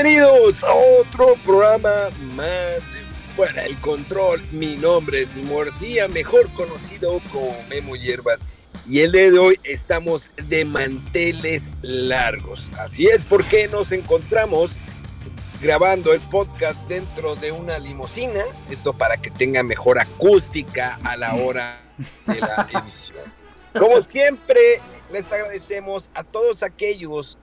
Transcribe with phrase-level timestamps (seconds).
[0.00, 1.90] Bienvenidos a otro programa
[2.36, 3.02] más de
[3.34, 4.40] Fuera el Control.
[4.52, 8.42] Mi nombre es Morcía, mejor conocido como Memo Hierbas.
[8.88, 12.70] Y el día de hoy estamos de manteles largos.
[12.78, 14.76] Así es porque nos encontramos
[15.60, 18.44] grabando el podcast dentro de una limusina.
[18.70, 21.80] Esto para que tenga mejor acústica a la hora
[22.24, 23.24] de la edición.
[23.76, 27.36] Como siempre, les agradecemos a todos aquellos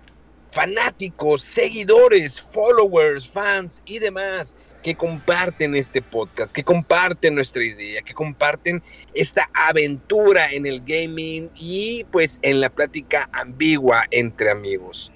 [0.55, 8.13] fanáticos, seguidores, followers, fans y demás que comparten este podcast, que comparten nuestra idea, que
[8.13, 8.81] comparten
[9.13, 15.11] esta aventura en el gaming y pues en la plática ambigua entre amigos.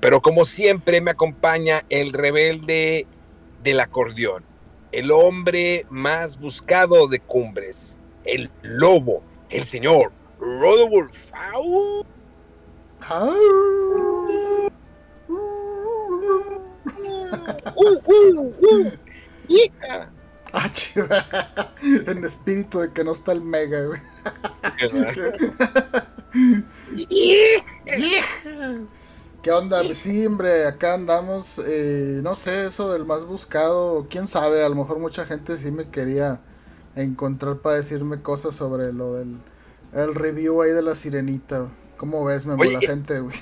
[0.00, 3.06] Pero como siempre me acompaña el rebelde
[3.62, 4.42] del acordeón,
[4.90, 11.36] el hombre más buscado de cumbres, el lobo, el señor Rodolfo.
[20.52, 20.70] Ah,
[21.82, 24.00] en espíritu de que no está el mega, güey.
[29.42, 29.82] ¿Qué onda?
[29.82, 31.60] Pues sí, hombre, acá andamos.
[31.64, 34.08] Eh, no sé, eso del más buscado.
[34.10, 36.40] Quién sabe, a lo mejor mucha gente sí me quería
[36.96, 39.38] encontrar para decirme cosas sobre lo del
[39.92, 41.68] el review ahí de la sirenita.
[41.96, 43.36] ¿Cómo ves, me la gente, güey?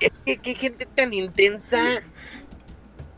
[0.00, 1.82] Es que qué gente tan intensa.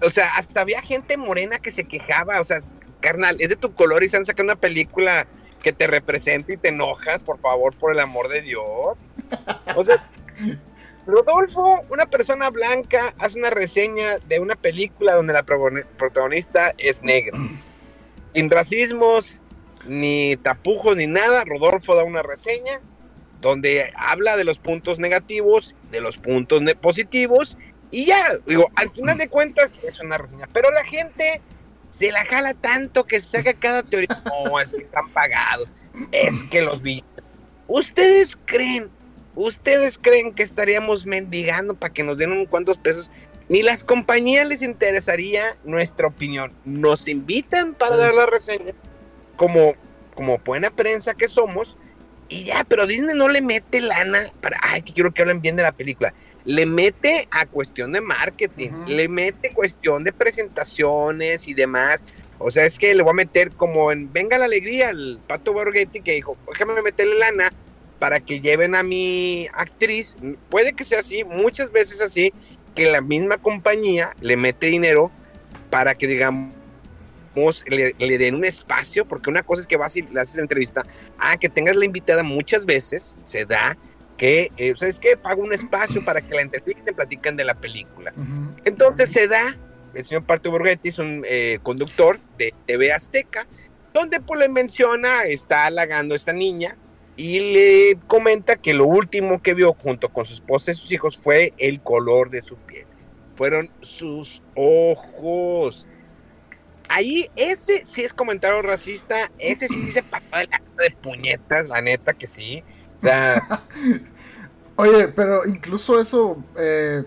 [0.02, 2.40] O sea, hasta había gente morena que se quejaba.
[2.40, 2.62] O sea,
[3.00, 5.26] carnal, es de tu color y se han sacado una película
[5.62, 8.96] que te representa y te enojas, por favor, por el amor de Dios.
[9.74, 10.08] O sea,
[11.06, 17.38] Rodolfo, una persona blanca, hace una reseña de una película donde la protagonista es negra.
[18.34, 19.40] Sin racismos,
[19.86, 21.44] ni tapujos, ni nada.
[21.44, 22.80] Rodolfo da una reseña
[23.40, 27.56] donde habla de los puntos negativos, de los puntos positivos,
[27.90, 31.40] y ya, digo, al final de cuentas es una reseña, pero la gente
[31.88, 35.68] se la jala tanto que saca cada teoría, no, es que están pagados,
[36.12, 37.04] es que los vi.
[37.68, 38.90] ¿Ustedes creen,
[39.34, 43.10] ustedes creen que estaríamos mendigando para que nos den unos cuantos pesos?
[43.48, 46.52] Ni las compañías les interesaría nuestra opinión.
[46.64, 48.72] Nos invitan para dar la reseña,
[49.36, 49.74] como,
[50.14, 51.76] como buena prensa que somos,
[52.28, 55.54] y ya, pero Disney no le mete lana para, ay, que quiero que hablen bien
[55.54, 56.12] de la película.
[56.46, 62.04] Le mete a cuestión de marketing, le mete cuestión de presentaciones y demás.
[62.38, 65.52] O sea, es que le voy a meter como en Venga la Alegría, el Pato
[65.52, 67.52] Borghetti que dijo, déjame meterle lana
[67.98, 70.16] para que lleven a mi actriz.
[70.48, 72.32] Puede que sea así, muchas veces así,
[72.74, 75.10] que la misma compañía le mete dinero
[75.70, 76.56] para que digamos
[77.66, 80.84] le, den un espacio, porque una cosa es que vas y le haces entrevista,
[81.18, 83.76] ah, que tengas la invitada muchas veces, se da
[84.16, 85.16] que, eh, ¿sabes qué?
[85.16, 88.12] Pago un espacio para que la entrevisten, platican de la película.
[88.64, 89.56] Entonces se da,
[89.94, 93.46] el señor Parto Borghetti es un eh, conductor de TV Azteca,
[93.92, 96.76] donde pues le menciona, está halagando a esta niña
[97.16, 101.16] y le comenta que lo último que vio junto con su esposa y sus hijos
[101.16, 102.86] fue el color de su piel.
[103.36, 105.88] Fueron sus ojos
[106.88, 112.26] ahí ese sí es comentario racista, ese sí dice papá de puñetas, la neta que
[112.26, 112.62] sí.
[114.76, 117.04] Oye, pero incluso eso eh,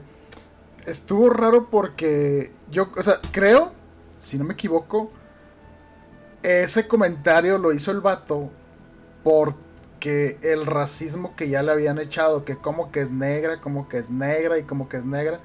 [0.86, 3.72] estuvo raro porque yo, o sea, creo,
[4.16, 5.12] si no me equivoco,
[6.42, 8.50] ese comentario lo hizo el vato
[9.24, 13.98] porque el racismo que ya le habían echado, que como que es negra, como que
[13.98, 15.40] es negra y como que es negra.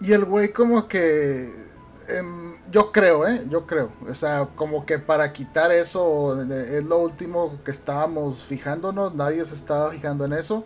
[0.00, 1.69] Y el güey como que
[2.18, 3.44] Em, yo creo, ¿eh?
[3.48, 3.90] Yo creo.
[4.08, 9.14] O sea, como que para quitar eso es lo último que estábamos fijándonos.
[9.14, 10.64] Nadie se estaba fijando en eso.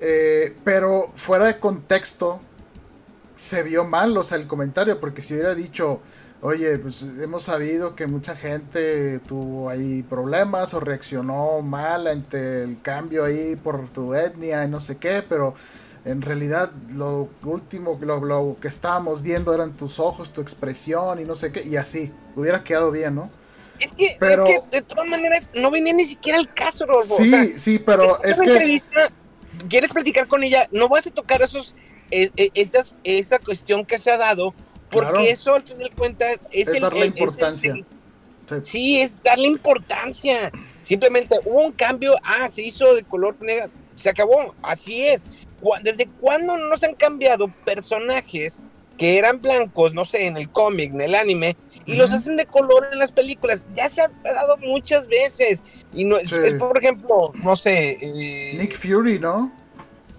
[0.00, 2.40] Eh, pero fuera de contexto,
[3.36, 5.00] se vio mal, o sea, el comentario.
[5.00, 6.00] Porque si hubiera dicho,
[6.40, 12.80] oye, pues hemos sabido que mucha gente tuvo ahí problemas o reaccionó mal ante el
[12.82, 15.54] cambio ahí por tu etnia y no sé qué, pero
[16.04, 21.24] en realidad lo último, lo, lo que estábamos viendo eran tus ojos, tu expresión y
[21.24, 23.30] no sé qué, y así, hubiera quedado bien, ¿no?
[23.80, 27.16] Es que, pero, es que de todas maneras no venía ni siquiera el caso, Rodolfo.
[27.16, 28.50] Sí, sí, pero es que...
[28.50, 29.10] Entrevista,
[29.68, 30.68] ¿Quieres platicar con ella?
[30.72, 31.74] No vas a tocar esos,
[32.10, 34.54] eh, eh, esas, esa cuestión que se ha dado,
[34.90, 37.74] porque eso al fin de cuentas es, es el, darle el- importancia.
[37.74, 40.50] es el- sí, es darle importancia.
[40.80, 45.26] Simplemente hubo un cambio, ah, se hizo de color negro, se acabó, así es.
[45.82, 48.60] ¿Desde cuándo no nos han cambiado personajes
[48.96, 52.46] que eran blancos, no sé, en el cómic, en el anime, y los hacen de
[52.46, 53.66] color en las películas?
[53.74, 55.62] Ya se ha dado muchas veces.
[55.94, 56.36] Y no es, Sí.
[56.44, 59.52] es, por ejemplo, no sé, eh, Nick Fury, ¿no?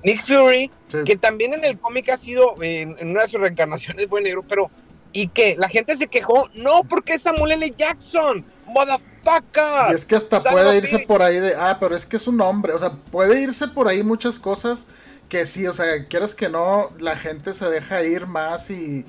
[0.04, 0.98] Nick Fury, Sí.
[1.06, 4.44] que también en el cómic ha sido, en, en una de sus reencarnaciones fue negro,
[4.48, 4.72] pero
[5.12, 5.56] ¿y qué?
[5.60, 7.74] La gente se quejó, no, porque es Samuel L.
[7.78, 9.92] Jackson, motherfucker.
[9.92, 12.40] Y es que hasta puede irse por ahí de, ah, pero es que es un
[12.42, 14.88] hombre, o sea, puede irse por ahí muchas cosas
[15.30, 19.06] que sí, o sea, quieres que no, la gente se deja ir más y,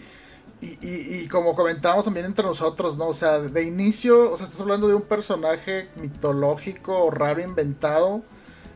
[0.60, 3.08] y, y- y como comentábamos también entre nosotros, ¿no?
[3.08, 8.22] O sea, de inicio, o sea, estás hablando de un personaje mitológico o raro inventado,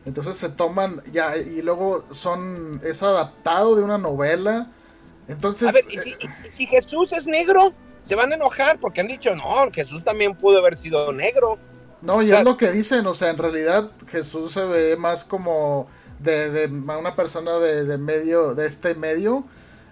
[0.05, 4.71] entonces se toman ya y luego son, es adaptado de una novela,
[5.27, 5.69] entonces...
[5.69, 7.73] A ver, ¿y eh, si, y si Jesús es negro?
[8.03, 11.59] Se van a enojar porque han dicho, no, Jesús también pudo haber sido negro.
[12.01, 14.95] No, y O sea- es lo que dicen, o sea, en realidad Jesús se ve
[14.97, 15.87] más como
[16.25, 19.45] de, de una persona de, de medio, de este medio,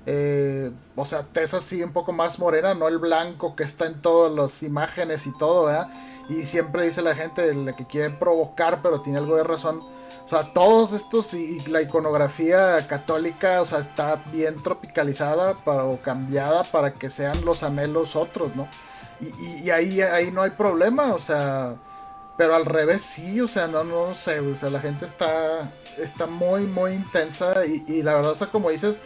[0.06, 4.02] eh, o sea, tez así un poco más morena, no el blanco que está en
[4.02, 5.90] todas las imágenes y todo, ¿verdad?
[6.30, 9.82] Y siempre dice la gente la que quiere provocar, pero tiene algo de razón.
[10.26, 16.02] O sea, todos estos y, la iconografía católica, o sea, está bien tropicalizada para, o
[16.02, 18.70] cambiada para que sean los anhelos otros, ¿no?
[19.20, 21.76] Y, y- y ahí, ahí no hay problema, o sea,
[22.38, 26.26] pero al revés sí, o sea, no, no sé, o sea, la gente está, está
[26.26, 29.02] muy, muy intensa y, la verdad, o sea, como dices,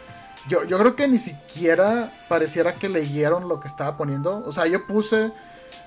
[0.48, 4.66] yo, yo creo que ni siquiera pareciera que leyeron lo que estaba poniendo, o sea,
[4.66, 5.32] yo puse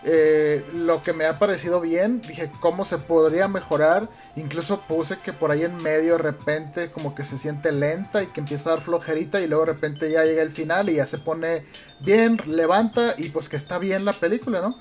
[0.03, 5.31] eh, lo que me ha parecido bien, dije cómo se podría mejorar, incluso puse que
[5.31, 8.75] por ahí en medio de repente como que se siente lenta y que empieza a
[8.75, 11.65] dar flojerita y luego de repente ya llega el final y ya se pone
[11.99, 14.79] bien, levanta y pues que está bien la película, ¿no?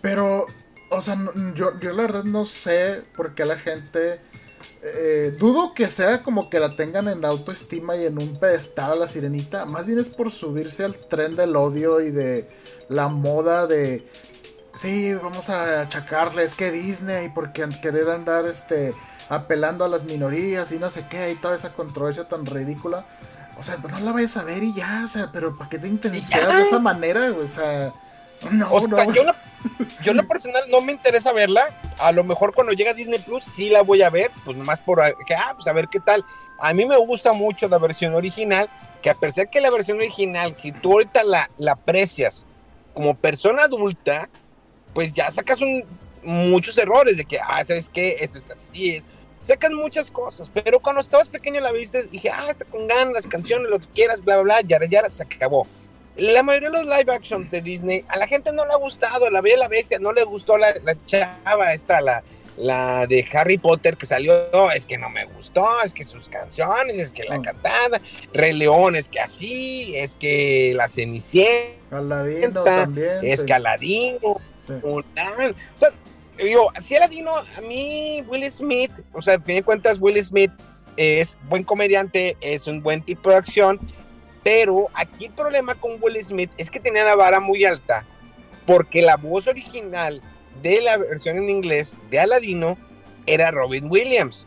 [0.00, 0.46] Pero,
[0.90, 4.20] o sea, no- yo, yo la verdad no sé por qué la gente...
[4.82, 8.96] eh, dudo que sea como que la tengan en autoestima y en un pedestal a
[8.96, 9.64] la sirenita.
[9.66, 12.48] Más bien es por subirse al tren del odio y de
[12.88, 14.08] la moda de...
[14.76, 18.94] Sí, vamos a achacarle, es que Disney, porque querer andar este
[19.28, 23.04] apelando a las minorías y no sé qué, y toda esa controversia tan ridícula.
[23.58, 25.80] O sea, pues no la vayas a ver y ya, o sea, pero ¿para qué
[25.80, 27.32] te intenseas de esa manera?
[27.32, 27.92] O sea,
[28.52, 29.12] no, O sea, no.
[29.12, 29.22] yo,
[30.02, 31.66] yo en lo personal no me interesa verla.
[31.98, 35.02] A lo mejor cuando llega Disney Plus sí la voy a ver, pues más por
[35.02, 36.24] a- que, ah, pues a ver qué tal.
[36.60, 38.68] A mí me gusta mucho la versión original,
[39.02, 42.44] que a pesar que la versión original, si tú ahorita la, la aprecias
[42.94, 44.28] como persona adulta,
[44.94, 45.84] pues ya sacas un,
[46.22, 48.16] muchos errores de que, ah, ¿sabes qué?
[48.20, 49.02] Esto está así.
[49.40, 53.70] Sacas muchas cosas, pero cuando estabas pequeño la viste dije, ah, está con ganas, canciones,
[53.70, 55.64] lo que quieras, bla, bla, bla, ya, ya, se acabó.
[56.18, 59.30] La mayoría de los live action de Disney, a la gente no le ha gustado,
[59.30, 62.24] la Bella y la Bestia, no le gustó la, la chava esta, la,
[62.56, 66.28] la de Harry Potter que salió, no, es que no me gustó, es que sus
[66.28, 67.42] canciones, es que la Mm.
[67.42, 68.00] cantada,
[68.34, 73.18] Rey León, es que así, es que la Cenicienta, Aladino también.
[73.22, 73.46] es sí.
[73.46, 74.74] que Aladino, Sí.
[74.84, 75.52] Mulan.
[75.76, 75.88] O sea,
[76.36, 80.50] digo, si Aladino, a mí Will Smith, o sea, a fin de cuentas Will Smith
[80.96, 83.78] es buen comediante, es un buen tipo de acción,
[84.48, 88.06] pero aquí el problema con Will Smith es que tenía la vara muy alta,
[88.64, 90.22] porque la voz original
[90.62, 92.78] de la versión en inglés de Aladino
[93.26, 94.46] era Robin Williams.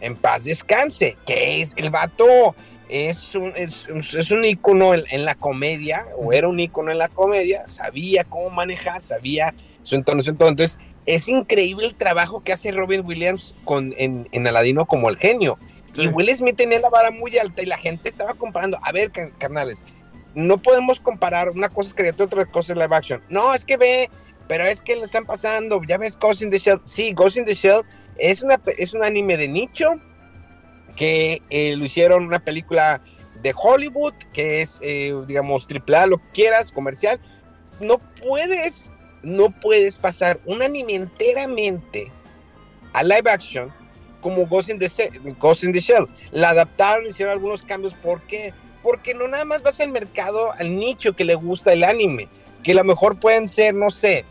[0.00, 2.56] En paz descanse, que es el vato,
[2.88, 3.86] es un, es,
[4.18, 8.24] es un ícono en, en la comedia, o era un ícono en la comedia, sabía
[8.24, 10.48] cómo manejar, sabía su entonación, todo.
[10.48, 15.18] Entonces, es increíble el trabajo que hace Robin Williams con, en, en Aladino como el
[15.18, 15.56] genio.
[15.96, 18.78] Y Will Smith tenía la vara muy alta y la gente estaba comparando.
[18.82, 19.82] A ver, car- carnales,
[20.34, 23.22] no podemos comparar una cosa es caricatura, otra cosa es live action.
[23.28, 24.10] No, es que ve,
[24.48, 25.80] pero es que lo están pasando.
[25.86, 26.80] Ya ves Ghost in the Shell.
[26.84, 27.82] Sí, Ghost in the Shell
[28.18, 29.94] es, una, es un anime de nicho
[30.94, 33.00] que eh, lo hicieron una película
[33.42, 37.20] de Hollywood, que es, eh, digamos, triple lo que quieras, comercial.
[37.80, 38.90] No puedes,
[39.22, 42.10] no puedes pasar un anime enteramente
[42.94, 43.70] a live action
[44.20, 46.06] como Ghost in the, Se- Ghost in the Shell.
[46.32, 47.94] La adaptaron, hicieron algunos cambios.
[47.94, 48.52] ¿Por qué?
[48.82, 52.28] Porque no nada más vas al mercado, al nicho que le gusta el anime.
[52.62, 54.24] que a lo mejor pueden ser, no sé,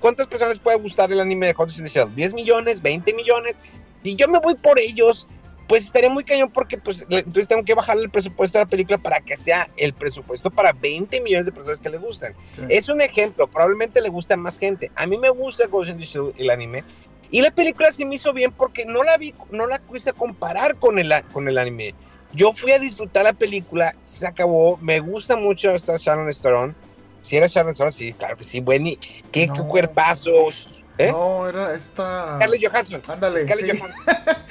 [0.00, 2.08] ¿cuántas personas puede gustar el anime de Ghost in the Shell?
[2.14, 2.82] ¿10 millones?
[2.82, 3.60] ¿20 millones?
[4.02, 5.26] Si yo me voy por ellos,
[5.68, 8.98] pues estaría muy cañón porque pues entonces tengo que bajar el presupuesto de la película
[8.98, 12.34] para que sea el presupuesto para 20 millones de personas que le gustan.
[12.68, 14.90] Es un ejemplo, probablemente le gusta a más gente.
[14.96, 16.82] A mí me gusta Ghost in the Shell, el anime,
[17.30, 20.76] y la película se me hizo bien porque no la vi, no la quise comparar
[20.76, 21.94] con el, con el anime.
[22.32, 26.74] Yo fui a disfrutar la película, se acabó, me gusta mucho esta Sharon Stone.
[27.20, 28.90] Si era Sharon Stone, sí, claro que sí, bueno,
[29.30, 30.82] qué, qué cuerpazos.
[30.98, 31.10] ¿eh?
[31.12, 32.36] No, era esta.
[32.36, 33.02] Scarlett Johansson.
[33.08, 33.46] Ándale.
[33.56, 33.70] Sí.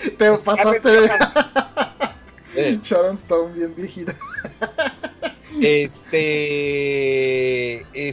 [0.17, 1.09] Te pasaste de.
[2.83, 4.13] Sharon Stone, bien viejita.
[5.61, 6.25] este.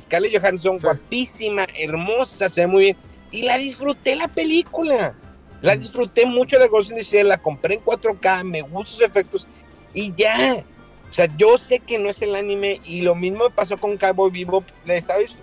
[0.01, 2.97] Scarlett Johansson, guapísima, hermosa, se ve muy bien
[3.31, 5.15] y la disfruté la película.
[5.63, 9.01] La disfruté mucho de Ghost in the Shell, la compré en 4K, me gustan sus
[9.01, 9.47] efectos
[9.95, 10.65] y ya.
[11.09, 13.97] O sea, yo sé que no es el anime y lo mismo me pasó con
[13.97, 14.65] Cowboy Vivo,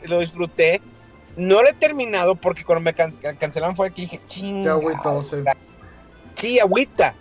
[0.03, 0.81] lo disfruté.
[1.35, 4.73] No lo he terminado porque cuando me cancelaron fue aquí dije, chinga.
[5.23, 5.37] sí.
[6.35, 7.15] Sí, agüita.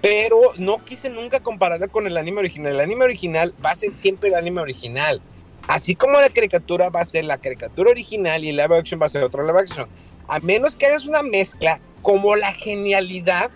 [0.00, 2.74] Pero no quise nunca compararla con el anime original.
[2.74, 5.20] El anime original va a ser siempre el anime original.
[5.66, 9.06] Así como la caricatura va a ser la caricatura original y el live action va
[9.06, 9.88] a ser otro live action.
[10.28, 13.50] A menos que hagas una mezcla como la genialidad.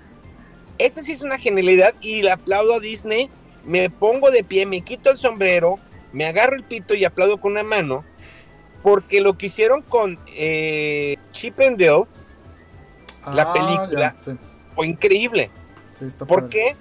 [0.79, 3.31] Esta sí es una genialidad y le aplaudo a Disney.
[3.65, 5.79] Me pongo de pie, me quito el sombrero,
[6.13, 8.05] me agarro el pito y aplaudo con una mano.
[8.83, 12.05] Porque lo que hicieron con eh, Chip and Dale,
[13.27, 14.17] la ah, película,
[14.75, 15.51] fue increíble.
[16.27, 16.75] ¿Por qué?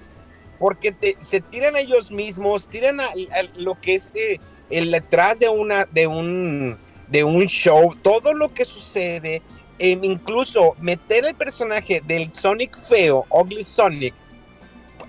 [0.59, 3.09] Porque se tiran a ellos mismos, tiran a,
[3.57, 4.11] lo que es...
[4.15, 9.41] Eh, el detrás de una de un de un show, todo lo que sucede,
[9.79, 14.13] e incluso meter el personaje del Sonic feo, Ugly Sonic,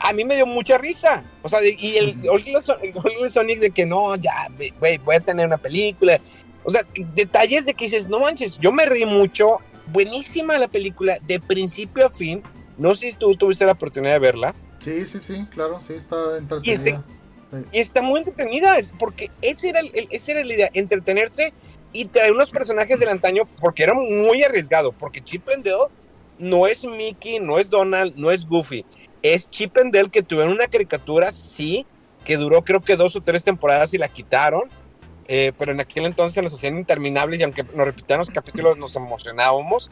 [0.00, 1.24] a mí me dio mucha risa.
[1.42, 4.32] O sea, y el, Ugly Sonic de que no, ya,
[4.78, 6.20] güey, voy a tener una película.
[6.64, 6.82] O sea,
[7.14, 9.58] detalles de que dices, no manches, yo me reí mucho.
[9.86, 12.42] Buenísima la película, de principio a fin.
[12.76, 14.54] No sé si tú tuviste la oportunidad de verla.
[14.78, 16.70] Sí, sí, sí, claro, sí, está entretenida.
[16.70, 17.17] Y
[17.72, 21.52] está muy entretenida, porque ese era, el, ese era la idea, entretenerse
[21.92, 25.86] y traer unos personajes del antaño, porque era muy arriesgado, porque Chip and Dale
[26.38, 28.84] no es Mickey, no es Donald, no es Goofy,
[29.22, 31.86] es Chip and Dale que tuvieron una caricatura, sí,
[32.24, 34.68] que duró creo que dos o tres temporadas y la quitaron,
[35.26, 38.96] eh, pero en aquel entonces nos hacían interminables y aunque nos repitieran los capítulos nos
[38.96, 39.90] emocionábamos,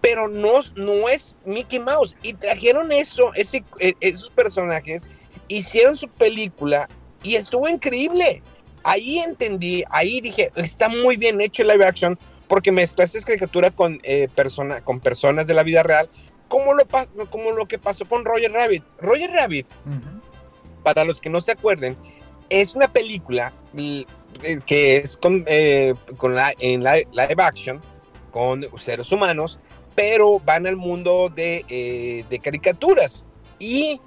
[0.00, 2.16] pero no, no es Mickey Mouse.
[2.22, 5.06] Y trajeron eso, ese, e, esos personajes
[5.48, 6.88] hicieron su película
[7.22, 8.42] y estuvo increíble.
[8.82, 14.00] Ahí entendí, ahí dije, está muy bien hecho el live action porque mezclaste caricatura con,
[14.04, 16.08] eh, persona, con personas de la vida real,
[16.48, 16.86] como lo,
[17.28, 18.84] como lo que pasó con Roger Rabbit.
[19.00, 19.66] Roger Rabbit,
[20.84, 21.96] para los que no se acuerden,
[22.48, 24.04] es una película eh,
[24.64, 27.80] que es con, eh, con la, en live action,
[28.30, 29.58] con seres humanos,
[29.96, 33.26] pero van al mundo de, de caricaturas.
[33.58, 34.00] Y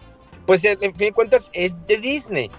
[0.50, 2.50] pues en fin de cuentas es de Disney.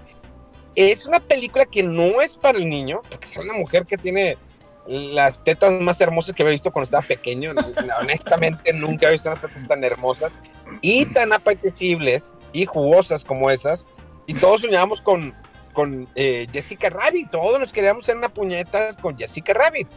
[0.76, 4.38] Es una película que no es para el niño, porque es una mujer que tiene
[4.86, 7.50] las tetas más hermosas que había visto cuando estaba pequeño.
[8.00, 10.38] Honestamente, nunca he visto unas tetas tan hermosas
[10.82, 13.84] y tan apetecibles y jugosas como esas.
[14.28, 15.34] Y todos soñábamos con,
[15.72, 17.32] con eh, Jessica Rabbit.
[17.32, 19.88] Todos nos queríamos hacer una puñeta con Jessica Rabbit.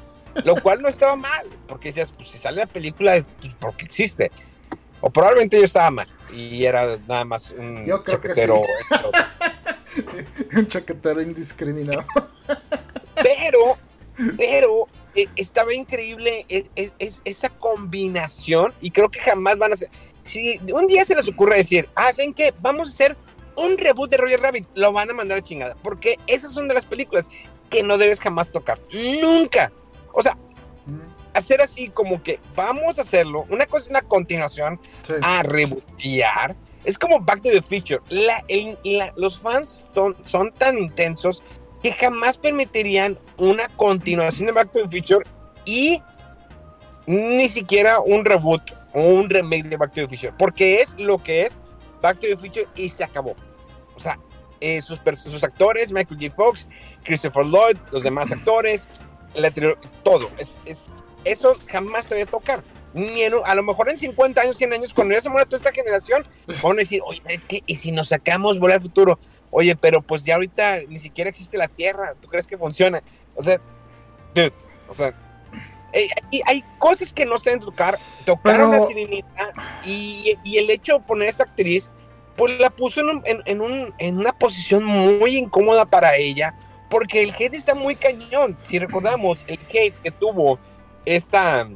[0.46, 4.32] Lo cual no estaba mal, porque decías, pues si sale la película, pues porque existe.
[5.00, 8.62] O probablemente yo estaba mal y era nada más un chaquetero.
[10.56, 12.04] un chaquetero indiscriminado.
[13.16, 13.78] pero,
[14.38, 19.90] pero eh, estaba increíble e, e, esa combinación y creo que jamás van a ser.
[20.24, 22.54] Si un día se les ocurre decir, ah, ¿saben qué?
[22.62, 23.18] Vamos a hacer
[23.56, 25.75] un reboot de Roger Rabbit, lo van a mandar a chingada.
[25.84, 27.30] Porque esas son de las películas
[27.70, 28.80] que no debes jamás tocar.
[29.22, 29.72] Nunca.
[30.13, 30.38] O sea,
[31.34, 33.46] hacer así como que vamos a hacerlo.
[33.50, 34.80] Una cosa es una continuación
[35.22, 36.56] a rebootear.
[36.84, 38.02] Es como Back to the Future.
[39.16, 39.82] los fans
[40.25, 41.44] son, tan intensos
[41.82, 45.25] que jamás permitirían una continuación de Back to the Future
[45.66, 46.02] y
[47.06, 48.62] ni siquiera un reboot
[48.94, 50.34] o un remake de Back to the Future.
[50.38, 51.58] Porque es lo que es
[52.02, 53.36] Back to the Future y se acabó.
[53.96, 54.20] O sea,
[54.60, 56.34] eh, sus, sus actores, Michael J.
[56.34, 56.68] Fox,
[57.04, 58.88] Christopher Lloyd, los demás actores,
[60.04, 60.30] todo.
[60.38, 60.88] Es, es
[61.25, 62.63] eso jamás se debe tocar.
[62.94, 65.72] Ni a lo mejor en 50 años, 100 años, cuando ya se muera toda esta
[65.72, 66.25] generación,
[66.62, 67.63] van a decir, oye, ¿sabes qué?
[67.65, 69.20] ¿Y si nos sacamos volar al futuro?
[69.50, 73.01] Oye, pero pues ya ahorita ni siquiera existe la Tierra, ¿tú crees que funciona?
[73.36, 73.60] O sea,
[74.36, 74.53] dude,
[74.88, 75.13] o sea,
[76.46, 77.98] hay, cosas que no se deben tocar.
[78.25, 79.53] Tocaron la sirenita
[79.86, 81.92] y, y, el hecho de poner a esta actriz,
[82.36, 86.56] pues la puso en, en, un, en una posición muy incómoda para ella,
[86.89, 88.58] Porque el hate está muy cañón.
[88.63, 90.60] Si recordamos el hate que tuvo
[91.05, 91.67] esta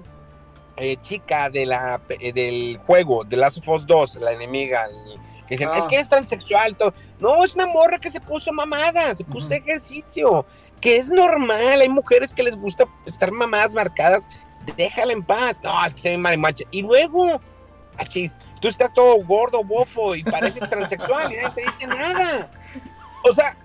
[0.80, 5.20] eh, chica de la, eh, del juego, de Last of Us 2, la enemiga, el-
[5.48, 5.78] que dicen, Ah.
[5.78, 6.76] es que eres transexual.
[6.78, 6.94] todo".
[7.20, 10.46] No, es una morra que se puso mamada, se puso ejercicio,
[10.80, 11.82] que es normal.
[11.82, 14.28] Hay mujeres que les gusta estar mamadas marcadas.
[14.76, 15.60] Déjala en paz.
[15.64, 16.64] No, es que se ve marimacha.
[16.70, 17.42] Y luego,
[17.98, 22.52] achis, tú estás todo gordo, bofo y pareces transexual y nadie te dice nada.
[23.24, 23.58] O sea,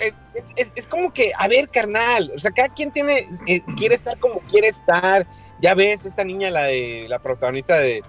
[0.00, 3.94] es, es- es como que, a ver, carnal, o sea, cada quien tiene, eh, quiere
[3.94, 5.26] estar como quiere estar.
[5.60, 8.02] Ya ves, esta niña, la de la protagonista de,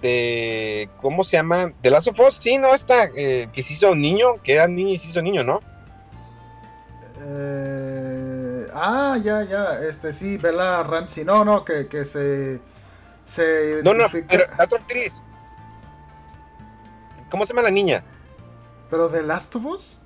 [0.00, 1.72] de ¿cómo se llama?
[1.82, 2.74] De Last of Us, sí, ¿no?
[2.74, 5.60] Esta eh, que se hizo niño, que era niña y se hizo niño, ¿no?
[7.24, 9.78] Eh, ah, ya, ya.
[9.80, 11.24] Este sí, Bella Ramsey.
[11.24, 12.60] No, no, que, que se.
[13.24, 15.22] Se No, no, pero la otra actriz.
[17.30, 18.04] ¿Cómo se llama la niña?
[18.90, 20.00] Pero de Last of Us.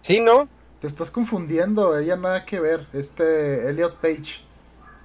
[0.00, 0.48] Sí, ¿no?
[0.80, 1.96] Te estás confundiendo.
[1.98, 2.86] Ella nada que ver.
[2.92, 4.42] Este Elliot Page.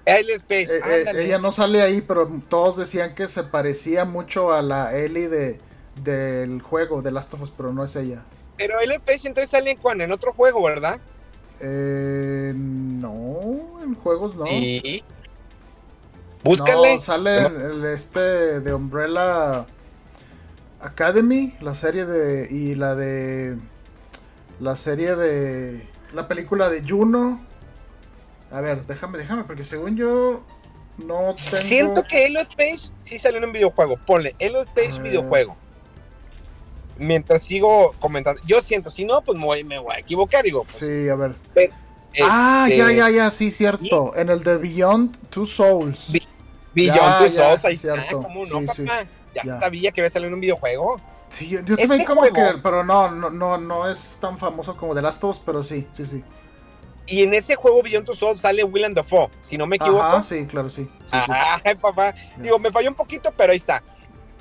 [0.06, 4.54] Elliot Page, Eh, eh, ella no sale ahí, pero todos decían que se parecía mucho
[4.54, 5.60] a la Ellie de,
[5.96, 8.24] del juego de Last of Us, pero no es ella.
[8.58, 11.00] Pero Elliot Page entonces sale en, cuan- en otro juego, ¿verdad?
[11.60, 14.68] Eh, no, en juegos no.
[14.84, 15.04] Y...
[16.44, 16.98] Búscale.
[16.98, 19.66] No, sale el, el este de Umbrella
[20.80, 22.48] Academy, la serie de.
[22.52, 23.58] y la de.
[24.60, 25.88] La serie de.
[26.14, 27.42] La película de Juno.
[28.52, 30.44] A ver, déjame, déjame, porque según yo.
[30.98, 31.38] No tengo.
[31.38, 33.98] Siento que Elliot Page sí salió en un videojuego.
[34.06, 35.02] Ponle Elliot Page Ah.
[35.02, 35.56] videojuego.
[37.00, 38.40] Mientras sigo comentando.
[38.46, 40.44] Yo siento, si no, pues me voy, me voy a equivocar.
[40.44, 41.32] Digo, pues, Sí, a ver.
[41.56, 41.74] este,
[42.22, 44.16] Ah, ya, ya, ya, sí, cierto.
[44.16, 46.12] En el de Beyond Two Souls.
[46.76, 48.22] Beyond Ya, Two ya, Souls, sí, ahí está, cierto.
[48.22, 48.74] ¿cómo no, Sí, papá?
[48.76, 48.86] sí.
[49.34, 49.60] Ya, Ya.
[49.60, 51.02] sabía que iba a salir en un videojuego.
[51.34, 52.58] Sí, yo, Este también como juego- que.
[52.62, 55.88] Pero no, no, no, no es tan famoso como The Last of Us, pero sí,
[55.94, 56.24] sí, sí.
[57.08, 60.04] Y en ese juego Beyond Two Souls sale Willem Dafoe, si no me equivoco.
[60.04, 60.88] Ajá, sí, claro, sí.
[61.12, 61.32] sí, sí.
[61.66, 62.14] Ay, papá.
[62.38, 63.84] Digo, me falló un poquito, pero ahí está.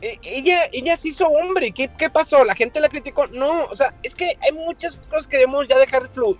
[0.03, 1.73] E- ella, ella se hizo hombre.
[1.73, 2.45] ¿Qué, ¿Qué pasó?
[2.45, 3.27] ¿La gente la criticó?
[3.29, 6.37] No, o sea, es que hay muchas cosas que debemos ya dejar de flu-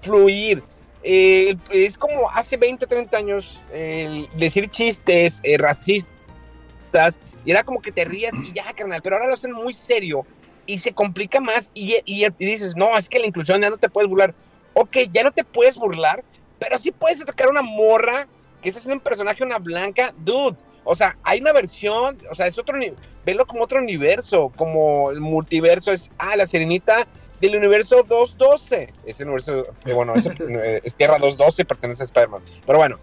[0.00, 0.62] fluir.
[1.04, 7.80] Eh, es como hace 20, 30 años el decir chistes eh, racistas y era como
[7.80, 10.24] que te rías y ya, carnal, pero ahora lo hacen muy serio
[10.66, 13.78] y se complica más y, y- y dices, no, es que la inclusión ya no
[13.78, 14.34] te puedes burlar.
[14.74, 16.24] Ok, ya no te puedes burlar,
[16.58, 18.26] pero sí puedes atacar a una morra
[18.62, 20.56] que está haciendo un personaje, una blanca, dude.
[20.84, 22.78] O sea, hay una versión, o sea, es otro,
[23.24, 27.06] velo como otro universo, como el multiverso es, ah, la serenita
[27.40, 28.92] del universo 212.
[29.04, 30.26] Ese universo, eh, bueno, es,
[30.84, 32.42] es Tierra 212, pertenece a Spider-Man.
[32.64, 32.98] Pero bueno,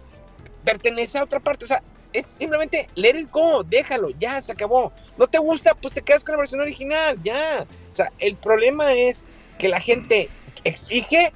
[0.64, 4.92] pertenece a otra parte, o sea, es simplemente let it go, déjalo, ya, se acabó.
[5.16, 7.66] No te gusta, pues te quedas con la versión original, ya.
[7.92, 9.26] O sea, el problema es
[9.58, 10.28] que la gente
[10.64, 11.32] exige,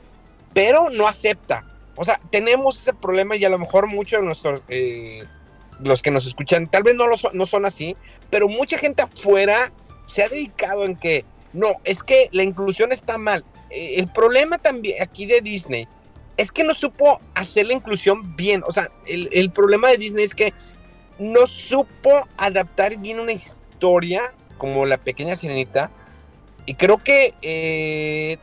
[0.53, 1.65] pero no acepta.
[1.97, 5.25] O sea, tenemos ese problema y a lo mejor muchos de nuestros, eh,
[5.81, 7.97] los que nos escuchan, tal vez no, lo son, no son así,
[8.31, 9.73] pero mucha gente afuera
[10.07, 13.45] se ha dedicado en que, no, es que la inclusión está mal.
[13.71, 15.89] Eh, el problema también aquí de Disney
[16.37, 18.63] es que no supo hacer la inclusión bien.
[18.67, 20.53] O sea, el, el problema de Disney es que
[21.19, 25.91] no supo adaptar bien una historia como La Pequeña Sirenita.
[26.67, 28.39] Y creo que eh,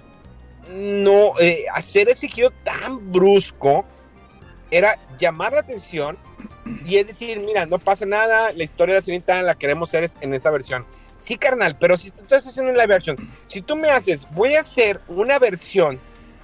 [0.70, 3.86] no eh, hacer ese giro tan brusco
[4.70, 6.18] era llamar la atención
[6.86, 10.10] y es decir, mira, no pasa nada, la historia de la sirenita la queremos hacer
[10.22, 10.86] en esta versión.
[11.20, 14.56] Sí, carnal, pero si tú estás haciendo un live action, si tú me haces, voy
[14.56, 16.00] a hacer una versión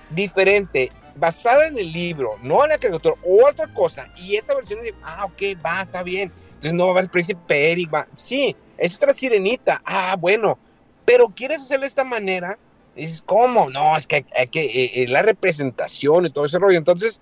[0.09, 4.79] diferente, basada en el libro, no en la caricatura, o otra cosa, y esta versión
[4.83, 6.31] es, ah, ok, va, está bien.
[6.47, 8.07] Entonces no va a haber príncipe Eric, va.
[8.15, 10.57] Sí, es otra sirenita, ah, bueno,
[11.05, 12.57] pero quieres hacerlo de esta manera,
[12.95, 13.69] y dices, ¿cómo?
[13.69, 16.77] No, es que hay que, eh, eh, la representación y todo ese rollo.
[16.77, 17.21] Entonces,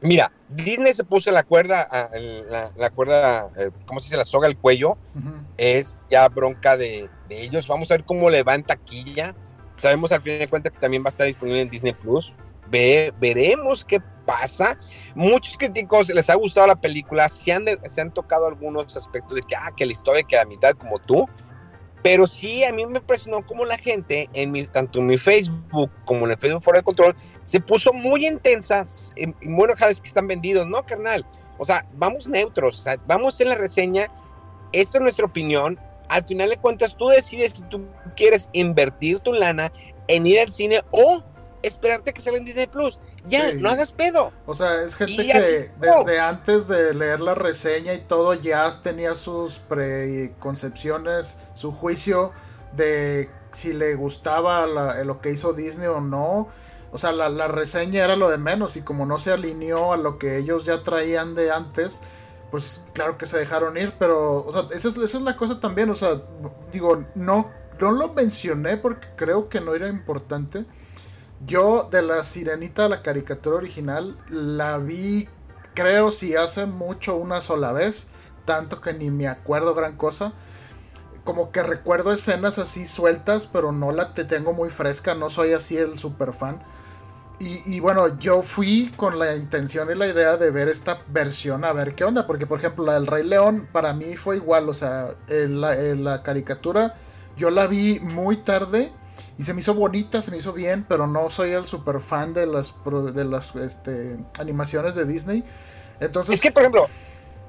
[0.00, 1.88] mira, Disney se puso la cuerda,
[2.50, 4.16] la, la cuerda, eh, ¿cómo se dice?
[4.16, 5.32] La soga al cuello, Ujú.
[5.56, 7.68] es ya bronca de, de ellos.
[7.68, 9.34] Vamos a ver cómo le va en taquilla.
[9.76, 12.32] Sabemos al fin de cuentas que también va a estar disponible en Disney Plus.
[12.74, 14.76] Ve, veremos qué pasa.
[15.14, 17.28] Muchos críticos les ha gustado la película.
[17.28, 20.42] Se han, de- se han tocado algunos aspectos de que, ah, que la historia queda
[20.42, 21.28] a mitad como tú.
[22.02, 25.88] Pero sí, a mí me impresionó cómo la gente, en mi, tanto en mi Facebook
[26.04, 28.82] como en el Facebook Fuera del Control, se puso muy intensa.
[29.14, 31.24] Y, y bueno, es que están vendidos, ¿no, carnal?
[31.56, 32.80] O sea, vamos neutros.
[32.80, 34.08] O sea, vamos en la reseña.
[34.72, 35.78] Esto es nuestra opinión.
[36.08, 39.70] Al final de cuentas, tú decides si tú quieres invertir tu lana
[40.08, 41.22] en ir al cine o
[41.66, 42.98] esperarte que salga en Disney Plus.
[43.26, 43.56] Ya, Sí.
[43.58, 44.32] no hagas pedo.
[44.46, 49.14] O sea, es gente que desde antes de leer la reseña y todo ya tenía
[49.14, 52.32] sus preconcepciones, su juicio
[52.76, 56.48] de si le gustaba la- lo que hizo Disney o no.
[56.92, 59.96] O sea, la, la reseña era lo de menos y como no se alineó a
[59.96, 62.00] lo que ellos ya traían de antes,
[62.50, 65.58] pues claro que se dejaron ir, pero, o sea, esa es, esa es la cosa
[65.60, 66.20] también, o sea,
[66.72, 67.50] digo, no,
[67.80, 70.64] no lo mencioné porque creo que no era importante.
[71.46, 75.28] Yo de la sirenita, la caricatura original, la vi,
[75.74, 78.06] creo, si hace mucho una sola vez,
[78.44, 80.32] tanto que ni me acuerdo gran cosa.
[81.24, 85.52] Como que recuerdo escenas así sueltas, pero no la te tengo muy fresca, no soy
[85.52, 86.62] así el super fan.
[87.40, 91.64] Y, y, bueno, yo fui con la intención y la idea de ver esta versión,
[91.64, 94.68] a ver qué onda, porque por ejemplo la del Rey León para mí fue igual,
[94.68, 96.94] o sea, en la, en la caricatura
[97.36, 98.92] yo la vi muy tarde
[99.36, 102.34] y se me hizo bonita, se me hizo bien, pero no soy el super fan
[102.34, 102.72] de las,
[103.14, 105.44] de las este, animaciones de Disney.
[106.00, 106.36] Entonces...
[106.36, 106.86] Es que, por ejemplo,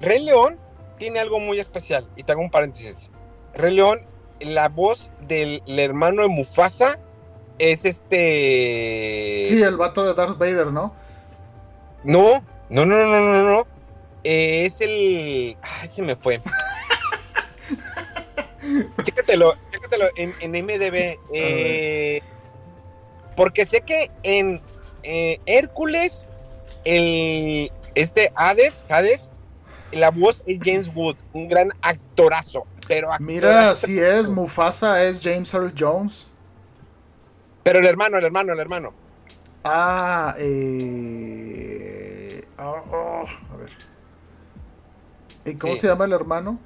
[0.02, 0.58] Rey León
[0.98, 3.12] tiene algo muy especial, y te hago un paréntesis.
[3.54, 4.02] Rey León,
[4.40, 6.98] la voz del hermano de Mufasa
[7.58, 9.46] es este.
[9.48, 10.94] Sí, el vato de Darth Vader, ¿no?
[12.04, 13.68] No, no, no, no, no, no.
[14.24, 15.58] Eh, es el.
[15.62, 16.42] Ay, se me fue.
[19.04, 21.18] Chécatelo, chécatelo en, en MDB.
[21.34, 22.22] Eh,
[23.36, 24.62] porque sé que en
[25.04, 26.26] eh, Hércules,
[26.86, 29.32] el, este Hades, Hades,
[29.92, 32.66] la voz es James Wood, un gran actorazo.
[32.88, 36.28] Pero actorazo, Mira, si es Mufasa, es James Earl Jones.
[37.64, 38.94] Pero el hermano, el hermano, el hermano.
[39.64, 42.44] Ah, eh...
[42.60, 43.70] oh, oh, a ver.
[45.46, 45.80] ¿Y cómo Sí.
[45.82, 46.60] se llama el hermano?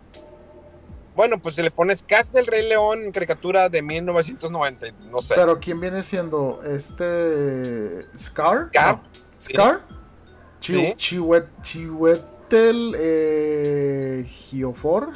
[1.15, 5.35] Bueno, pues si le pones Cast del Rey León, caricatura de 1990, no sé.
[5.35, 6.61] Pero ¿quién viene siendo?
[6.63, 8.05] Este...
[8.17, 8.69] Scar?
[9.41, 9.81] Scar.
[10.59, 10.73] Sí.
[10.97, 15.11] Chihuet- Chihuetel eh, Giofor.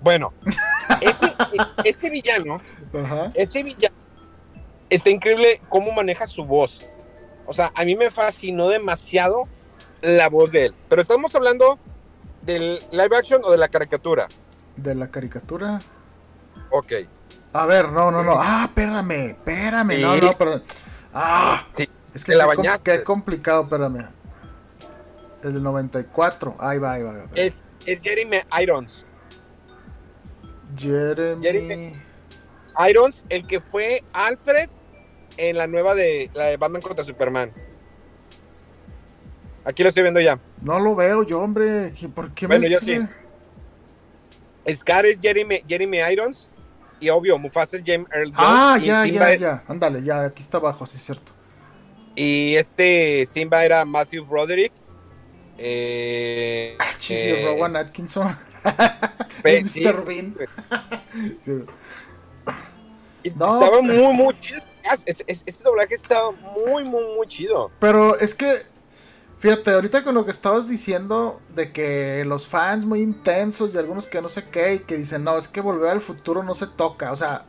[0.00, 0.32] Bueno,
[1.00, 1.32] ese,
[1.84, 2.60] ese villano,
[2.92, 3.32] Ajá.
[3.34, 3.94] ese villano,
[4.90, 6.86] está increíble cómo maneja su voz.
[7.46, 9.48] O sea, a mí me fascinó demasiado
[10.02, 10.74] la voz de él.
[10.90, 11.78] Pero estamos hablando
[12.44, 14.28] del live action o de la caricatura.
[14.76, 15.80] De la caricatura.
[16.70, 16.92] Ok.
[17.52, 18.34] A ver, no, no, no.
[18.38, 20.00] Ah, espérame, espérame.
[20.00, 20.20] No, Sí.
[20.22, 20.62] no, perdón.
[21.12, 22.90] Ah, Sí, es que te la bañaste.
[22.98, 24.08] qué complicado, espérame.
[25.42, 26.56] El del 94.
[26.58, 27.10] Ahí va, ahí va.
[27.12, 27.26] ahí va.
[27.34, 29.04] Es, es Jeremy Irons.
[30.76, 31.42] Jeremy.
[31.42, 31.94] Jeremy-
[32.90, 34.68] Irons, el que fue Alfred
[35.36, 37.52] en la nueva de la de Batman contra Superman.
[39.64, 40.38] Aquí lo estoy viendo ya.
[40.62, 41.92] No lo veo yo, hombre.
[42.14, 43.08] ¿Por qué Bueno, me yo sigue?
[44.72, 46.48] Scar es Jeremy, Jeremy Irons.
[47.00, 48.38] Y obvio, Mufasa es James Earl Jones.
[48.38, 49.64] Ah, ya, Simba ya, ya.
[49.68, 51.32] Ándale, ya, aquí está abajo, sí es cierto.
[52.14, 54.72] Y este Simba era Matthew Broderick.
[55.58, 58.36] Eh, Ah, chis, eh, Rowan Atkinson.
[59.44, 59.66] Mr.
[59.66, 60.34] sí, Bean.
[61.44, 61.64] sí,
[63.22, 63.32] Sí.
[63.36, 64.60] No, estaba muy, muy chido.
[65.06, 67.70] Ese, ese- ese doblaje estaba muy, muy, muy chido.
[67.80, 68.52] Pero es que,
[69.38, 74.06] fíjate, ahorita con lo que estabas diciendo de que los fans muy intensos y algunos
[74.06, 76.66] que no sé qué y que dicen, no, es que volver al futuro no se
[76.66, 77.12] toca.
[77.12, 77.46] O sea,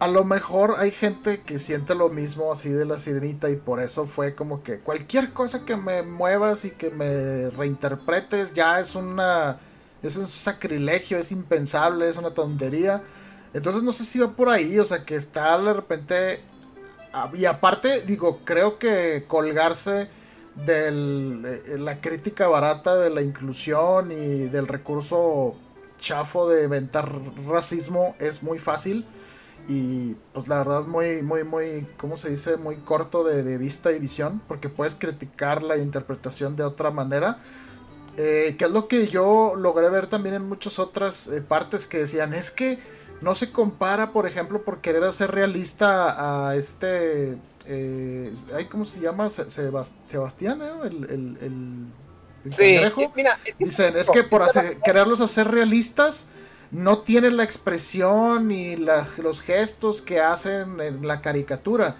[0.00, 3.82] a lo mejor hay gente que siente lo mismo así de la sirenita y por
[3.82, 8.94] eso fue como que cualquier cosa que me muevas y que me reinterpretes ya es
[8.94, 9.58] una...
[10.02, 13.02] Es un sacrilegio, es impensable, es una tontería.
[13.54, 16.42] Entonces no sé si va por ahí, o sea, que está de repente
[17.12, 20.08] Ah, Y aparte, digo, creo que colgarse
[20.54, 25.54] de la crítica barata de la inclusión y del recurso
[25.98, 27.10] chafo de inventar
[27.46, 29.04] racismo es muy fácil.
[29.66, 32.58] Y pues la verdad muy, muy, muy, ¿cómo se dice?
[32.58, 34.42] Muy corto de, de vista y visión.
[34.46, 37.38] Porque puedes criticar la interpretación de otra manera.
[38.16, 41.98] Eh, que es lo que yo logré ver también en muchas otras eh, partes que
[41.98, 42.78] decían, es que
[43.20, 47.38] no se compara, por ejemplo, por querer hacer realista a este.
[47.66, 48.32] Eh,
[48.70, 49.30] ¿Cómo se llama?
[49.30, 50.84] Se- Sebas- Sebastián, ¿no?
[50.84, 51.86] El, el, el-
[52.44, 56.26] el Sí, eh, mira, es que, Dicen, es que por hacer- quererlos hacer realistas,
[56.70, 58.50] no tienen la expresión
[58.84, 61.96] las- los gestos que hacen en la caricatura.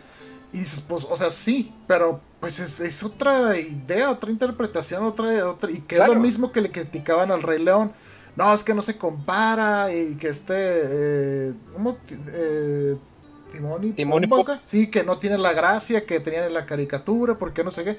[0.52, 5.48] Y dices, pues, o sea, sí, pero pues es, es otra idea, otra interpretación, otra,
[5.48, 7.92] otra y que es lo mismo que le criticaban al Rey León.
[8.36, 11.96] No, es que no se compara y que este, eh, ¿cómo?
[12.28, 12.96] Eh,
[13.54, 16.66] Timón y Timón y Pumba, Sí, que no tiene la gracia que tenían en la
[16.66, 17.98] caricatura, porque no sé qué.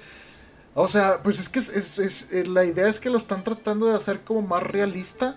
[0.74, 3.44] O sea, pues es que es, es- es- eh, la idea es que lo están
[3.44, 5.36] tratando de hacer como más realista.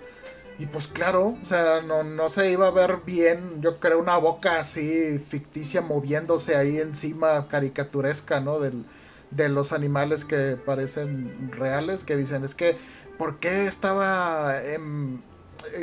[0.59, 4.17] Y pues claro, o sea, no, no se iba a ver bien, yo creo, una
[4.17, 8.59] boca así ficticia moviéndose ahí encima, caricaturesca, ¿no?
[8.59, 8.85] Del,
[9.31, 12.77] de los animales que parecen reales, que dicen, es que,
[13.19, 14.57] ¿por qué estaba...
[14.63, 14.79] eh,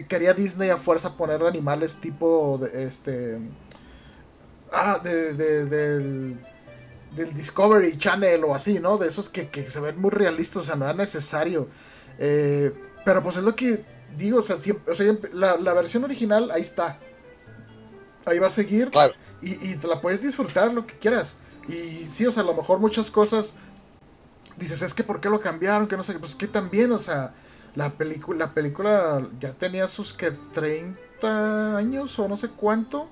[0.08, 3.40] quería Disney a fuerza poner animales tipo, de, este...
[4.76, 6.40] Ah, de, de- del,
[7.16, 8.98] del Discovery Channel o así, ¿no?
[8.98, 11.70] De esos que, que se ven muy realistas, o sea, no era necesario.
[12.20, 12.74] Eh,
[13.06, 13.86] pero pues es lo que
[14.18, 17.00] digo, o sea, siempre, o sea, la, la versión original ahí está.
[18.26, 18.90] Ahí va a seguir.
[18.90, 19.14] Claro.
[19.42, 21.38] Y, y te la puedes disfrutar lo que quieras.
[21.68, 23.56] Y sí, o sea, a lo mejor muchas cosas
[24.58, 25.88] dices, es que ¿por qué lo cambiaron?
[25.88, 26.20] Que no sé, qué.
[26.20, 27.34] pues que también, o sea,
[27.76, 33.10] la película, la película ya tenía sus que 30 años o no sé cuánto.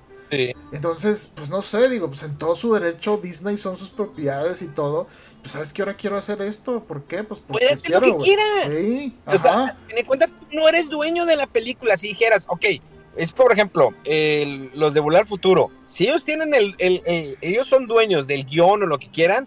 [0.72, 4.66] Entonces, pues no sé, digo, pues en todo su derecho Disney son sus propiedades y
[4.68, 5.06] todo.
[5.40, 7.22] Pues sabes que ahora quiero hacer esto, ¿por qué?
[7.22, 8.24] Pues porque Puede hacer lo quiero, que güey.
[8.24, 8.44] quiera.
[8.80, 11.96] Sí, O sea, ten en cuenta, tú no eres dueño de la película.
[11.96, 12.64] Si dijeras, ok,
[13.16, 15.70] es por ejemplo, el- los de Volar Futuro.
[15.84, 19.46] Si ellos tienen el, el- el- ellos son dueños del guion o lo que quieran,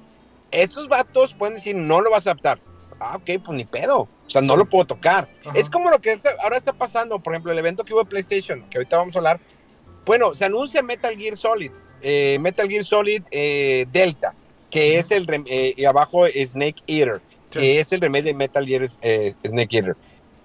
[0.51, 2.61] estos vatos pueden decir, no lo vas a adaptar.
[2.99, 4.01] Ah, ok, pues ni pedo.
[4.01, 5.29] O sea, no lo puedo tocar.
[5.45, 5.57] Ajá.
[5.57, 8.09] Es como lo que está- ahora está pasando, por ejemplo, el evento que hubo de
[8.09, 9.39] PlayStation, que ahorita vamos a hablar.
[10.07, 14.33] Bueno, se anuncia Metal Gear Solid, eh, Metal Gear Solid eh, Delta,
[14.71, 17.59] que es el, eh, y abajo Snake Eater, Sí.
[17.59, 19.95] que es el remake de Metal Gear eh, Snake Eater.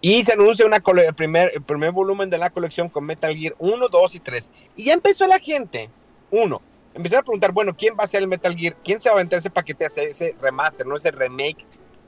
[0.01, 3.55] Y se anuncia una el, primer, el primer volumen de la colección con Metal Gear
[3.59, 4.51] 1, 2 y 3.
[4.75, 5.90] Y ya empezó la gente,
[6.33, 6.61] uno,
[6.92, 8.77] empezó a preguntar, bueno, ¿quién va a ser el Metal Gear?
[8.85, 11.64] ¿Quién se va a aventar ese paquete, ese, ese remaster, no ese remake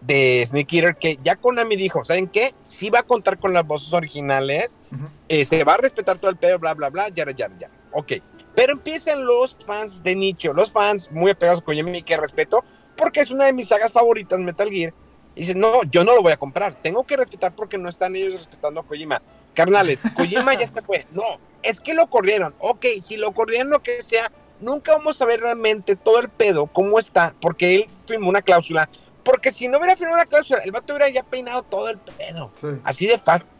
[0.06, 0.96] de Snake Eater?
[0.96, 2.54] Que ya Konami dijo, ¿saben qué?
[2.66, 5.06] Sí va a contar con las voces originales, Ujú.
[5.28, 7.70] eh, se va a respetar todo el pedo, bla, bla, bla, ya, ya, ya.
[7.92, 8.12] Ok.
[8.54, 12.64] Pero empiezan los fans de nicho, los fans muy apegados Kojima y que respeto,
[12.96, 14.94] porque es una de mis sagas favoritas, Metal Gear.
[15.34, 18.14] Y dicen, no, yo no lo voy a comprar, tengo que respetar porque no están
[18.14, 19.20] ellos respetando a Kojima.
[19.54, 21.06] Carnales, Kojima ya se fue.
[21.10, 21.22] No,
[21.62, 22.54] es que lo corrieron.
[22.60, 26.66] Ok, si lo corrieron, lo que sea, nunca vamos a ver realmente todo el pedo,
[26.66, 28.88] cómo está, porque él firmó una cláusula.
[29.24, 32.52] Porque si no hubiera firmado una cláusula, el vato hubiera ya peinado todo el pedo.
[32.60, 32.68] Sí.
[32.84, 33.50] Así de fácil.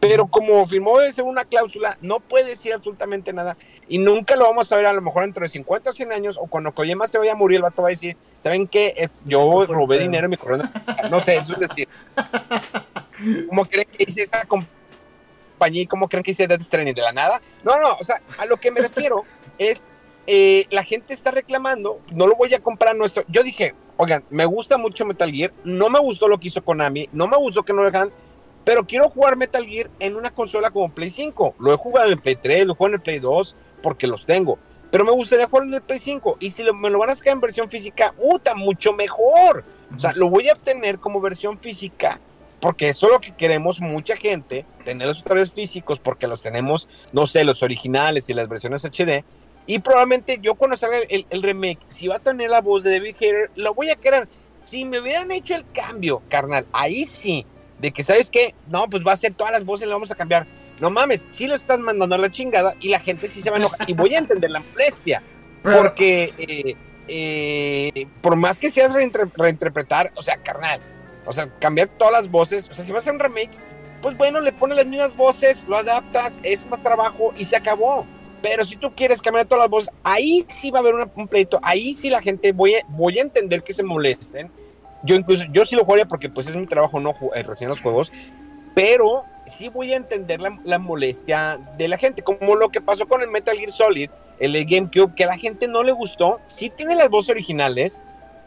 [0.00, 3.56] Pero como firmó una cláusula, no puede decir absolutamente nada.
[3.86, 6.38] Y nunca lo vamos a ver a lo mejor entre 50 o 100 años.
[6.40, 8.94] O cuando Kojima se vaya a morir, el vato va a decir: ¿Saben qué?
[8.96, 10.06] Es, yo robé pedo".
[10.06, 10.72] dinero en mi corona.
[11.08, 11.88] No sé, eso es decir.
[13.48, 15.86] ¿Cómo creen que hice esta compañía?
[15.88, 16.94] ¿Cómo creen que hice Death Stranding?
[16.94, 17.40] ¿De la nada?
[17.62, 19.22] No, no, o sea, a lo que me refiero
[19.58, 19.88] es.
[20.26, 23.22] eh, la gente está reclamando, no lo voy a comprar nuestro.
[23.28, 27.08] Yo dije, oigan, me gusta mucho Metal Gear, no me gustó lo que hizo Konami,
[27.12, 28.12] no me gustó que no dejan
[28.64, 31.56] pero quiero jugar Metal Gear en una consola como Play 5.
[31.58, 34.24] Lo he jugado en el Play 3, lo juego en el Play 2, porque los
[34.24, 34.56] tengo.
[34.92, 36.36] Pero me gustaría jugarlo en el Play 5.
[36.38, 38.54] Y si lo- me lo van a sacar en versión física, ¡uta!
[38.54, 39.64] Mucho mejor.
[39.96, 42.20] O sea, lo voy a obtener como versión física.
[42.60, 46.88] Porque eso es lo que queremos mucha gente, tener los vez físicos, porque los tenemos,
[47.10, 49.24] no sé, los originales y las versiones HD.
[49.66, 52.90] Y probablemente yo cuando salga el, el remake, si va a tener la voz de
[52.92, 54.28] David Hayter, lo voy a querer.
[54.64, 57.46] Si me hubieran hecho el cambio, carnal, ahí sí,
[57.78, 58.54] de que, ¿sabes qué?
[58.68, 60.46] No, pues va a ser todas las voces, le vamos a cambiar.
[60.80, 63.56] No mames, sí lo estás mandando a la chingada y la gente sí se va
[63.56, 63.88] a enojar.
[63.88, 65.22] Y voy a entender la molestia,
[65.62, 66.74] porque eh,
[67.08, 70.80] eh, por más que seas reinter- reinterpretar, o sea, carnal,
[71.24, 73.52] o sea, cambiar todas las voces, o sea, si vas a hacer un remake,
[74.00, 78.06] pues bueno, le pones las mismas voces, lo adaptas, es más trabajo y se acabó.
[78.42, 81.28] Pero si tú quieres cambiar todas las voces, ahí sí va a haber una- un
[81.28, 84.50] pleito, ahí sí la gente, voy a, voy a entender que se molesten.
[85.04, 87.80] Yo incluso, yo sí lo jugaría porque pues es mi trabajo no eh, reseñar los
[87.80, 88.10] juegos,
[88.74, 93.06] pero sí voy a entender la, la molestia de la gente, como lo que pasó
[93.06, 96.40] con el Metal Gear Solid, el de GameCube, que a la gente no le gustó,
[96.46, 97.98] sí tiene las voces originales,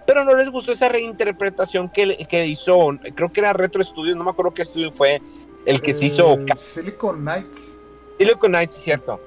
[0.05, 2.77] pero no les gustó esa reinterpretación que, que hizo,
[3.15, 5.21] creo que era Retro Studios, no me acuerdo qué estudio fue
[5.65, 7.79] el que se hizo Eh, Silicon Knights.
[8.17, 9.19] Silicon Knights, cierto,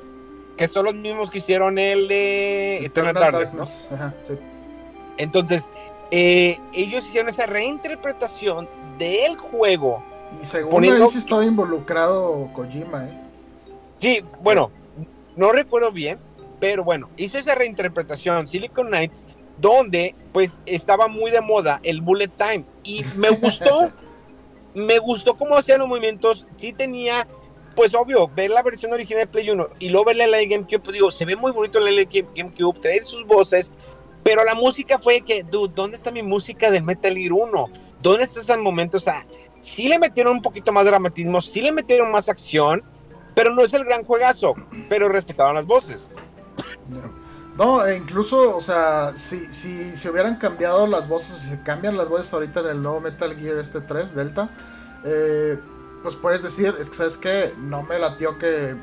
[0.58, 3.62] que son los mismos que hicieron el de Eternal Darkness, ¿no?
[3.94, 4.34] Ajá, sí.
[5.16, 5.70] Entonces,
[6.10, 8.68] eh, ellos hicieron esa reinterpretación
[8.98, 10.02] del juego.
[10.42, 13.18] Y según Poniendo- ahí sí estaba involucrado Kojima, ¿eh?
[14.00, 14.70] Sí, bueno,
[15.36, 16.18] no recuerdo bien,
[16.60, 19.22] pero bueno, hizo esa reinterpretación Silicon Knights
[19.58, 23.90] donde pues estaba muy de moda el bullet time y me gustó,
[24.74, 27.26] me gustó cómo hacían los movimientos, sí tenía,
[27.78, 30.48] pues obvio, ver la versión original de Play 1 y luego verla en la de
[30.48, 33.70] GameCube, pues digo, se ve muy bonito la de Game- GameCube, trae sus voces,
[34.24, 37.66] pero la música fue que, dude, ¿dónde está mi música del Metal Gear 1?
[38.02, 38.96] ¿Dónde está ese momento?
[38.96, 39.24] O sea,
[39.60, 42.82] sí le metieron un poquito más dramatismo, sí le metieron más acción,
[43.36, 44.54] pero no es el gran juegazo,
[44.88, 46.10] pero respetaban las voces.
[47.56, 51.96] No, e incluso, o sea, si, si se hubieran cambiado las voces, si se cambian
[51.96, 54.50] las voces ahorita en el nuevo Metal Gear este 3, Delta,
[55.04, 55.56] eh,
[56.02, 58.76] pues puedes decir, es que sabes que no me latió que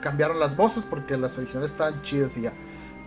[0.00, 2.52] cambiaron las voces porque las originales estaban chidas y ya.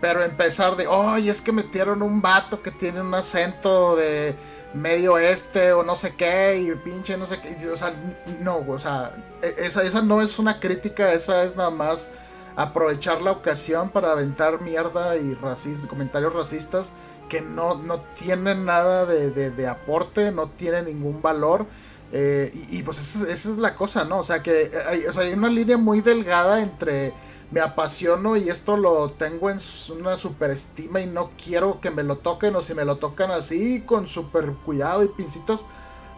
[0.02, 4.36] Pero empezar de, oye, es que metieron un vato que tiene un acento de
[4.74, 7.58] medio oeste o no sé qué y pinche no sé qué.
[7.62, 7.94] y, O sea,
[8.42, 12.12] no, o sea, e- esa, esa no es una crítica, esa es nada más
[12.56, 15.36] aprovechar la ocasión para aventar mierda y
[15.88, 16.94] comentarios racistas
[17.30, 21.66] que no, no tienen nada de, aporte, no tienen ningún valor.
[22.12, 24.20] Eh, y, pues esa, es la cosa, ¿no?
[24.20, 27.14] O sea que hay, una línea muy delgada entre
[27.52, 29.58] me apasiono y esto lo tengo en
[30.00, 33.82] una superestima y no quiero que me lo toquen o si me lo tocan así
[33.82, 35.66] con super cuidado y pincitas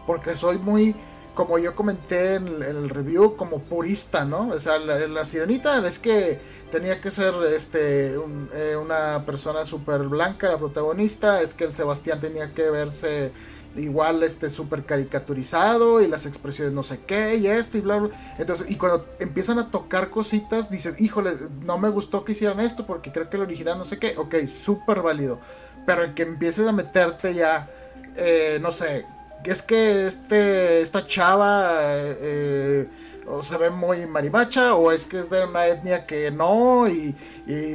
[0.06, 0.96] porque soy muy
[1.38, 4.48] como yo comenté en, el review, como purista, ¿no?
[4.48, 6.40] O sea, la, sirenita es que
[6.72, 8.16] tenía que ser este
[8.54, 13.30] eh, una persona súper blanca, la protagonista, es que el Sebastián tenía que verse
[13.78, 18.10] igual este súper caricaturizado y las expresiones no sé qué y esto y bla bla
[18.38, 21.32] entonces y cuando empiezan a tocar cositas dices híjole
[21.64, 24.46] no me gustó que hicieran esto porque creo que el original no sé qué ok
[24.46, 25.38] súper válido.
[25.86, 27.68] Pero en que empieces a meterte ya
[28.16, 29.06] eh, no sé
[29.44, 32.88] es que este esta chava eh,
[33.30, 37.14] o se ve muy marimacha o es que es de una etnia que no y,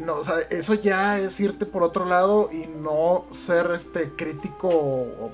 [0.04, 4.70] no o sea, eso ya es irte por otro lado y no ser este crítico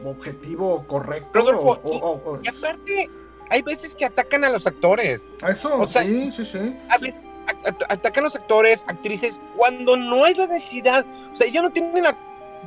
[0.05, 3.10] objetivo correcto Rodolfo, y, aparte
[3.49, 7.23] hay veces que atacan a los actores eso sí sí sí a veces
[7.89, 12.03] atacan a los actores actrices cuando no es la necesidad o sea ellos no tienen
[12.03, 12.15] la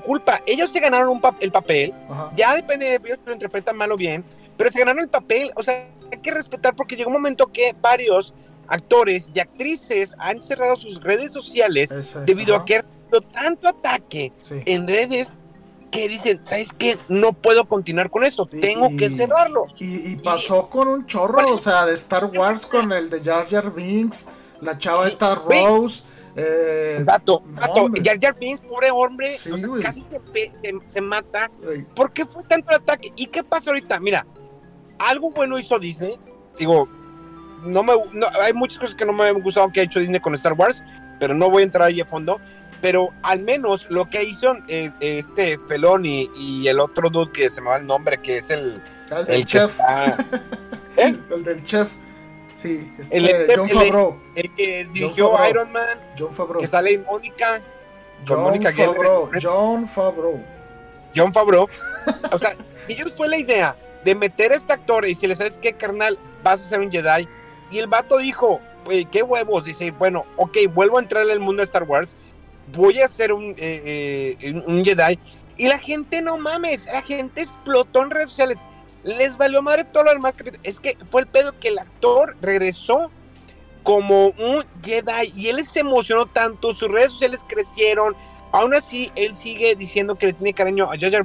[0.03, 0.41] culpa.
[0.47, 1.95] Ellos se ganaron el papel.
[2.35, 4.25] Ya depende de ellos que lo interpretan mal o bien.
[4.57, 5.53] Pero se ganaron el papel.
[5.55, 8.35] O sea, hay que respetar porque llegó un momento que varios
[8.69, 11.93] actores y actrices han cerrado sus redes sociales
[12.27, 15.39] debido a que ha recibido tanto ataque en redes
[15.91, 16.99] que dicen, ¿sabes qué?
[17.09, 19.67] No puedo continuar con esto, tengo que cerrarlo.
[19.79, 23.73] Y, pasó con un chorro, o sea, de Star Wars con el de Jar Jar
[23.75, 24.27] Binks,
[24.61, 26.05] la chava esta Rose.
[26.35, 27.89] Eh, dato, dato.
[28.03, 29.37] Jar Jar Binks, pobre hombre,
[29.83, 30.03] casi
[30.87, 31.51] se, mata.
[31.95, 33.13] ¿Por qué fue tanto el ataque?
[33.15, 34.01] ¿Y qué pasa ahorita?
[34.01, 34.27] Mira,
[34.99, 36.19] algo bueno hizo Disney.
[36.59, 36.89] Digo,
[37.65, 37.93] no me,
[38.41, 40.83] hay muchas cosas que no me han gustado que ha hecho Disney con Star Wars,
[41.19, 42.41] pero no voy a entrar ahí a fondo.
[42.81, 47.61] Pero al menos lo que hizo eh, este Felón y, el otro dude que se
[47.61, 49.79] me va el nombre, que es el, el, el chef.
[50.97, 51.17] ¿Eh?
[51.31, 51.91] El del chef.
[52.55, 54.21] Sí, este, el, John Favreau.
[54.35, 55.99] El, que dirigió Iron Man.
[56.19, 56.61] John Favreau.
[56.61, 57.61] Que sale Mónica.
[58.27, 59.31] John Mónica Favreau.
[59.41, 60.41] John Favreau.
[61.15, 61.69] John Favreau.
[62.33, 62.57] o sea,
[62.89, 66.19] ellos fue la idea de meter a este actor y si le sabes qué, carnal,
[66.43, 67.29] vas a ser un Jedi.
[67.71, 68.61] Y el vato dijo,
[69.11, 69.65] qué huevos.
[69.65, 72.17] Dice, bueno, ok, vuelvo a entrar en el mundo de Star Wars.
[72.73, 75.19] Voy a ser un, eh, eh, un Jedi.
[75.57, 78.65] Y la gente, no mames, la gente explotó en redes sociales
[79.05, 80.35] les valió madre todo lo demás.
[80.63, 83.11] Es que fue el pedo que el actor regresó
[83.83, 88.15] como un Jedi y él se emocionó tanto, sus redes sociales crecieron.
[88.53, 91.25] Aún así, él sigue diciendo que le tiene cariño a Jar Jar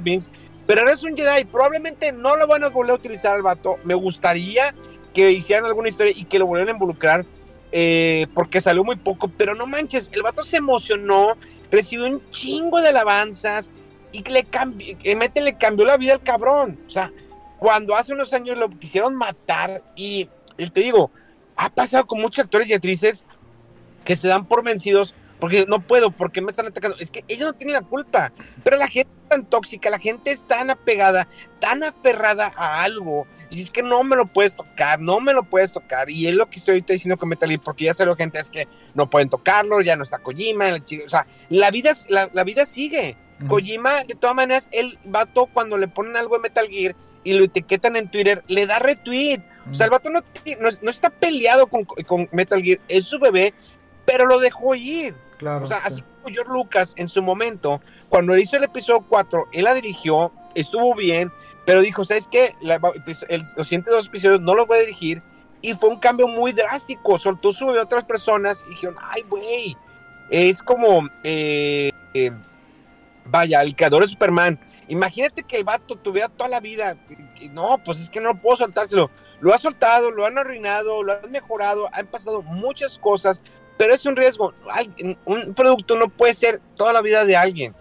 [0.68, 1.46] pero ahora es un Jedi.
[1.46, 3.78] Probablemente no lo van a volver a utilizar al vato.
[3.84, 4.74] Me gustaría
[5.14, 7.24] que hicieran alguna historia y que lo volvieran a involucrar.
[7.72, 11.36] Eh, porque salió muy poco, pero no manches, el vato se emocionó,
[11.70, 13.70] recibió un chingo de alabanzas
[14.12, 16.78] y le cambió, mete le cambió la vida al cabrón.
[16.86, 17.12] O sea,
[17.58, 21.10] cuando hace unos años lo quisieron matar y, te digo,
[21.56, 23.24] ha pasado con muchos actores y actrices
[24.04, 26.96] que se dan por vencidos porque no puedo, porque me están atacando.
[26.98, 28.32] Es que ellos no tienen la culpa,
[28.64, 31.28] pero la gente es tan tóxica, la gente es tan apegada,
[31.60, 33.26] tan aferrada a algo.
[33.50, 36.10] Y es que no me lo puedes tocar, no me lo puedes tocar.
[36.10, 38.50] Y es lo que estoy ahorita diciendo con Metal Gear, porque ya lo gente es
[38.50, 42.66] que no pueden tocarlo, ya no está Kojima, o sea, la vida, la, la vida
[42.66, 43.16] sigue.
[43.46, 47.44] Kojima, de todas maneras, el vato cuando le ponen algo de Metal Gear, y lo
[47.44, 49.40] etiquetan en Twitter, le da retweet.
[49.70, 50.22] O sea, el vato no,
[50.60, 51.86] no, está peleado con,
[52.32, 53.52] Metal Gear, es su bebé,
[54.06, 55.14] pero lo dejó ir.
[55.38, 55.64] Claro.
[55.64, 59.64] O sea, así como George Lucas en su momento, cuando hizo el episodio 4, él
[59.64, 61.32] la dirigió, estuvo bien,
[61.64, 62.54] pero dijo, ¿sabes qué?
[63.04, 63.24] Pues,
[63.56, 65.22] los siguientes dos episodios no los voy a dirigir.
[65.60, 67.18] Y fue un cambio muy drástico.
[67.18, 69.76] Soltó su bebé a otras personas y dijeron, ay, güey.
[70.30, 72.30] Es como, eh, eh,
[73.24, 76.96] vaya, el creador de Superman Imagínate que el vato tuviera toda la vida.
[77.52, 79.10] No, pues es que no puedo soltárselo.
[79.40, 83.42] Lo ha soltado, lo han arruinado, lo han mejorado, han pasado muchas cosas,
[83.78, 84.52] pero es un riesgo.
[85.24, 87.74] Un producto no puede ser toda la vida de alguien.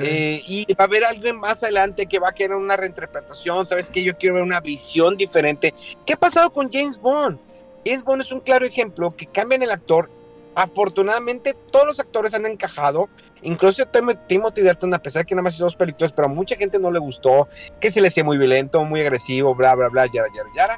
[0.00, 3.64] Eh, y va a haber alguien más adelante que va a querer una reinterpretación.
[3.64, 5.72] Sabes que yo quiero ver una visión diferente.
[6.04, 7.38] ¿Qué ha pasado con James Bond?
[7.86, 10.10] James Bond es un claro ejemplo que cambian el actor
[10.58, 13.08] Afortunadamente, todos los actores han encajado.
[13.42, 13.86] Incluso
[14.26, 16.80] Timothy Dalton, a pesar de que nada más hizo dos películas, pero a mucha gente
[16.80, 17.46] no le gustó,
[17.80, 20.76] que se le hacía muy violento, muy agresivo, bla, bla, bla, yara, yara, yara.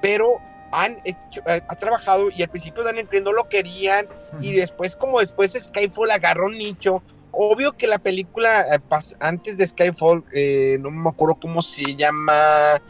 [0.00, 0.40] Pero
[0.72, 4.08] han hecho, eh, ha trabajado y al principio Daniel Craig no lo querían
[4.40, 7.02] y después, como después Skyfall agarró un nicho.
[7.30, 8.80] Obvio que la película eh,
[9.20, 12.80] antes de Skyfall, eh, no me acuerdo cómo se llama,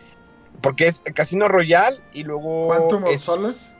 [0.60, 2.68] porque es Casino Royale y luego...
[2.68, 3.72] ¿Quantum of Solace?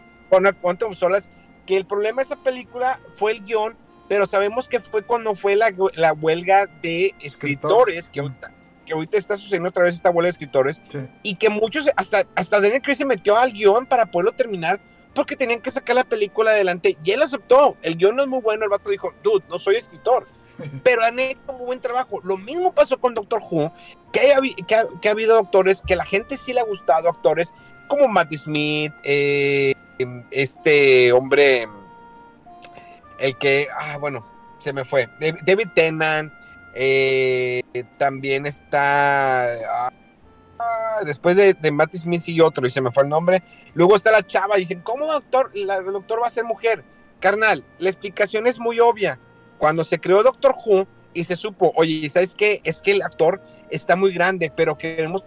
[0.61, 1.31] Quantum of Solace
[1.67, 3.77] que el problema de esa película fue el guion,
[4.09, 8.53] pero sabemos que fue cuando fue la, la huelga de escritores, que ahorita,
[8.93, 10.99] que ahorita está sucediendo otra vez esta huelga de escritores, Sí.
[11.23, 14.81] y que muchos, hasta, hasta Daniel Craig se metió al guion para poderlo terminar,
[15.15, 18.41] porque tenían que sacar la película adelante, y él aceptó, el guion no es muy
[18.41, 20.27] bueno, el vato dijo, dude, no soy escritor,
[20.85, 22.21] pero han hecho un buen trabajo.
[22.23, 23.73] Lo mismo pasó con Doctor Who,
[24.13, 27.09] que, haya que, ha, que ha habido doctores que la gente sí le ha gustado,
[27.09, 27.55] actores
[27.89, 29.75] como Matt Smith, eh,
[30.31, 31.67] este hombre,
[33.19, 34.25] el que, ah, bueno,
[34.59, 36.33] se me fue, David Tennant,
[36.75, 37.63] eh,
[37.99, 41.95] también está, ah, después de, de Matt
[42.27, 43.43] y otro, y se me fue el nombre,
[43.75, 46.85] luego está la chava, dicen, ¿cómo doctor, el doctor va a ser mujer?
[47.21, 49.19] Carnal, la explicación es muy obvia.
[49.57, 52.61] Cuando se creó Doctor Who y se supo, oye, ¿sabes qué?
[52.65, 55.23] Es que el actor está muy grande, pero queremos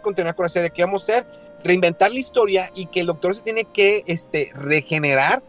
[0.00, 0.70] continuar con la serie.
[0.70, 1.26] ¿Qué vamos a hacer?
[1.64, 5.42] Reinventar la historia y que el doctor se tiene que este, regenerar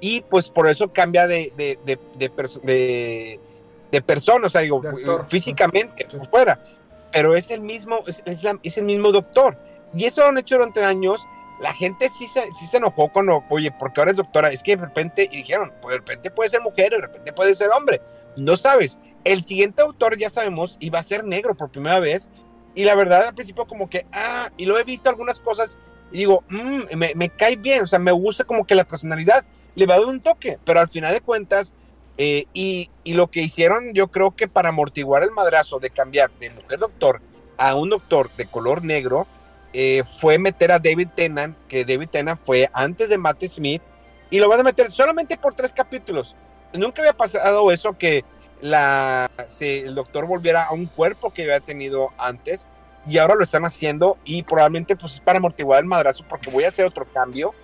[0.00, 3.40] y pues por eso cambia de, de, de,
[3.90, 5.26] de- persona, o sea, digo, actor.
[5.28, 6.16] físicamente, Sí.
[6.16, 6.60] por fuera.
[7.12, 9.56] Pero es el mismo, es, es la- es el mismo doctor.
[9.94, 11.26] Y eso lo han hecho durante años.
[11.60, 14.50] La gente sí se, sí se enojó cuando, oye, porque ahora es doctora.
[14.50, 17.54] Es que de repente, y dijeron, pues de repente puede ser mujer, de repente puede
[17.54, 18.02] ser hombre.
[18.36, 18.98] No sabes.
[19.24, 22.28] El siguiente autor, ya sabemos, iba a ser negro por primera vez.
[22.74, 25.78] Y la verdad, al principio, como que, ah, y lo he visto algunas cosas
[26.12, 27.82] y digo, "Mm, me, me cae bien.
[27.84, 30.58] O sea, me gusta como que la personalidad le va a dar un toque.
[30.64, 31.72] Pero al final de cuentas,
[32.18, 36.50] eh, y, lo que hicieron, yo creo que para amortiguar el madrazo de cambiar de
[36.50, 37.20] mujer doctor
[37.56, 39.26] a un doctor de color negro,
[39.72, 43.82] eh, fue meter a David Tennant, que David Tennant fue antes de Matt Smith,
[44.30, 46.34] y lo van a meter solamente por tres capítulos.
[46.72, 48.24] Nunca había pasado eso que
[48.60, 52.66] la, se- el doctor volviera a un cuerpo que había tenido antes,
[53.06, 56.64] y ahora lo están haciendo, y probablemente pues es para amortiguar el madrazo, porque voy
[56.64, 57.54] a hacer otro cambio.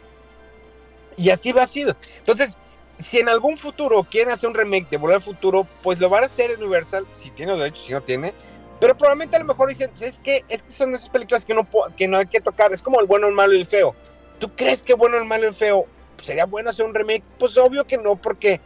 [1.17, 1.97] Y así va sido.
[2.19, 2.57] Entonces,
[3.03, 6.25] si en algún futuro quieren hacer un remake de Volver al Futuro, pues lo van
[6.25, 8.35] a hacer Universal, si tiene los derechos, si no tiene.
[8.81, 11.69] Pero probablemente a lo mejor dicen, es que, es que son esas películas que no,
[11.97, 12.73] que no hay que tocar.
[12.73, 13.95] Es como el bueno, el malo y el feo.
[14.39, 15.87] ¿Tú crees que bueno, el malo y el feo
[16.21, 17.23] sería bueno hacer un remake?
[17.39, 18.61] Pues obvio que no, porque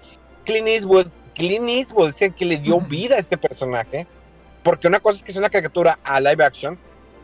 [0.44, 4.06] Clint Eastwood, Clint Eastwood es el que le dio vida a este personaje.
[4.62, 6.78] Porque una cosa es que es una caricatura a live action,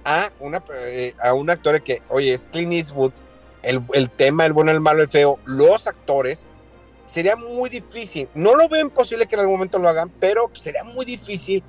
[0.05, 3.13] a, una, eh, a un actor que, oye, es Clint Eastwood,
[3.63, 6.47] el, el tema, el bueno, el malo, el feo, los actores,
[7.13, 8.27] sería muy difícil.
[8.35, 11.63] No lo veo imposible que en algún momento lo hagan, pero sería muy difícil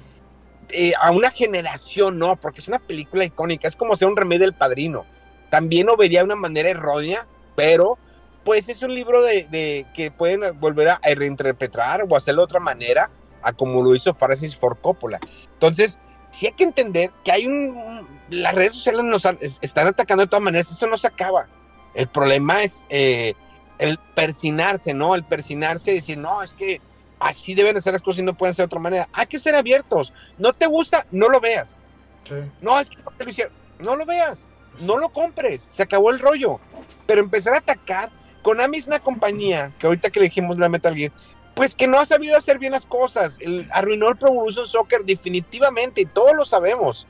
[0.70, 4.44] eh, a una generación, no, porque es una película icónica, es como ser un remedio
[4.44, 5.06] del padrino.
[5.50, 7.98] También lo vería de una manera errónea, pero
[8.46, 12.60] pues es un libro de, de que pueden volver a reinterpretar o hacerlo de otra
[12.62, 15.20] manera, a como lo hizo Francis Ford Coppola.
[15.52, 16.00] Entonces,
[16.32, 18.08] sí hay que entender que hay un...
[18.30, 19.26] Las redes sociales nos
[19.62, 21.50] están atacando de todas maneras, eso no se acaba.
[21.94, 23.36] El problema es eh,
[23.80, 25.16] el persinarse, ¿no?
[25.16, 26.82] El persinarse y decir, no, es que
[27.20, 29.10] así deben de ser las cosas y no pueden ser de otra manera.
[29.14, 30.14] Hay que ser abiertos.
[30.38, 31.80] No te gusta, no lo veas.
[32.28, 32.36] Sí.
[32.62, 33.54] No, es que ¿por qué lo hicieron?
[33.80, 34.48] No lo veas.
[34.82, 35.68] No lo compres.
[35.70, 36.60] Se acabó el rollo.
[37.06, 38.10] Pero empezar a atacar.
[38.42, 41.12] Konami es una compañía que ahorita que le dijimos la Metal Gear,
[41.56, 43.38] pues que no ha sabido hacer bien las cosas.
[43.40, 47.08] El- arruinó el Pro Evolution Soccer definitivamente y todos lo sabemos.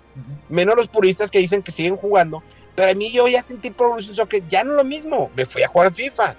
[0.50, 2.44] Menos los puristas que dicen que siguen jugando.
[2.76, 5.30] Pero a mí yo ya sentí Pro Evolution Soccer, ya no lo mismo.
[5.36, 6.36] Me fui a jugar FIFA.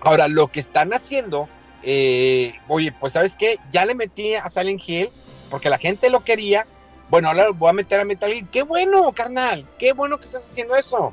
[0.00, 1.48] Ahora, lo que están haciendo,
[1.82, 5.10] eh, oye, pues sabes qué, ya le metí a Silent Hill
[5.50, 6.66] porque la gente lo quería.
[7.10, 8.46] Bueno, ahora lo voy a meter a Metal Gear.
[8.50, 9.66] Qué bueno, carnal.
[9.78, 11.12] Qué bueno que estás haciendo eso.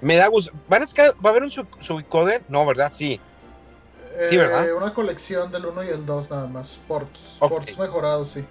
[0.00, 0.52] Me da gusto.
[0.68, 2.42] ¿Van a sacar- ¿Va a haber un sub- subcoder?
[2.48, 2.92] No, ¿verdad?
[2.94, 3.20] Sí.
[4.28, 4.68] Sí, ¿verdad?
[4.68, 6.76] Eh, una colección del 1 y el 2 nada más.
[6.88, 7.36] Ports.
[7.38, 7.50] Ok.
[7.50, 8.44] Ports mejorados, sí.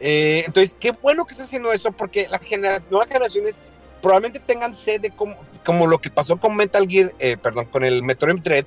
[0.00, 3.60] Eh, entonces, qué bueno que estás haciendo eso porque las nuevas generaciones
[4.02, 7.84] probablemente tengan sed de como, como lo que pasó con Metal Gear, eh, perdón, con
[7.84, 8.66] el Metroid Dread,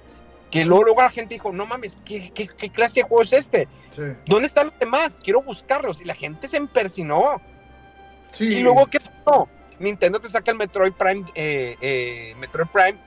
[0.52, 3.34] que luego, luego la gente dijo, no mames, ¿qué, qué, qué clase de juego es
[3.34, 3.68] este?
[3.92, 4.02] Sí.
[4.26, 5.16] ¿Dónde están los demás?
[5.24, 6.02] Quiero buscarlos.
[6.02, 7.40] Y la gente se empersinó.
[8.32, 8.46] Sí.
[8.46, 9.48] Y luego, ¿qué pasó?
[9.80, 12.98] Nintendo te saca el Metroid Prime, eh, eh, Metroid Prime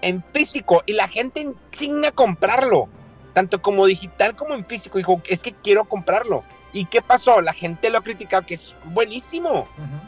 [0.00, 2.88] en físico y la gente en chinga a comprarlo,
[3.34, 4.98] tanto como digital como en físico.
[4.98, 6.44] Dijo, es que quiero comprarlo.
[6.72, 7.40] ¿Y qué pasó?
[7.40, 9.60] La gente lo ha criticado, que es buenísimo.
[9.76, 10.00] Ujú.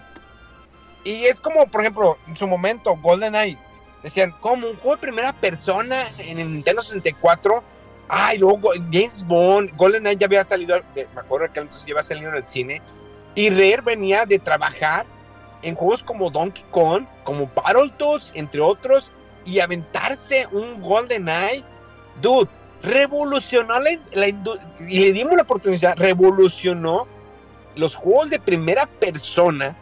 [1.05, 3.59] Y es como, por ejemplo, en su momento, GoldenEye.
[4.03, 7.63] Decían, como un juego de primera persona en el Nintendo 64.
[8.09, 11.95] Ay, luego Go- James Bond, GoldenEye ya había salido, eh, me acuerdo que entonces ya
[11.95, 12.83] había salido en el cine.
[13.35, 15.07] Y Rare venía de trabajar
[15.63, 19.11] en juegos como Donkey Kong, como Battletoads, entre otros,
[19.47, 21.65] y aventarse un GoldenEye.
[22.21, 22.49] Dude,
[22.85, 27.07] revolucionó la, la y le dimos la oportunidad, revolucionó
[27.77, 29.77] los juegos de primera persona,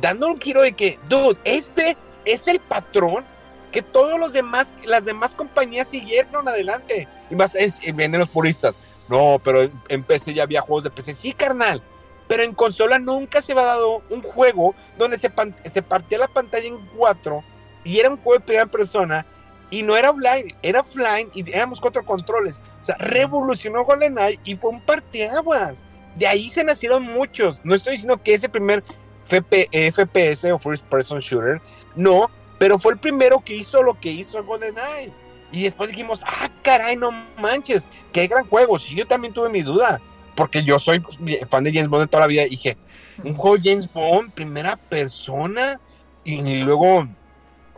[0.00, 3.24] dando un giro de que, dude, este es el patrón
[3.72, 7.08] que todos los demás, las demás compañías siguieron adelante.
[7.30, 7.56] Y más,
[7.94, 8.78] vienen los puristas.
[9.08, 11.14] No, pero en PC ya había juegos de PC.
[11.14, 11.82] Sí, carnal.
[12.26, 15.30] Pero en consola nunca se había dado un juego donde se,
[15.72, 17.44] se partía la pantalla en cuatro
[17.84, 19.24] y era un juego de primera persona
[19.70, 22.62] y no era online, era offline y éramos cuatro controles.
[22.80, 25.82] O sea, revolucionó GoldenEye y fue un parteaguas.
[26.16, 27.60] De ahí se nacieron muchos.
[27.64, 28.82] No estoy diciendo que ese primer
[29.26, 31.60] FPS o First Person Shooter,
[31.94, 35.12] no, pero fue el primero que hizo lo que hizo GoldenEye.
[35.52, 38.78] Y después dijimos, ah, caray, no manches, qué gran juego.
[38.78, 40.00] Sí, yo también tuve mi duda,
[40.34, 42.44] porque yo soy pues, fan de James Bond de toda la vida.
[42.44, 42.76] Y dije,
[43.24, 45.80] un juego James Bond, primera persona,
[46.24, 47.06] y luego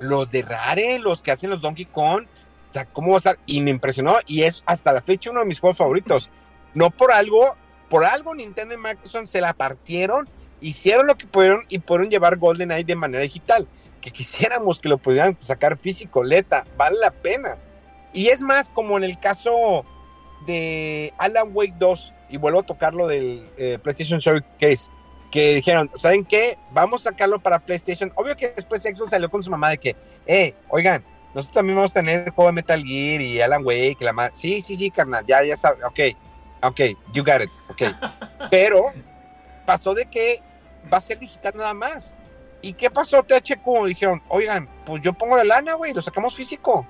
[0.01, 2.25] los de Rare, los que hacen los Donkey Kong,
[2.71, 3.39] o sea, ¿cómo va a estar?
[3.47, 6.31] Y me impresionó, y es hasta la fecha uno de mis juegos favoritos.
[6.75, 7.57] No por algo,
[7.89, 10.29] por algo Nintendo y Microsoft se la partieron,
[10.61, 13.67] hicieron lo que pudieron y pudieron llevar GoldenEye de manera digital
[14.01, 17.59] que quisiéramos que lo pudieran sacar físico, Leta, vale la pena.
[18.13, 19.85] Y es más, como en el caso
[20.47, 24.91] de Alan Wake 2, y vuelvo a tocarlo del eh, PlayStation Showcase,
[25.31, 26.59] que dijeron, ¿saben qué?
[26.71, 28.13] Vamos a sacarlo para PlayStation.
[28.15, 31.05] Obvio que después Xbox salió con su mamá de que, eh, oigan,
[31.35, 34.33] nosotros también vamos a tener el juego de Metal Gear y Alan Wake, la madre.
[34.35, 36.01] Sí, sí, sí, carnal, ya, ya sabes, ok,
[36.63, 36.81] ok,
[37.13, 37.83] you got it, ok.
[38.51, 38.87] Pero
[39.67, 40.43] pasó de que
[40.93, 42.15] va a ser digital nada más.
[42.61, 43.87] ¿Y qué pasó, THQ?
[43.87, 46.87] Dijeron, oigan, pues yo pongo la lana, güey, lo sacamos físico.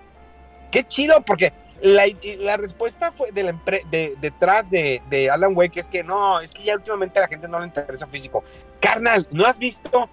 [0.70, 1.52] Qué chido, porque
[1.82, 2.04] la,
[2.38, 3.60] la respuesta fue de la
[3.90, 7.28] de, detrás de, de, Alan Wake es que no, es que ya últimamente a la
[7.28, 8.42] gente no le interesa físico.
[8.80, 10.08] Carnal, ¿no has visto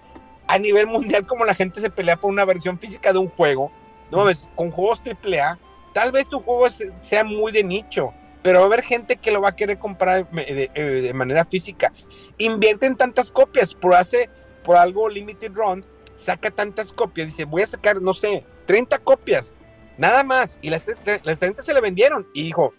[0.46, 3.72] a nivel mundial cómo la gente se pelea por una versión física de un juego?
[4.10, 5.58] No mames, con juegos AAA,
[5.92, 6.68] tal vez tu juego
[7.00, 8.12] sea muy de nicho,
[8.42, 11.44] pero va a haber gente que lo va a querer comprar de, de, de manera
[11.44, 11.92] física.
[12.38, 14.30] Invierte en tantas copias, por hace
[14.62, 15.86] por algo Limited Run
[16.16, 19.54] saca tantas copias, dice, voy a sacar, no sé, 30 copias,
[19.98, 20.84] nada más, y las,
[21.22, 22.74] las 30 se le vendieron, y dijo,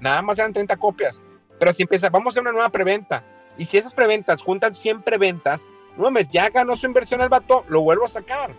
[0.00, 1.20] nada más eran 30 copias,
[1.58, 3.24] pero si empieza, vamos a hacer una nueva preventa,
[3.56, 5.66] y si esas preventas juntan 100 preventas,
[5.96, 8.54] no mames, ya ganó su inversión el vato, lo vuelvo a sacar.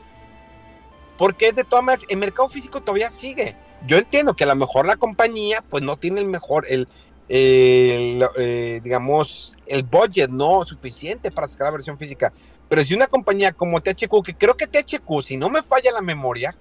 [1.18, 3.56] Porque de todas maneras, el mercado físico todavía sigue.
[3.86, 6.88] Yo entiendo que a lo mejor la compañía, pues no tiene el mejor, el,
[7.30, 12.34] eh, digamos, el budget no suficiente para sacar la versión física.
[12.68, 16.02] Pero si una compañía como THQ, que creo que THQ, si no me falla la
[16.02, 16.56] memoria,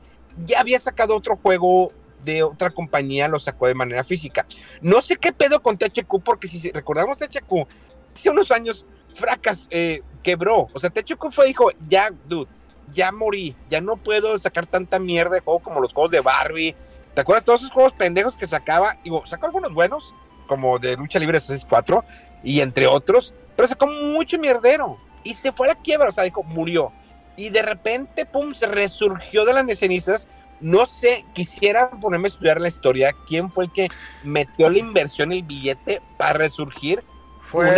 [0.45, 1.93] ya había sacado otro juego
[2.25, 4.47] de otra compañía, lo sacó de manera física.
[4.81, 7.67] No sé qué pedo con THQ, porque si recordamos THQ,
[8.15, 10.69] hace unos años fracas, eh, quebró.
[10.73, 12.51] O sea, THQ fue, dijo, ya, dude,
[12.93, 16.75] ya morí, ya no puedo sacar tanta mierda de juego como los juegos de Barbie.
[17.15, 18.97] ¿Te acuerdas todos esos juegos pendejos que sacaba?
[19.05, 20.15] Digo, sacó algunos buenos,
[20.47, 22.05] como de lucha libre 64
[22.43, 26.25] y entre otros, pero sacó mucho mierdero y se fue a la quiebra, o sea,
[26.25, 26.93] dijo, murió.
[27.37, 30.29] Y de repente, pum, se resurgió de las cenizas.
[30.61, 33.15] No sé, quisiera ponerme a estudiar la historia.
[33.27, 33.89] ¿Quién fue el que
[34.23, 37.05] metió la inversión, el billete para resurgir?
[37.43, 37.71] Fue,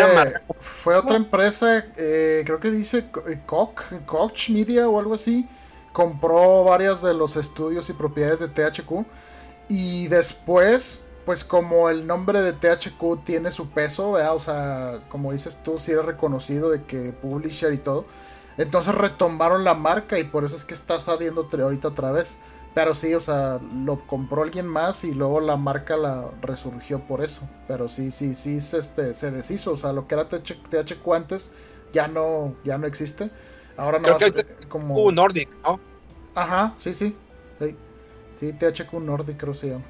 [0.60, 3.10] fue otra empresa, eh, creo que dice
[3.46, 5.48] Koch, Koch Media o algo así.
[5.92, 9.04] Compró varias de los estudios y propiedades de THQ.
[9.68, 15.58] Y después pues como el nombre de THQ tiene su peso, o sea, como dices
[15.64, 18.06] tú, si sí eres reconocido de que publisher y todo,
[18.58, 22.38] entonces retomaron la marca y por eso es que está saliendo ahorita otra vez.
[22.74, 27.24] Pero sí, o sea, lo compró alguien más y luego la marca la resurgió por
[27.24, 27.48] eso.
[27.66, 29.72] Pero sí, sí, sí, se, este, se deshizo.
[29.72, 31.52] O sea, lo que era THQ antes
[31.94, 33.30] ya no, ya no existe.
[33.78, 34.30] Ahora no que
[34.68, 35.10] como...
[35.10, 35.80] Nordic, ¿no?
[36.34, 37.16] Ajá, sí, sí.
[37.58, 37.76] Sí,
[38.38, 39.84] sí THQ Nordic creo que se llama.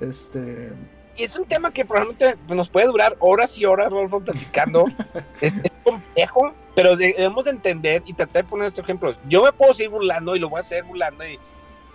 [0.00, 0.72] Este.
[1.16, 4.84] Y es un tema que probablemente nos puede durar horas y horas, Rolfo, platicando.
[5.40, 9.16] es, complejo, pero debemos de entender y tratar de poner otro ejemplo.
[9.28, 11.38] Yo me puedo seguir burlando y lo voy a hacer burlando, y,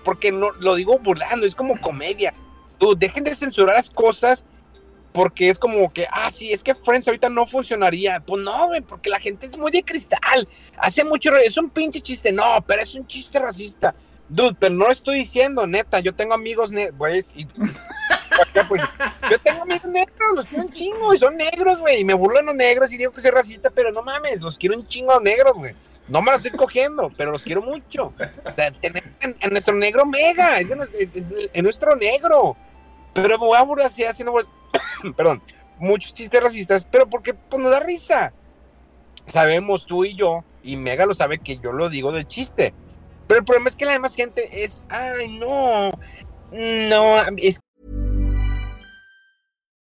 [0.03, 2.33] porque no lo digo burlando, es como comedia.
[2.77, 4.43] Tú dejen de censurar las cosas
[5.11, 8.21] porque es como que, ah, sí, es que Friends ahorita no funcionaría.
[8.21, 10.47] Pues no, güey, porque la gente es muy de cristal.
[10.77, 12.31] Hace mucho, es un pinche chiste.
[12.31, 13.93] No, pero es un chiste racista.
[14.29, 17.45] Dude, pero no estoy diciendo, neta, yo tengo amigos negros, y...
[18.67, 18.81] pues,
[19.29, 22.45] yo tengo amigos negros, los quiero un chingo, y son negros, güey, y me burlan
[22.45, 25.21] los negros y digo que soy racista, pero no mames, los quiero un chingo los
[25.21, 25.75] negros, güey.
[26.07, 28.13] No me los estoy cogiendo, pero los quiero mucho.
[28.81, 30.69] en, nuestro negro mega, es,
[31.53, 32.57] en, nuestro negro.
[33.13, 34.33] Pero me voy a burlar así, haciendo,
[35.15, 35.41] perdón,
[35.79, 38.33] muchos chistes racistas, pero porque pues, nos da risa.
[39.25, 42.73] Sabemos tú y yo, y Mega lo sabe que yo lo digo de chiste
[43.27, 45.91] Pero el problema es que la demás gente es, ay, no,
[46.51, 47.61] no, es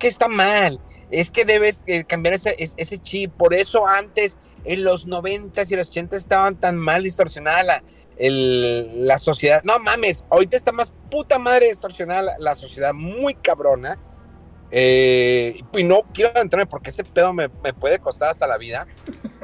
[0.00, 0.80] Que está mal.
[1.12, 3.32] Es que debes eh, cambiar ese, es- ese chip.
[3.34, 7.82] Por eso antes, en los 90s y los 80 estaban tan mal distorsionada la,
[8.16, 9.62] el- la sociedad.
[9.64, 13.98] No mames, ahorita está más puta madre distorsionada la, sociedad, muy cabrona.
[14.72, 18.86] Eh, y no quiero entrarme porque ese pedo me, me puede costar hasta la vida.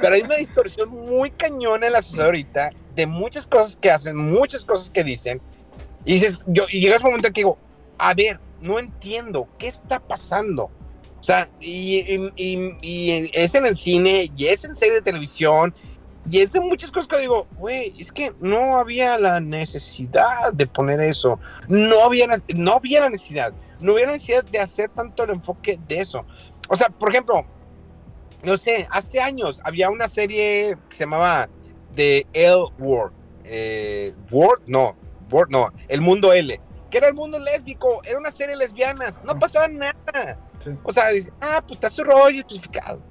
[0.01, 4.17] Pero hay una distorsión muy cañona en la sociedad ahorita de muchas cosas que hacen,
[4.17, 5.41] muchas cosas que dicen.
[6.05, 7.59] Y dices, yo, y llegas un momento en que digo,
[7.99, 10.71] a ver, no entiendo, ¿qué está pasando?
[11.19, 11.99] O sea, y,
[13.33, 15.75] es en el cine, y es en serie de televisión,
[16.31, 20.67] y es en muchas cosas que digo, güey, es que no había la necesidad de
[20.67, 21.39] poner eso.
[21.69, 23.53] No había, no había la necesidad.
[23.81, 26.25] No había necesidad de hacer tanto el enfoque de eso.
[26.69, 27.47] O sea, por ejemplo,
[28.43, 31.49] no sé, hace años había una serie que se llamaba
[31.95, 33.15] The L World.
[33.45, 34.97] Eh, World, no,
[35.31, 36.61] World, no, El Mundo L.
[36.91, 40.39] Que era el mundo lésbico, era una serie de lesbianas, no pasaba nada.
[40.59, 40.71] Sí.
[40.85, 43.03] O sea, dice, ah, pues está su rollo especificado.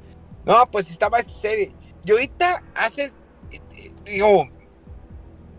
[0.45, 1.73] No, pues estaba esta serie.
[2.05, 3.05] Y ahorita hace,
[3.51, 4.47] eh, eh, digo,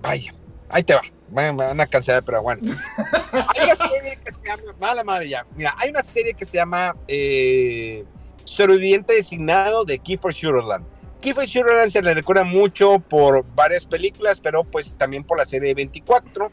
[0.00, 0.32] vaya,
[0.68, 1.02] ahí te va.
[1.28, 2.62] Me van a cancelar, pero bueno.
[3.32, 5.44] hay una serie que se llama, mala madre ya.
[5.56, 8.04] Mira, hay una serie que se llama eh,
[8.44, 10.86] Sobreviviente Designado de Kiefer Sutherland.
[11.20, 15.74] Kiefer Sutherland se le recuerda mucho por varias películas, pero pues también por la serie
[15.74, 16.52] 24.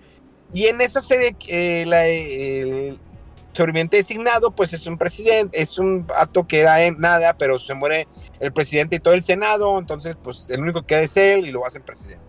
[0.54, 2.99] Y en esa serie, eh, el
[3.54, 7.74] sobreviviente designado, pues es un presidente, es un acto que era en nada, pero se
[7.74, 8.08] muere
[8.39, 11.66] el presidente y todo el Senado, entonces pues el único que es él y lo
[11.66, 12.24] hacen presidente.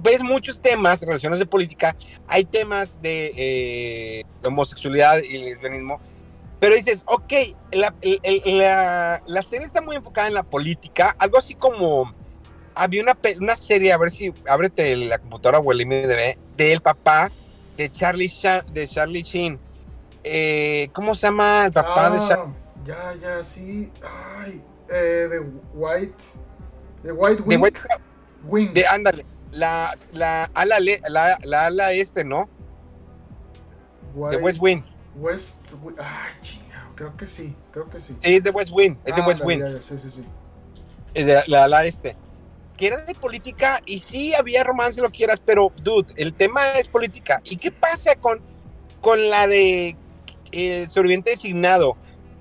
[0.00, 1.96] Ves muchos temas, relaciones de política,
[2.26, 6.00] hay temas de eh, homosexualidad y lesbianismo,
[6.60, 7.32] pero dices, ok,
[7.72, 7.94] la,
[8.44, 12.14] la, la serie está muy enfocada en la política, algo así como
[12.82, 17.30] había una, una serie, a ver si ábrete la computadora o el IMDb, del papá
[17.76, 19.58] de Charlie, Sha- de Charlie Sheen.
[20.24, 22.54] Eh, ¿Cómo se llama el papá de Charlie?
[22.54, 23.92] Ah, ya, ya, sí.
[24.38, 25.40] Ay, eh, de
[25.74, 26.24] White.
[27.02, 27.62] De White De, Wing.
[27.62, 27.80] White-
[28.44, 28.72] Wing.
[28.74, 32.48] de- ándale, la, la, ala, le- la, la ala este, ¿no?
[34.30, 34.82] De West Wing.
[35.16, 35.72] West.
[35.82, 36.88] Wi- Ay, chingado.
[36.96, 37.54] Creo que sí.
[37.72, 38.16] Creo que sí.
[38.22, 39.60] Sí, es de West Wing, es de Ah, West Wing.
[39.80, 40.24] Sí, sí, sí.
[41.14, 42.16] Es de la ala este.
[42.78, 46.88] Que era de política y sí había romance, lo quieras, pero, dude, el tema es
[46.88, 47.42] política.
[47.44, 48.40] ¿Y qué pasa con,
[49.00, 49.96] con la de
[50.52, 51.96] eh, sobreviviente designado?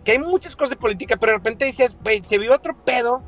[0.05, 3.21] Que hay muchas cosas de política, pero de repente dices, güey, se vive otro pedo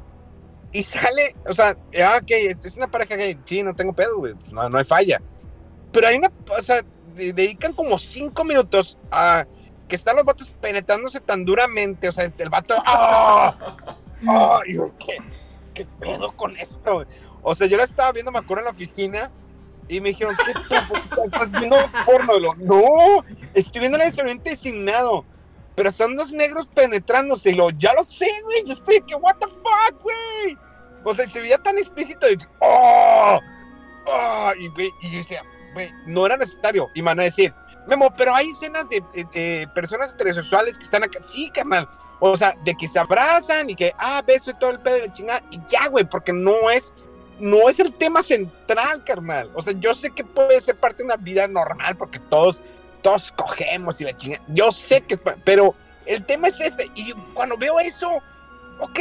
[0.71, 4.35] y sale, o sea, ah, ok, es, una pareja gay, sí, no tengo pedo, güey,
[4.35, 5.19] pues no, no hay falla.
[5.91, 6.83] Pero hay una, o sea,
[7.15, 9.45] de- dedican como cinco minutos a
[9.87, 13.55] que están los vatos penetrándose tan duramente, o sea, el vato, ¡ah!
[14.27, 14.59] ¡Ah!
[14.67, 14.91] Y yo,
[15.83, 17.05] ¿qué, ¿qué pedo con esto?
[17.41, 19.31] O sea, yo la estaba viendo, me acuerdo, en la oficina
[19.87, 20.81] y me dijeron, ¿qué pedo?
[20.87, 22.35] ¿Por qué ¿Estás viendo porno?
[22.35, 23.23] Y lo, no,
[23.53, 25.25] estoy viendo el expediente designado.
[25.75, 28.63] Pero son dos negros penetrándose y lo, ya lo sé, güey.
[28.65, 30.57] Yo estoy que, what the fuck, güey.
[31.05, 33.39] O sea, se veía tan explícito que, oh,
[34.05, 36.89] oh, y, y yo decía, güey, no era necesario.
[36.93, 37.53] Y me van a decir,
[37.87, 41.23] Memo, pero hay escenas de, de- de personas heterosexuales que están acá.
[41.23, 41.89] Sí, carnal.
[42.19, 45.07] O sea, de que se abrazan y que, ah, beso y todo el pedo de
[45.07, 45.41] la chingada.
[45.51, 46.93] Y ya, güey, porque no es,
[47.39, 49.51] no es el tema central, carnal.
[49.55, 52.61] O sea, yo sé que puede ser parte de una vida normal porque todos,
[53.01, 54.43] todos cogemos y la chingada.
[54.49, 56.89] Yo sé que, pero el tema es este.
[56.95, 58.09] Y cuando veo eso,
[58.79, 58.99] ok,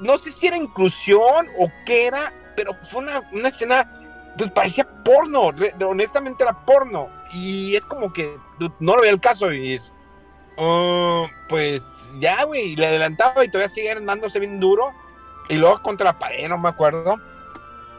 [0.00, 3.90] no sé si era inclusión o qué era, pero fue una, una escena,
[4.38, 5.50] pues parecía porno,
[5.86, 7.08] honestamente era porno.
[7.32, 8.36] Y es como que
[8.78, 9.92] no lo veía el caso y es,
[10.56, 14.92] "Oh, pues ya, güey, le adelantaba y todavía sigue andándose bien duro.
[15.48, 17.16] Y luego contra la pared, no me acuerdo.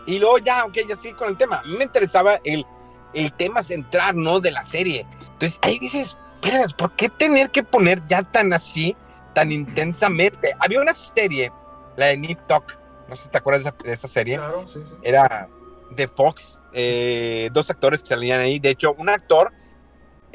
[0.05, 1.57] Y luego ya, ok, ya sigue con el tema.
[1.57, 2.65] A mí me interesaba el,
[3.13, 4.39] el tema central, ¿no?
[4.39, 5.05] De la serie.
[5.33, 8.95] Entonces ahí dices, "Vergas, ¿por qué tener que poner ya tan así,
[9.33, 10.53] tan intensamente?
[10.59, 11.51] Había una serie,
[11.97, 12.77] la de Nip Tuck,
[13.07, 14.93] no sé si te acuerdas de esa, de esa serie Claro, sí, sí.
[15.03, 15.49] era
[15.91, 18.59] de Fox, eh, dos actores que salían ahí.
[18.59, 19.53] De hecho, un actor,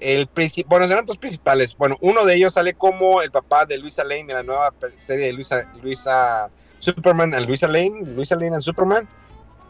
[0.00, 0.28] el
[0.66, 1.76] bueno, eran dos principales.
[1.76, 5.26] Bueno, uno de ellos sale como el papá de Luisa Lane en la nueva serie
[5.26, 9.08] de Luisa, Luisa Superman Luisa Lane, Luisa Lane and Superman.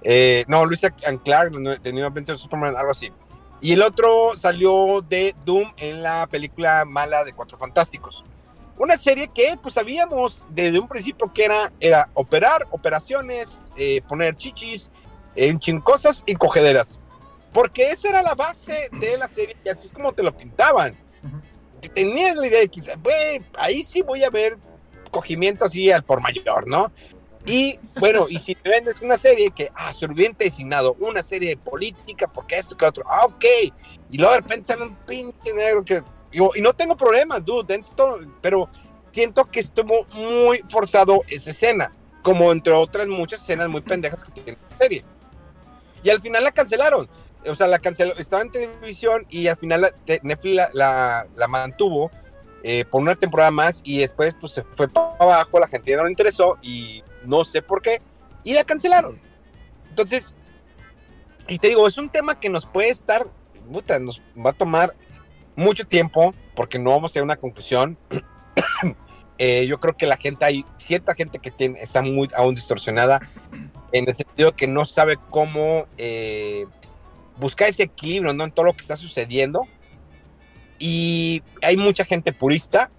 [0.03, 3.13] Eh, no, Luisa and Clark, de New- of Superman, algo así.
[3.61, 8.25] Y el otro salió de Doom en la película mala de Cuatro Fantásticos.
[8.79, 14.37] Una serie que pues sabíamos desde un principio que era, era operar, operaciones, eh, poner
[14.37, 14.91] chichis,
[15.37, 16.99] en chincosas y cogederas.
[17.53, 20.97] Porque esa era la base de la serie y así es como te lo pintaban.
[21.95, 24.59] Tenías la idea de que, güey, ahí sí voy a ver
[25.11, 26.93] cogimiento así al por mayor, ¿no?
[27.47, 31.57] Y bueno, y si te vendes una serie que, ah, bien designado, una serie de
[31.57, 33.45] política, porque esto, que otro, ah, ok.
[34.11, 37.75] Y luego de repente sale un pinche negro que, digo, y no tengo problemas, dude,
[37.75, 38.69] esto, pero
[39.11, 41.93] siento que estuvo muy forzado esa escena,
[42.23, 45.05] como entre otras muchas escenas muy pendejas que tiene la serie.
[46.03, 47.09] Y al final la cancelaron.
[47.47, 52.11] O sea, la canceló, estaba en televisión y al final Netflix la, la, mantuvo
[52.63, 55.97] eh, por una temporada más y después pues se fue para abajo, la gente ya
[55.97, 58.03] no le interesó y no sé por qué,
[58.45, 59.19] y la cancelaron.
[59.89, 60.35] Entonces,
[61.49, 63.27] y te digo, es un tema que nos puede estar,
[63.73, 64.95] puta, nos va a tomar
[65.57, 67.97] mucho tiempo porque no vamos a tener una conclusión.
[69.43, 73.21] Eh, yo creo que la gente, hay cierta gente que tiene, está muy aún distorsionada
[73.91, 76.67] en el sentido que no sabe cómo eh,
[77.41, 78.45] buscar ese equilibrio ¿no?
[78.45, 79.67] en todo lo que está sucediendo.
[80.79, 82.91] Y hay mucha gente purista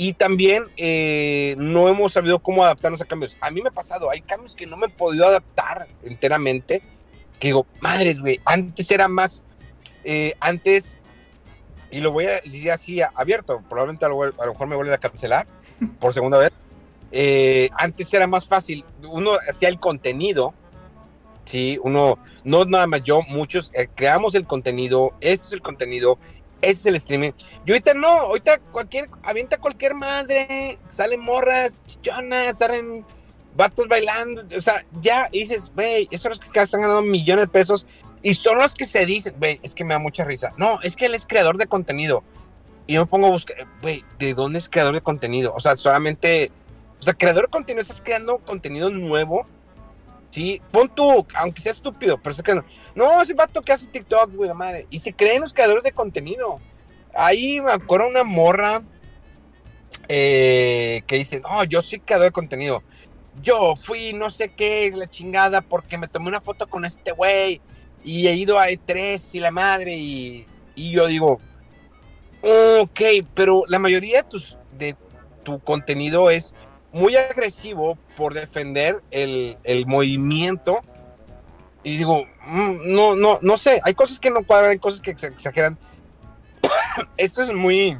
[0.00, 3.36] y también eh, no hemos sabido cómo adaptarnos a cambios.
[3.40, 6.82] A mí me ha pasado, hay cambios que no me he podido adaptar enteramente.
[7.40, 9.42] Que digo, madres, güey, antes era más,
[10.04, 10.94] eh, antes,
[11.90, 15.48] y lo voy a decir así abierto, probablemente a lo, mejor me vuelve a cancelar
[15.98, 16.52] por segunda vez.
[17.10, 20.54] Eh, antes era más fácil, uno hacía el contenido,
[21.48, 26.18] sí, uno, no nada más yo, muchos creamos el contenido, este es el contenido,
[26.60, 27.32] ese es el streaming.
[27.64, 33.04] Y ahorita no, ahorita cualquier, avienta cualquier madre, salen morras, chichonas, salen
[33.54, 37.48] vatos bailando, o sea, ya dices, güey, esos son los que están ganando millones de
[37.48, 37.86] pesos
[38.22, 40.52] y son los que se dicen, güey, es que me da mucha risa.
[40.56, 42.22] No, es que él es creador de contenido.
[42.86, 45.52] Y yo me pongo a buscar, güey, ¿de dónde es creador de contenido?
[45.54, 46.50] O sea, solamente,
[47.00, 49.46] o sea, creador de contenido, estás creando contenido nuevo.
[50.30, 52.64] Sí, pon tú, aunque sea estúpido, pero es que no.
[52.94, 54.86] No, ese vato que hace TikTok, güey, madre.
[54.90, 56.60] Y se creen los creadores de contenido.
[57.14, 58.82] Ahí me acuerdo una morra
[60.08, 62.82] eh, que dice, no, yo soy creador de contenido.
[63.42, 67.60] Yo fui no sé qué, la chingada, porque me tomé una foto con este güey
[68.04, 71.40] y he ido a E3 y la madre y, y yo digo,
[72.42, 73.00] ok,
[73.34, 74.96] pero la mayoría de, tus, de
[75.42, 76.54] tu contenido es
[76.92, 80.80] muy agresivo por defender el, el movimiento.
[81.82, 85.10] Y digo, mm, no, no, no sé, hay cosas que no cuadran, hay cosas que
[85.10, 85.78] exageran.
[87.16, 87.96] Esto es muy...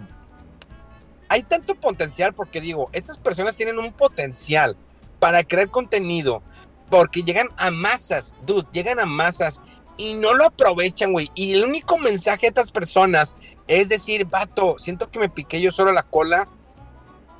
[1.29, 4.77] Hay tanto potencial porque digo, estas personas tienen un potencial
[5.19, 6.43] para crear contenido,
[6.89, 9.61] porque llegan a masas, dude, llegan a masas
[9.99, 11.31] y no lo aprovechan, güey.
[11.35, 13.35] Y el único mensaje de estas personas
[13.69, 16.49] es decir, vato, siento que me piqué yo solo la cola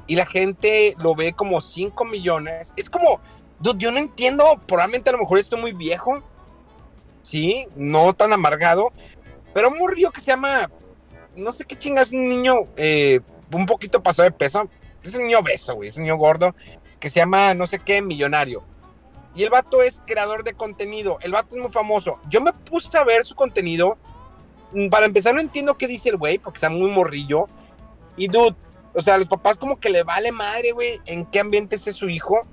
[0.09, 2.73] y la gente lo ve como 5 millones.
[2.77, 3.21] Es como,
[3.61, 6.25] dude, yo no entiendo, probablemente a lo mejor estoy muy viejo,
[7.23, 8.91] sí, no tan amargado,
[9.55, 10.71] pero un morrillo que se llama,
[11.37, 13.21] no sé qué chingas, un niño eh,
[13.53, 14.69] un poquito pasado de peso,
[15.03, 16.55] es un niño beso, güey, es un niño gordo,
[16.99, 18.65] que se llama no sé qué, millonario.
[19.35, 22.19] Y el vato es creador de contenido, el vato es muy famoso.
[22.29, 23.99] Yo me puse a ver su contenido,
[24.91, 27.47] para empezar no entiendo qué dice el güey, porque está muy morrillo.
[28.17, 28.57] Y dude,
[28.95, 32.09] o sea, los papás como que le vale madre, güey, en qué ambiente esté su
[32.09, 32.47] hijo,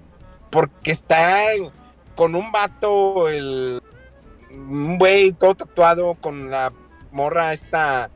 [0.50, 1.38] porque está
[2.16, 3.82] con un vato, el,
[4.52, 6.72] un güey todo tatuado, con la
[7.12, 8.10] morra esta,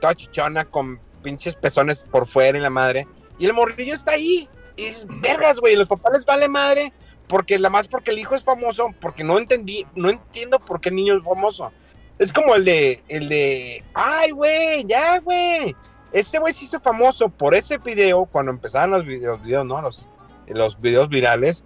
[0.00, 3.06] toda chichona, con pinches pezones por fuera y la madre,
[3.38, 6.92] y el morrillo está ahí, y dices, vergas, güey, los papás les vale madre,
[7.26, 10.88] porque la más porque el hijo es famoso, porque no entendí, no entiendo por qué
[10.88, 11.70] el niño es famoso.
[12.18, 15.74] Es como el de, el de, ay, güey, ya, güey,
[16.12, 19.80] ese güey se hizo famoso por ese video cuando empezaban los videos, videos ¿no?
[19.80, 20.08] Los,
[20.48, 21.62] los videos virales.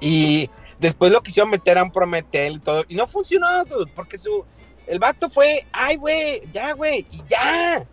[0.00, 0.48] Y
[0.78, 2.84] después lo quisieron meter a un Prometel y todo.
[2.88, 3.46] Y no funcionó,
[3.94, 4.44] porque su,
[4.86, 7.86] el vato fue, ay, güey, ya, güey, y ya.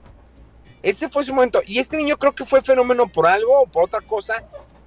[0.81, 1.61] Ese fue su momento.
[1.65, 4.43] Y este niño creo que fue fenómeno por algo o por otra cosa.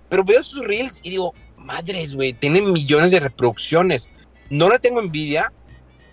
[0.09, 4.09] Pero veo sus reels y digo, madres, güey, tienen millones de reproducciones.
[4.49, 5.53] No le tengo envidia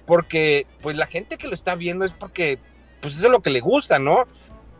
[0.05, 2.59] porque, pues, la gente que lo está viendo es porque,
[3.01, 4.25] pues, eso es lo que le gusta, ¿no?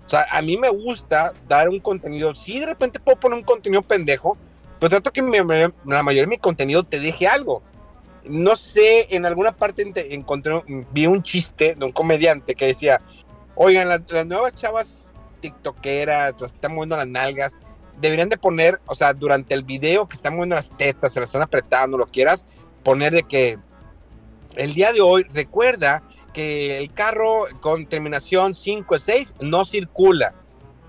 [0.08, 2.34] O sea, a mí me gusta dar un contenido.
[2.34, 4.38] Si de repente puedo poner un contenido pendejo,
[4.80, 7.62] pues trato que la mayoría de mi contenido te deje algo.
[8.24, 13.02] No sé, en alguna parte encontré, vi un chiste de un comediante que decía,
[13.56, 17.58] oigan, las, nuevas chavas tiktokeras, las que están moviendo las nalgas,
[18.00, 21.28] deberían de poner, o sea, durante el video que están moviendo las tetas, se las
[21.30, 22.46] están apretando, lo quieras,
[22.84, 23.60] poner de que
[24.56, 26.02] el día de hoy recuerda
[26.38, 30.36] que el carro con terminación 5 6 no circula.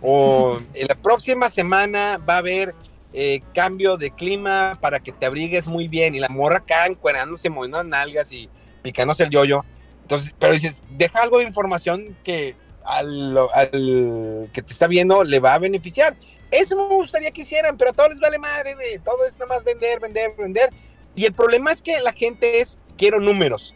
[0.03, 2.75] O en la próxima semana va a haber
[3.15, 6.15] eh, cambio de clima para que te abrigues muy bien.
[6.15, 8.51] Y la morra acá encuerándose, moviendo las nalgas y
[8.83, 9.65] picándose el yoyo.
[10.03, 15.41] Entonces, pero dices, deja algo de información que al, al, que te está viendo le
[15.41, 16.15] va a beneficiar.
[16.51, 18.99] Eso me gustaría que hicieran, pero a todos les vale madre, güey.
[18.99, 20.69] Todo es nada más vender, vender, vender.
[21.15, 23.75] Y el problema es que la gente es, quiero números.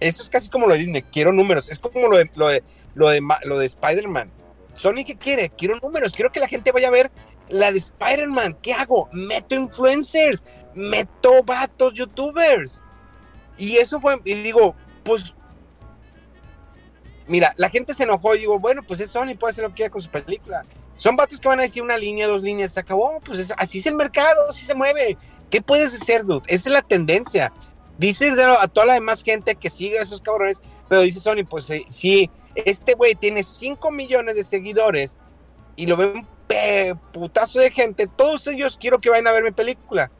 [0.00, 1.68] Eso es casi como lo de Disney, quiero números.
[1.68, 2.30] Es como lo de,
[2.94, 4.30] lo de, Spider-Man.
[4.74, 5.50] Sony, ¿qué quiere?
[5.50, 7.10] Quiero números, quiero que la gente vaya a ver
[7.48, 8.56] la de Spider-Man.
[8.62, 9.08] ¿Qué hago?
[9.12, 10.42] Meto influencers,
[10.74, 12.82] meto vatos, youtubers.
[13.58, 14.74] Y eso fue, y digo,
[15.04, 15.34] pues,
[17.26, 19.76] mira, la gente se enojó y digo, bueno, pues es Sony, puede hacer lo que
[19.76, 20.64] quiera con su película.
[20.96, 23.86] Son vatos que van a decir una línea, dos líneas, se acabó, pues así es
[23.86, 25.16] el mercado, así se mueve.
[25.48, 26.42] ¿Qué puedes hacer, dude?
[26.46, 27.52] Esa es la tendencia.
[28.00, 31.68] Dice a toda la demás gente que sigue a esos cabrones, pero dice Sony, pues
[31.88, 35.18] si este güey tiene 5 millones de seguidores
[35.76, 36.26] y lo ven
[37.12, 40.10] putazo de gente, todos ellos quiero que vayan a ver mi película.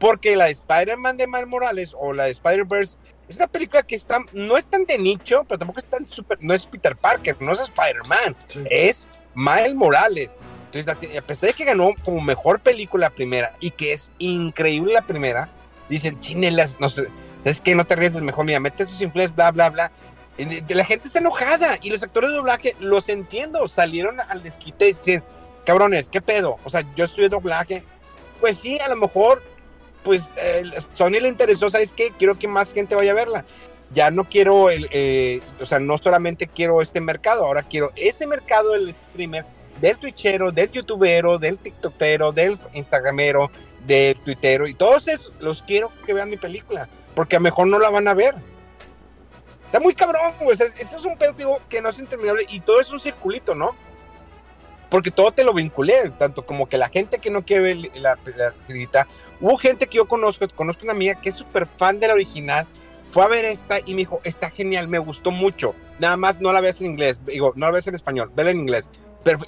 [0.00, 2.96] Porque la de Spider-Man de Miles Morales o la de Spider-Verse
[3.28, 6.38] es una película que está, no es tan de nicho, pero tampoco es tan super,
[6.40, 8.36] no es Peter Parker, no es Spider-Man,
[8.68, 10.36] es Miles Morales.
[10.72, 15.02] Entonces, a pesar de que ganó como mejor película primera y que es increíble la
[15.02, 15.48] primera,
[15.88, 17.06] dicen, chinelas, no sé,
[17.44, 19.92] es que no te arriesgues mejor, mira, mete sus influencias, bla, bla, bla.
[20.68, 24.92] La gente está enojada y los actores de doblaje los entiendo, salieron al desquite y
[24.92, 25.24] dicen,
[25.64, 26.58] cabrones, ¿qué pedo?
[26.64, 27.82] O sea, yo estudié doblaje.
[28.40, 29.42] Pues sí, a lo mejor,
[30.04, 30.62] pues eh,
[30.94, 32.12] Sony le interesó, ¿sabes qué?
[32.16, 33.44] Quiero que más gente vaya a verla.
[33.90, 38.26] Ya no quiero, el, eh, o sea, no solamente quiero este mercado, ahora quiero ese
[38.26, 39.44] mercado del streamer,
[39.80, 43.50] del twitchero, del youtubero, del tiktokero, del instagramero,
[43.86, 47.66] del twittero y todos esos los quiero que vean mi película, porque a lo mejor
[47.66, 48.36] no la van a ver.
[49.66, 50.56] Está muy cabrón, güey.
[50.56, 53.74] eso es un pedo que no es interminable y todo es un circulito, ¿no?
[54.88, 58.16] porque todo te lo vinculé, tanto como que la gente que no quiere ver la,
[58.36, 58.54] la
[59.40, 62.68] hubo gente que yo conozco, conozco una amiga que es súper fan de la original,
[63.10, 66.52] fue a ver esta y me dijo, está genial, me gustó mucho, nada más no
[66.52, 68.90] la ves en inglés, digo, no la ves en español, vela en inglés,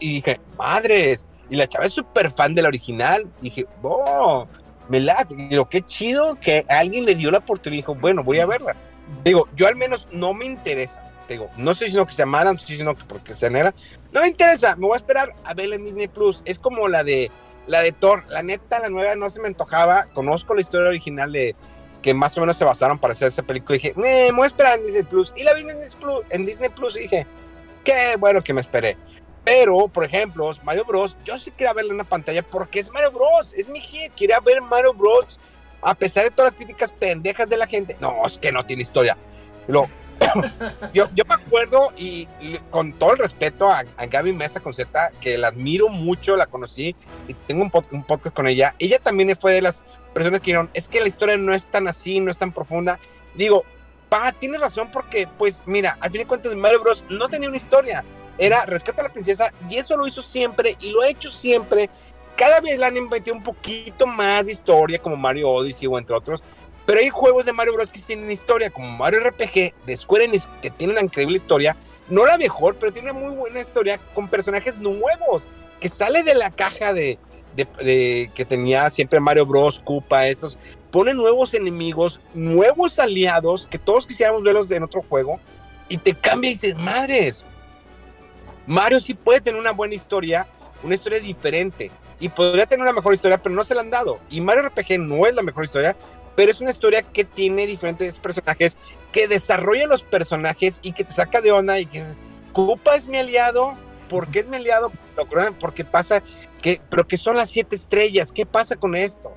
[0.00, 4.48] y dije, madres, y la chava es súper fan de la original, y dije, oh,
[4.90, 8.46] y digo, qué chido que alguien le dio la oportunidad y dijo, bueno, voy a
[8.46, 8.76] verla.
[9.24, 12.58] Digo, yo al menos no me interesa, digo, no estoy diciendo que sea mala, no
[12.58, 13.74] estoy diciendo que porque sea negra,
[14.12, 16.42] no me interesa, me voy a esperar a verla en Disney Plus.
[16.44, 17.30] Es como la de
[17.66, 18.24] la de Thor.
[18.28, 20.06] La neta, la nueva no se me antojaba.
[20.12, 21.54] Conozco la historia original de
[22.02, 23.76] que más o menos se basaron para hacer esa película.
[23.76, 25.32] Y dije, me voy a esperar en Disney Plus.
[25.36, 27.26] Y la vi en Disney Plus, en Disney Plus y dije,
[27.84, 28.96] qué bueno que me esperé.
[29.44, 31.16] Pero, por ejemplo, Mario Bros.
[31.24, 33.54] Yo sí quería verla en una pantalla porque es Mario Bros.
[33.54, 34.12] Es mi hit.
[34.14, 35.40] Quería ver Mario Bros.
[35.82, 37.96] A pesar de todas las críticas pendejas de la gente.
[38.00, 39.16] No, es que no tiene historia.
[39.66, 39.88] Lo,
[40.94, 42.28] yo, yo me acuerdo y
[42.70, 46.94] con todo el respeto a, Gaby Mesa con Z, que la admiro mucho, la conocí
[47.28, 48.74] y tengo un, un, podcast con ella.
[48.78, 51.88] Ella también fue de las personas que dijeron, es que la historia no es tan
[51.88, 52.98] así, no es tan profunda.
[53.34, 53.64] Digo,
[54.08, 57.04] pa, tiene razón porque, pues mira, al fin de cuentas Mario Bros.
[57.08, 58.04] no tenía una historia.
[58.38, 61.90] Era rescata a la princesa y eso lo hizo siempre y lo ha hecho siempre.
[62.36, 66.16] Cada vez le han metido un poquito más de historia como Mario Odyssey o entre
[66.16, 66.42] otros
[66.90, 67.88] pero hay juegos de Mario Bros.
[67.88, 71.76] que tienen historia, como Mario RPG de Square Enix, que tiene una increíble historia.
[72.08, 76.34] No la mejor, pero tiene una muy buena historia con personajes nuevos, que sale de
[76.34, 77.16] la caja de,
[77.54, 80.58] que tenía siempre Mario Bros, Koopa, estos.
[80.90, 85.38] Pone nuevos enemigos, nuevos aliados, que todos quisiéramos verlos en otro juego,
[85.88, 87.44] y te cambia y dices, madres,
[88.70, 90.46] Mario sí puede tener una buena historia,
[90.84, 91.90] una historia diferente,
[92.20, 94.20] y podría tener una mejor historia, pero no se la han dado.
[94.30, 95.96] Y Mario RPG no es la mejor historia,
[96.36, 98.78] pero es una historia que tiene diferentes personajes,
[99.10, 102.18] que desarrolla los personajes y que te saca de onda y que dices,
[102.52, 103.74] Koopa es mi aliado,
[104.08, 104.92] ¿por qué es mi aliado?
[105.58, 106.22] Porque pasa,
[106.62, 109.32] que, pero que son las siete estrellas, ¿qué pasa con esto?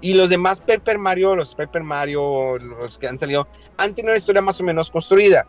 [0.00, 4.18] Y los demás Paper Mario, los Paper Mario, los que han salido, han tenido una
[4.18, 5.44] historia más o menos construida.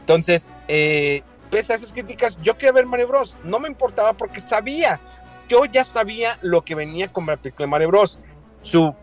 [0.00, 3.36] Entonces, eh, pese a esas críticas, yo quería ver Mario Bros.
[3.44, 5.00] No me importaba porque sabía,
[5.48, 8.18] yo ya sabía lo que venía con la película Mario Bros.
[8.62, 8.94] Su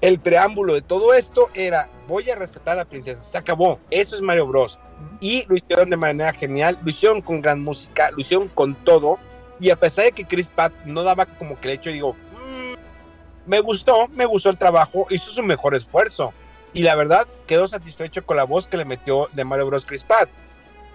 [0.00, 4.14] el preámbulo de todo esto era, voy a respetar a la princesa, se acabó, eso
[4.14, 4.78] es Mario Bros.
[5.18, 9.18] Y lo hicieron de manera genial, lo hicieron con gran música, lo hicieron con todo,
[9.58, 13.48] y a pesar de que Chris Pratt no daba como que el hecho, digo, mm,
[13.50, 16.34] me gustó, me gustó el trabajo, hizo su mejor esfuerzo.
[16.74, 19.86] Y la verdad, quedó satisfecho con la voz que le metió de Mario Bros.
[19.86, 20.28] Chris Pratt.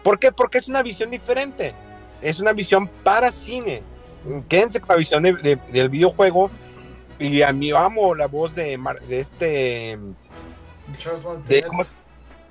[0.04, 0.32] ¿Por qué?
[0.32, 1.74] Porque es una visión diferente.
[2.22, 3.82] Es una visión para cine.
[4.48, 6.50] Quédense con la visión del videojuego
[7.20, 10.00] y a mí amo la voz de, de este.
[10.98, 11.66] Charles de,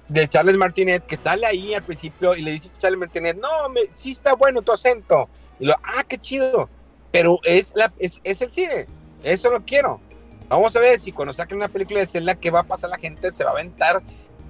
[0.09, 3.69] de, Charles Martinet, que sale ahí al principio y le dice a Charles Martinet: No,
[3.71, 5.29] me, sí está bueno tu acento.
[5.59, 6.69] Y lo, ah, qué chido.
[7.11, 8.87] Pero es, la, es, es el cine.
[9.23, 10.01] Eso lo quiero.
[10.49, 12.91] Vamos a ver si cuando saquen una película de Zelda, ¿qué va a pasar?
[12.91, 14.03] La gente se va a aventar.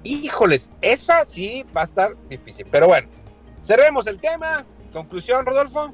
[0.03, 2.65] Híjoles, esa sí va a estar difícil.
[2.71, 3.09] Pero bueno,
[3.61, 4.65] cerremos el tema.
[4.91, 5.91] Conclusión, Rodolfo.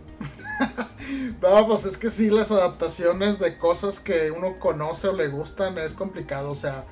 [1.41, 5.77] no, pues es que sí, las adaptaciones de cosas que uno conoce o le gustan
[5.77, 6.51] es complicado.
[6.51, 6.85] O sea,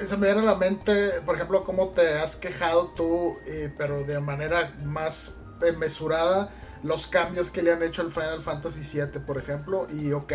[0.00, 3.72] eh, se me viene a la mente, por ejemplo, cómo te has quejado tú, eh,
[3.76, 5.38] pero de manera más
[5.78, 6.50] mesurada,
[6.82, 9.86] los cambios que le han hecho al Final Fantasy VII, por ejemplo.
[9.92, 10.32] Y ok,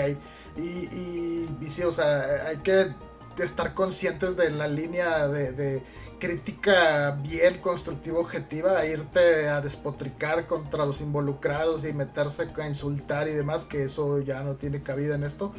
[0.57, 2.93] y, sí, o sea, hay que
[3.37, 5.83] estar conscientes de la línea de
[6.19, 13.27] crítica bien constructiva, objetiva, a irte a despotricar contra los involucrados y meterse a insultar
[13.27, 15.53] y demás, que eso ya no tiene cabida en esto.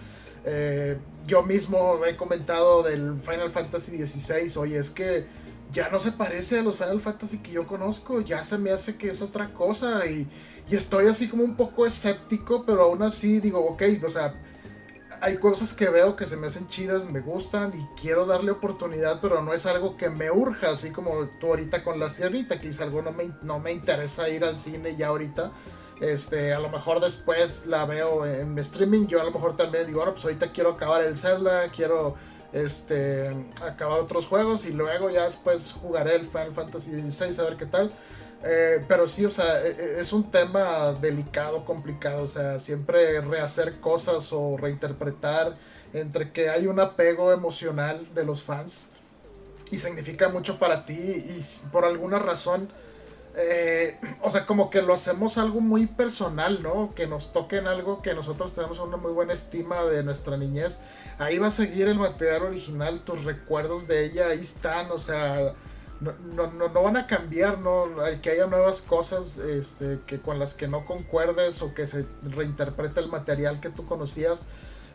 [0.44, 0.96] Eh,
[1.26, 5.26] yo mismo he comentado del Final Fantasy XVI, oye, es que
[5.72, 8.96] ya no se parece a los Final Fantasy que yo conozco, ya se me hace
[8.96, 10.26] que es otra cosa y,
[10.70, 14.34] y estoy así como un poco escéptico, pero aún así digo, ok, o sea,
[15.20, 19.20] hay cosas que veo que se me hacen chidas, me gustan y quiero darle oportunidad,
[19.20, 22.70] pero no es algo que me urja, así como tú ahorita con la sierrita, que
[22.80, 25.50] algo no me, no me interesa ir al cine ya ahorita.
[26.00, 29.98] Este, a lo mejor después la veo en streaming, yo a lo mejor también digo,
[29.98, 32.14] bueno, pues ahorita quiero acabar el Zelda, quiero
[32.52, 33.28] este,
[33.66, 37.66] acabar otros juegos y luego ya después jugaré el Final Fantasy XVI a ver qué
[37.66, 37.92] tal.
[38.44, 43.20] Eh, pero sí, o sea, e, e, es un tema delicado, complicado, o sea, siempre
[43.20, 45.56] rehacer cosas o reinterpretar
[45.92, 48.86] entre que hay un apego emocional de los fans
[49.70, 52.68] y significa mucho para ti y por alguna razón,
[53.36, 56.94] eh, o sea, como que lo hacemos algo muy personal, ¿no?
[56.94, 60.78] Que nos toquen algo que nosotros tenemos una muy buena estima de nuestra niñez.
[61.18, 65.54] Ahí va a seguir el material original, tus recuerdos de ella, ahí están, o sea
[66.00, 67.86] no, no, no, van a cambiar, no
[68.22, 73.00] que haya nuevas cosas este, que con las que no concuerdes o que se reinterprete
[73.00, 74.46] el material que tú conocías,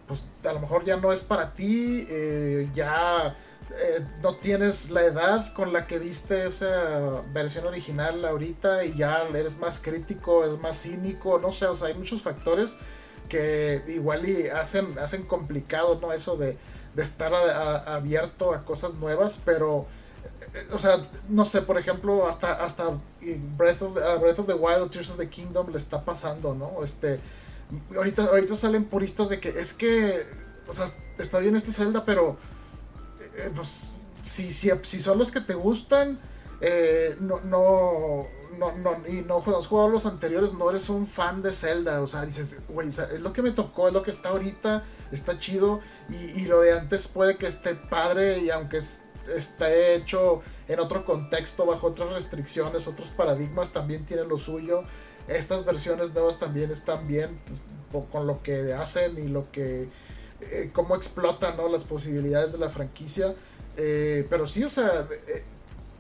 [0.07, 3.35] pues a lo mejor ya no es para ti, eh, ya
[3.71, 9.23] eh, no tienes la edad con la que viste esa versión original ahorita y ya
[9.33, 12.77] eres más crítico, es más cínico, no sé, o sea, hay muchos factores
[13.29, 16.11] que igual y hacen, hacen complicado, ¿no?
[16.13, 16.57] Eso de,
[16.95, 19.87] estar abierto a cosas nuevas, pero
[20.71, 20.97] o sea,
[21.29, 22.99] no sé, por ejemplo, hasta, hasta
[23.57, 26.83] Breath of, the, Breath of the Wild Tears of the Kingdom le está pasando, ¿no?
[26.83, 27.19] Este,
[27.95, 30.25] ahorita, ahorita salen puristas de que es que,
[30.67, 30.85] o sea,
[31.17, 32.37] está bien este Zelda, pero,
[33.37, 33.81] eh, pues,
[34.21, 36.19] si, si, si, son los que te gustan,
[36.61, 38.27] eh, no, no,
[38.57, 42.07] no, no, y no has jugado los anteriores, no eres un fan de Zelda, o
[42.07, 45.81] sea, dices, güey, es lo que me tocó, es lo que está ahorita, está chido,
[46.09, 48.99] y, y lo de antes puede que esté padre, y aunque es
[49.35, 54.83] está hecho en otro contexto, bajo otras restricciones, otros paradigmas, también tiene lo suyo.
[55.27, 59.87] Estas versiones nuevas también están bien pues, con lo que hacen y lo que
[60.51, 63.33] eh, cómo explotan las posibilidades de la franquicia.
[63.77, 65.43] Eh, pero sí, o sea, eh,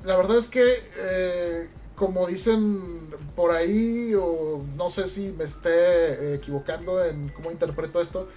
[0.03, 2.81] la verdad es que como dicen
[3.35, 8.27] por ahí, o no sé si me esté equivocando en cómo interpreto esto,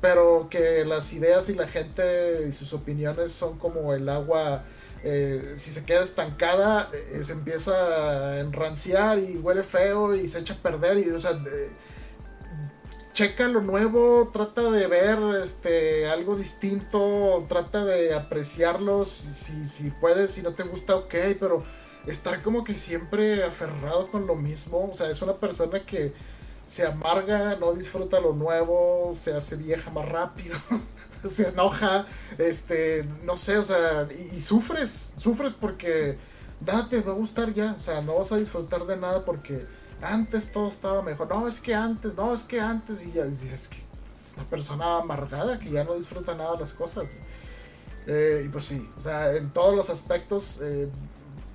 [0.00, 4.64] pero que las ideas y la gente y sus opiniones son como el agua.
[5.02, 10.40] Eh, si se queda estancada, eh, se empieza a enranciar y huele feo y se
[10.40, 10.98] echa a perder.
[10.98, 11.38] Y, o sea,
[13.12, 20.30] checa lo nuevo, trata de ver este, algo distinto, trata de apreciarlo si, si puedes,
[20.30, 21.64] si no te gusta, ok, pero
[22.06, 24.88] estar como que siempre aferrado con lo mismo.
[24.90, 26.12] O sea, es una persona que
[26.70, 30.56] se amarga, no disfruta lo nuevo, se hace vieja más rápido,
[31.28, 32.06] se enoja,
[32.38, 36.16] este, no sé, o sea, y, sufres, sufres porque
[36.64, 39.66] nada te va a gustar ya, o sea, no vas a disfrutar de nada porque
[40.00, 43.66] antes todo estaba mejor, no, es que antes, no, es que antes, y ya dices
[43.66, 47.08] que es una persona amargada que ya no disfruta nada de las cosas.
[48.06, 50.88] Eh, y pues sí, o sea, en todos los aspectos eh,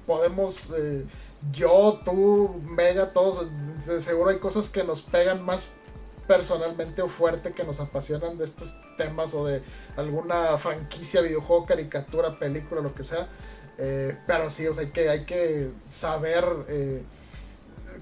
[0.05, 0.71] podemos...
[0.77, 1.05] Eh,
[1.51, 3.47] yo, tú, Mega, todos,
[3.99, 5.67] seguro hay cosas que nos pegan más
[6.27, 9.61] personalmente o fuerte que nos apasionan de estos temas o de
[9.95, 13.27] alguna franquicia, videojuego, caricatura, película, lo que sea.
[13.77, 17.03] Eh, pero sí, o sea, hay que, hay que saber eh,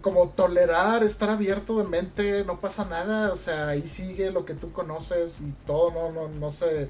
[0.02, 4.54] como tolerar, estar abierto de mente, no pasa nada, o sea, ahí sigue lo que
[4.54, 6.90] tú conoces y todo, no, no, no se,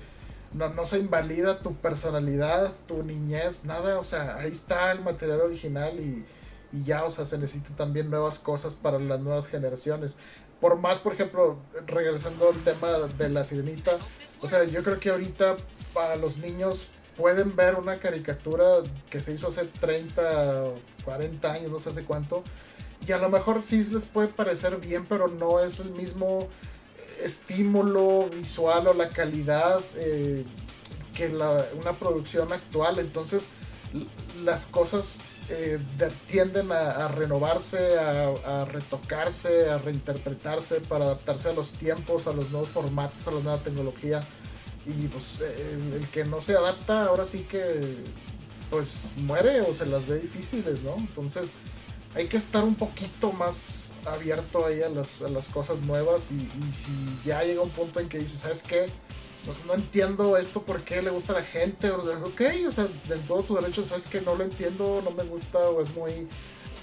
[0.54, 5.42] no, no se invalida tu personalidad, tu niñez, nada, o sea, ahí está el material
[5.42, 6.26] original y
[6.74, 10.18] y ya, o sea, se necesitan también nuevas cosas para las nuevas generaciones.
[10.60, 13.98] Por más, por ejemplo, regresando al tema de la sirenita,
[14.42, 15.56] o sea, yo creo que ahorita
[15.94, 18.66] para los niños pueden ver una caricatura
[19.10, 22.44] que se hizo hace 30 o 40 años, no sé hace cuánto,
[23.08, 26.48] y a lo mejor sí les puede parecer bien, pero no es el mismo
[27.22, 30.46] estímulo visual o la calidad eh,
[31.14, 33.00] que una producción actual.
[33.00, 33.50] Entonces,
[34.44, 35.80] las cosas eh,
[36.28, 42.70] tienden a, renovarse, a, retocarse, a reinterpretarse para adaptarse a los tiempos, a los nuevos
[42.70, 44.26] formatos, a la nueva tecnología.
[44.86, 48.04] Y pues el, que no se adapta ahora sí que
[48.70, 50.96] pues muere o se las ve difíciles, ¿no?
[50.96, 51.54] Entonces
[52.16, 55.22] hay que estar un poquito más abierto ahí a las,
[55.54, 56.92] cosas nuevas y, y, si
[57.24, 58.88] ya llega un punto en que dices, ¿sabes qué?
[59.66, 61.92] No, entiendo esto, por qué le gusta a la gente.
[61.92, 65.12] O sea, ok, o sea, de todo tu derecho, sabes que no lo entiendo, no
[65.12, 66.28] me gusta o es muy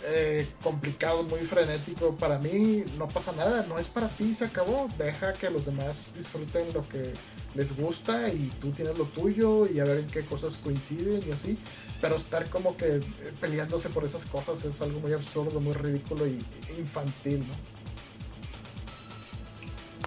[0.05, 2.17] eh, complicado, muy frenético.
[2.17, 4.89] Para mí no pasa nada, no es para ti, se acabó.
[4.99, 7.13] Deja que los demás disfruten lo que
[7.55, 11.33] les gusta y tú tienes lo tuyo y a ver en qué cosas coinciden y
[11.33, 11.59] así.
[12.01, 13.03] Pero estar como que eh,
[13.41, 16.45] peleándose por esas cosas es algo muy absurdo, muy ridículo y
[16.79, 17.80] infantil, ¿no?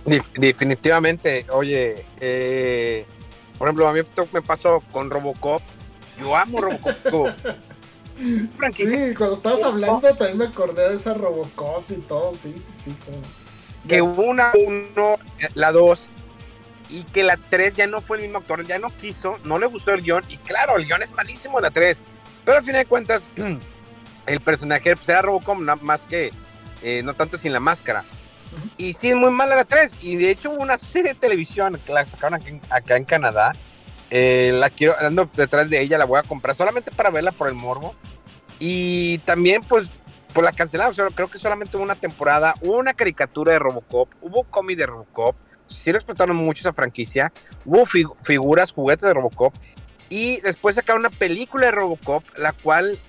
[0.06, 3.06] Definitivamente, oye, eh,
[3.58, 4.02] por ejemplo, a mí
[4.32, 5.62] me pasó con Robocop.
[6.20, 7.30] Yo amo Robocop.
[8.74, 12.96] sí, cuando estabas hablando también me acordé de esa Robocop y todo, sí, sí, sí.
[13.88, 15.18] Que una, uno,
[15.56, 16.08] la dos,
[16.90, 19.66] y que la tres ya no fue el mismo actor, ya no quiso, no le
[19.66, 22.04] gustó el guion, y claro, el guion es malísimo la tres,
[22.46, 23.24] pero al fin de cuentas,
[24.26, 26.32] el personaje pues, era Robocop, más que,
[26.82, 28.06] eh, no tanto sin la máscara.
[28.78, 29.98] Y sí, es muy mala la 3.
[30.02, 32.40] Y de hecho hubo una serie de televisión que la sacaron
[32.70, 33.54] acá, en Canadá.
[34.10, 37.48] Eh, la quiero, ando detrás de ella, la voy a comprar solamente para verla por
[37.48, 37.96] el morbo.
[38.60, 39.90] Y también, pues,
[40.34, 40.94] pues la cancelaron.
[41.14, 45.36] creo que solamente hubo una temporada, hubo una caricatura de Robocop, hubo cómic de Robocop.
[45.68, 47.32] Sí lo explotaron mucho esa franquicia.
[47.66, 49.54] Hubo figuras, juguetes de Robocop.
[50.10, 53.00] Y después sacaron una película de Robocop, la cual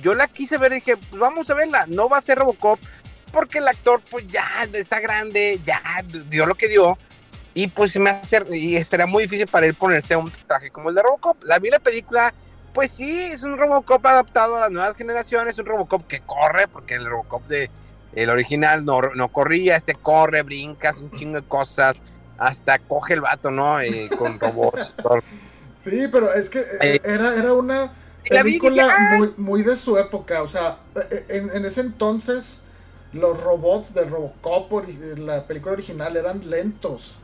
[0.00, 1.86] yo la quise ver y dije, pues vamos a verla.
[1.86, 2.80] No va a ser Robocop,
[3.32, 5.80] porque el actor pues ya está grande, ya
[6.28, 6.98] dio lo que dio
[7.54, 10.94] y pues me hace y estaría muy difícil para él ponerse un traje como el
[10.94, 11.42] de Robocop.
[11.44, 12.32] La vi la película,
[12.72, 16.94] pues sí, es un Robocop adaptado a las nuevas generaciones, un Robocop que corre porque
[16.94, 17.70] el Robocop de
[18.14, 21.96] el original no, no corría, este corre, brincas, un chingo de cosas,
[22.38, 23.80] hasta coge el vato, ¿no?
[23.80, 24.94] Eh, con robots.
[25.78, 27.92] sí, pero es que eh, eh, era, era una
[28.28, 29.16] película ah".
[29.16, 30.76] muy, muy, de su época, o sea,
[31.28, 32.62] en, en ese entonces
[33.12, 34.88] los robots de Robocop,
[35.18, 37.16] la película original, eran lentos.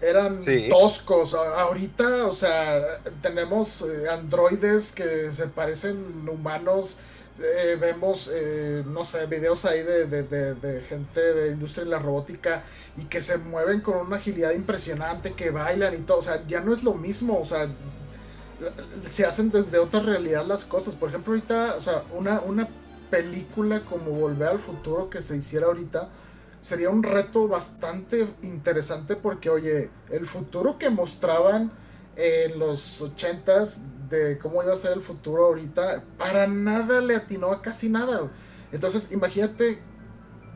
[0.00, 1.34] Eran toscos.
[1.34, 6.98] Ahorita, o sea, tenemos eh, androides que se parecen humanos.
[7.38, 12.62] Eh, vemos, eh, no sé, videos ahí de, de, gente de industria de la robótica
[12.96, 16.18] y que se mueven con una agilidad impresionante, que bailan y todo.
[16.18, 17.38] O sea, ya no es lo mismo.
[17.38, 17.68] O sea,
[19.08, 20.94] se hacen desde otra realidad las cosas.
[20.94, 22.68] Por ejemplo, ahorita, o sea, una, una
[23.14, 26.08] película como Volver al Futuro que se hiciera ahorita,
[26.60, 31.70] sería un reto bastante interesante porque, oye, el futuro que mostraban
[32.16, 37.52] en los ochentas de cómo iba a ser el futuro ahorita, para nada le atinó
[37.52, 38.28] a casi nada.
[38.72, 39.78] Entonces, imagínate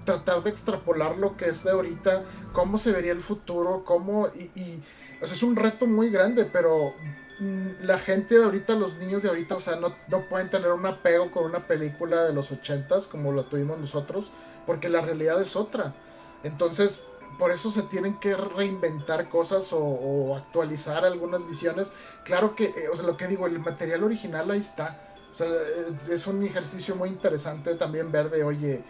[0.05, 4.27] tratar de extrapolar lo que es de ahorita, cómo se vería el futuro, cómo...
[4.57, 4.83] Y,
[5.21, 6.93] es un reto muy grande, pero
[7.41, 9.95] la gente de ahorita, los niños de ahorita, o sea, no,
[10.29, 14.31] pueden tener un apego con una película de los ochentas como lo tuvimos nosotros,
[14.67, 15.95] porque la realidad es otra.
[16.43, 17.05] Entonces,
[17.39, 21.93] por eso se tienen que reinventar cosas o, actualizar algunas visiones.
[22.25, 25.01] Claro que, eh, o sea, lo que digo, el material original ahí está.
[25.33, 25.47] O sea,
[26.11, 28.83] es, un ejercicio muy interesante también ver de, oye,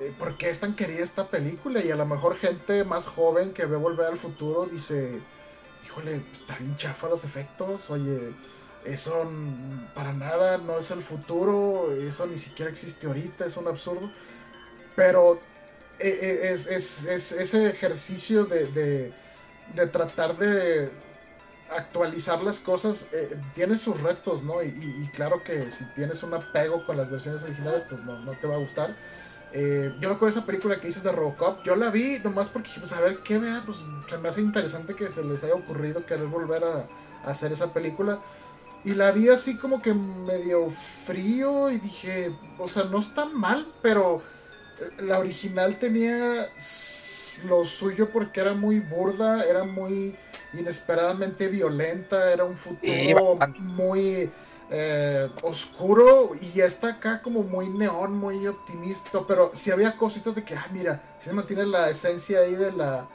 [0.00, 1.84] eh, ¿por qué es tan querida esta película?
[1.84, 5.20] Y a lo mejor gente más joven que ve Volver al Futuro dice,
[5.94, 8.32] híjole, está bien chafa los efectos, oye,
[8.84, 9.26] eso
[9.94, 14.10] para nada no es el futuro, eso ni siquiera existe ahorita, es un absurdo.
[14.96, 15.40] Pero
[15.98, 19.12] e, e, es, ese ejercicio de,
[19.92, 20.90] tratar de
[21.70, 24.62] actualizar las cosas eh, tiene sus retos, ¿no?
[24.62, 28.46] Y, claro que si tienes un apego con las versiones originales, pues no, no te
[28.46, 28.94] va a gustar.
[29.56, 31.62] Eh, yo me acuerdo de esa película que dices de Robocop.
[31.62, 33.62] Yo la vi nomás porque, pues, a ver qué vea.
[33.64, 36.86] Pues se me hace interesante que se les haya ocurrido querer volver a,
[37.30, 38.18] hacer esa película.
[38.84, 43.66] Y la vi así como que medio frío y dije, o sea, no está mal,
[43.80, 44.20] pero
[44.80, 46.50] eh, la original tenía
[47.46, 50.14] lo suyo porque era muy burda, era muy
[50.52, 54.30] inesperadamente violenta, era un futuro muy
[54.76, 60.42] eh, oscuro y está acá como muy neón, muy optimista, pero si había cositas de
[60.42, 63.06] que, ah, mira, si se mantiene la esencia ahí de la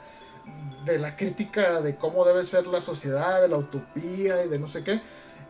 [0.86, 4.66] de la crítica de cómo debe ser la sociedad, de la utopía y de no
[4.66, 5.02] sé qué.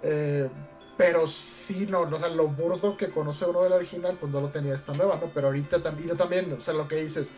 [0.03, 0.49] Eh,
[0.97, 4.49] pero sí, no, o sea, lo burdo que conoce uno del original, pues no lo
[4.49, 5.31] tenía esta nueva, ¿no?
[5.32, 7.32] Pero ahorita también, yo también, o sea, lo que dices,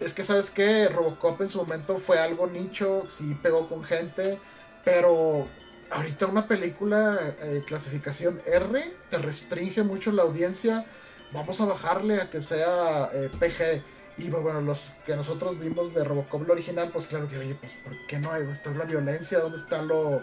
[0.00, 4.40] es que sabes que Robocop en su momento fue algo nicho, sí pegó con gente,
[4.84, 5.46] pero
[5.90, 10.84] ahorita una película eh, clasificación R te restringe mucho la audiencia.
[11.32, 13.82] Vamos a bajarle a que sea eh, PG.
[14.18, 17.54] Y pues, bueno, los que nosotros vimos de Robocop lo original, pues claro que, oye,
[17.54, 18.30] pues ¿por qué no?
[18.32, 19.38] ¿Dónde está la violencia?
[19.38, 20.22] ¿Dónde está lo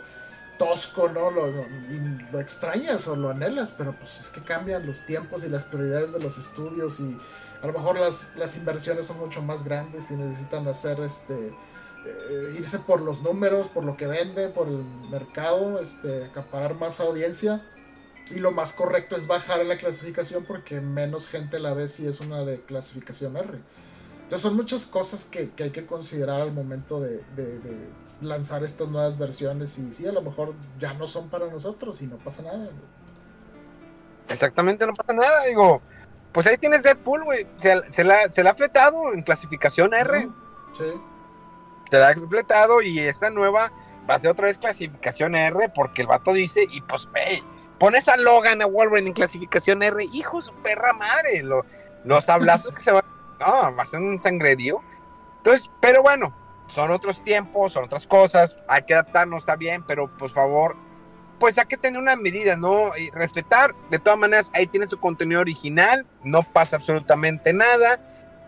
[0.57, 1.31] tosco, no?
[1.31, 1.47] Lo,
[2.31, 6.11] lo extrañas o lo anhelas, pero pues es que cambian los tiempos y las prioridades
[6.11, 7.17] de los estudios y
[7.61, 11.51] a lo mejor las, las inversiones son mucho más grandes y necesitan hacer este
[12.05, 16.99] eh, irse por los números, por lo que vende, por el mercado, este, acaparar más
[16.99, 17.63] audiencia.
[18.31, 22.19] Y lo más correcto es bajar la clasificación porque menos gente la ve si es
[22.19, 23.59] una de clasificación R.
[24.23, 28.63] Entonces son muchas cosas que, que hay que considerar al momento de, de, de, lanzar
[28.63, 32.17] estas nuevas versiones y sí, a lo mejor ya no son para nosotros y no
[32.17, 32.69] pasa nada.
[34.27, 35.81] Exactamente, no pasa nada, digo.
[36.31, 37.47] Pues ahí tienes Deadpool, güey.
[37.57, 40.27] Se, se, la, se la ha fletado en clasificación R.
[40.77, 40.85] Sí.
[41.95, 43.71] Se la ha fletado y esta nueva
[44.09, 47.41] va a ser otra vez clasificación R porque el vato dice, y pues, hey,
[47.79, 51.65] pones a Logan, a Wolverine en clasificación R, hijo su perra madre, lo,
[52.03, 53.05] los hablazos que se van,
[53.39, 54.81] no, va a ser un sangrerío.
[55.37, 56.35] Entonces, pero bueno,
[56.67, 60.75] son otros tiempos, son otras cosas, hay que adaptarnos, está bien, pero por favor,
[61.39, 62.91] pues hay que tener una medida, ¿no?
[62.97, 68.01] Y respetar, de todas maneras, ahí tienes tu contenido original, no pasa absolutamente nada,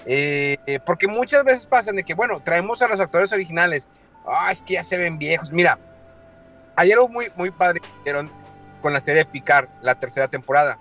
[0.08, 3.88] eh, porque muchas veces pasan de que, bueno, traemos a los actores originales,
[4.26, 5.78] ah, es que ya se ven viejos, mira,
[6.76, 8.32] hay algo muy, muy padre que hicieron
[8.82, 10.78] con la serie de Picard, la tercera temporada.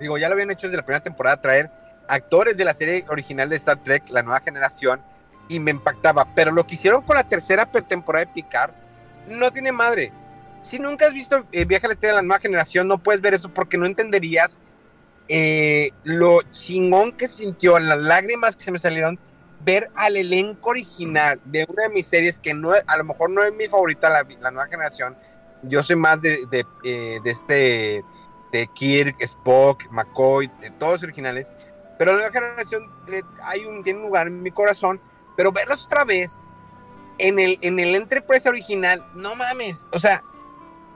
[0.00, 1.70] Digo, ya lo habían hecho desde la primera temporada, traer
[2.08, 5.02] actores de la serie original de Star Trek, la nueva generación,
[5.48, 6.26] y me impactaba.
[6.34, 8.72] Pero lo que hicieron con la tercera temporada de Picard
[9.28, 10.12] no tiene madre.
[10.62, 13.20] Si nunca has visto eh, Viaje a la Estrella de la nueva generación, no puedes
[13.20, 14.58] ver eso porque no entenderías
[15.28, 19.18] eh, lo chingón que sintió, las lágrimas que se me salieron,
[19.64, 23.42] ver al elenco original de una de mis series que no, a lo mejor no
[23.42, 25.16] es mi favorita, la, la nueva generación.
[25.62, 28.04] Yo soy más de, de, eh, de este,
[28.52, 31.52] de Kirk, Spock, McCoy, de todos los originales.
[31.98, 32.90] Pero la nueva generación
[33.42, 35.00] hay un, tiene un lugar en mi corazón.
[35.36, 36.40] Pero verlos otra vez
[37.18, 39.84] en el, en el Enterprise original, no mames.
[39.92, 40.22] O sea,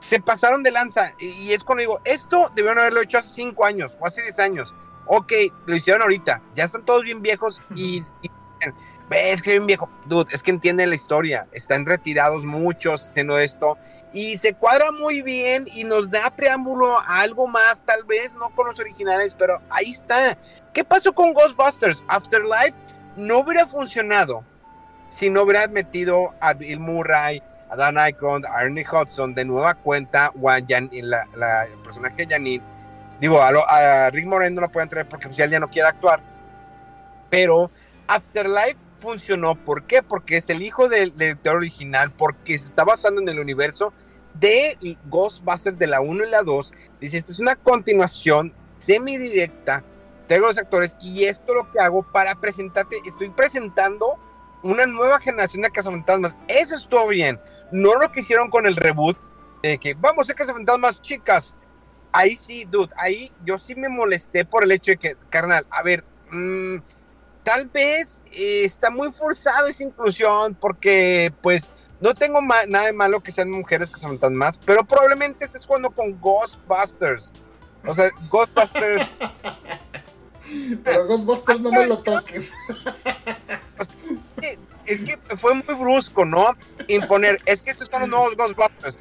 [0.03, 1.13] se pasaron de lanza.
[1.17, 4.73] Y, es cuando digo, esto debieron haberlo hecho hace 5 años o hace 10 años.
[5.05, 5.31] Ok,
[5.65, 6.41] lo hicieron ahorita.
[6.55, 8.29] Ya están todos bien viejos y, y
[9.11, 9.89] es que bien viejo.
[10.05, 11.47] Dude, es que entienden la historia.
[11.53, 13.77] Están retirados muchos haciendo esto.
[14.11, 18.49] Y se cuadra muy bien y nos da preámbulo a algo más, tal vez no
[18.53, 20.37] con los originales, pero ahí está.
[20.73, 22.03] ¿Qué pasó con Ghostbusters?
[22.09, 22.73] Afterlife
[23.15, 24.43] no hubiera funcionado
[25.07, 27.41] si no hubieras metido a Bill Murray,
[27.75, 30.31] Dan Aykroyd, Ernie Hudson de nueva cuenta,
[30.67, 32.63] Jan, la, la, el personaje de Janine.
[33.19, 36.21] Digo, a, Rick Moran no lo pueden traer porque pues, él ya no quiere actuar.
[37.29, 37.71] Pero
[38.07, 39.55] Afterlife funcionó.
[39.55, 40.03] ¿Por qué?
[40.03, 43.93] Porque es el hijo del director original, porque se está basando en el universo
[44.33, 46.73] de Ghostbusters de la 1 y la 2.
[46.99, 49.83] Dice, esta es una continuación semidirecta.
[50.27, 54.17] Tengo los actores y esto lo que hago para presentarte, estoy presentando
[54.63, 56.37] una nueva generación de cazafantasmas.
[56.47, 57.39] Eso estuvo bien.
[57.73, 59.17] No lo que hicieron con el reboot,
[59.63, 61.55] de que vamos a ser cazafantasmas chicas.
[62.11, 65.81] Ahí sí, dude, ahí yo sí me molesté por el hecho de que, carnal, a
[65.81, 66.77] ver, mmm,
[67.41, 71.67] tal vez eh, está muy forzado esa inclusión porque, pues,
[71.99, 75.65] no tengo nada de malo que sean mujeres que son tan más, pero probablemente estés
[75.65, 77.31] jugando con Ghostbusters.
[77.85, 79.17] O sea, Ghostbusters.
[80.83, 82.53] pero Ghostbusters no me lo toques.
[84.85, 86.55] es que fue muy brusco, ¿no?
[86.87, 88.99] Imponer, es que estos son los nuevos Ghostbusters.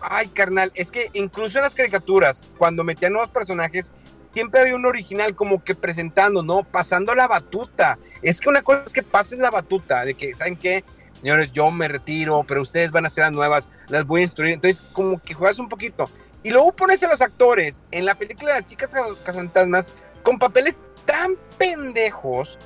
[0.00, 3.92] Ay, carnal, es que incluso en las caricaturas, cuando metían nuevos personajes,
[4.32, 6.62] siempre había un original como que presentando, ¿no?
[6.62, 7.98] Pasando la batuta.
[8.22, 10.84] Es que una cosa es que pases la batuta, de que, ¿saben qué?
[11.18, 14.52] Señores, yo me retiro, pero ustedes van a ser las nuevas, las voy a instruir.
[14.52, 16.08] Entonces, como que juegas un poquito.
[16.44, 18.92] Y luego pones a los actores en la película de las chicas
[19.24, 19.90] cazafantasmas
[20.22, 22.58] con papeles tan pendejos.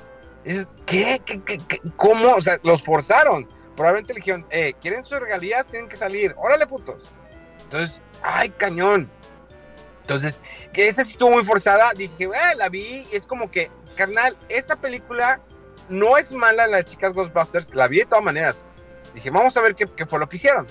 [0.43, 1.21] Dices, ¿qué?
[1.95, 2.33] ¿Cómo?
[2.33, 3.47] O sea, los forzaron.
[3.75, 5.67] Probablemente le dijeron, eh, ¿quieren sus regalías?
[5.67, 6.33] Tienen que salir.
[6.37, 7.01] Órale, putos.
[7.63, 9.09] Entonces, ay, cañón.
[10.01, 10.39] Entonces,
[10.73, 11.93] que esa sí estuvo muy forzada.
[11.93, 15.39] Dije, eh, la vi y es como que, carnal, esta película
[15.89, 17.73] no es mala, las chicas Ghostbusters.
[17.73, 18.63] La vi de todas maneras.
[19.13, 20.67] Dije, vamos a ver qué, qué fue lo que hicieron.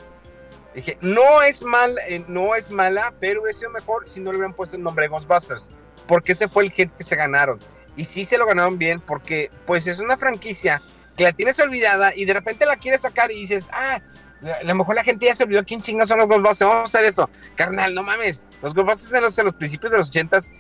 [0.75, 4.39] Dije, no es mal, eh, no es mala, pero hubiera sido mejor si no le
[4.39, 5.71] hubieran puesto el nombre de Ghostbusters.
[6.07, 7.59] Porque ese fue el hit que se ganaron.
[7.97, 10.81] Y sí se lo ganaron bien porque, pues, es una franquicia
[11.17, 14.01] que la tienes olvidada y de repente la quieres sacar y dices, ah,
[14.43, 16.69] a lo mejor la gente ya se olvidó quién chingas son los Ghostbusters.
[16.69, 17.31] Vamos a hacer esto.
[17.55, 18.47] Carnal, no mames.
[18.63, 20.51] Los Ghostbusters en los, en los principios de los ochentas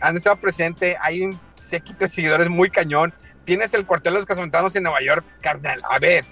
[0.00, 0.96] han estado presentes.
[1.00, 3.14] Hay un séquito de seguidores muy cañón.
[3.44, 5.80] tienes el cuartel de los casamentanos en Nueva York, carnal.
[5.88, 6.24] A ver,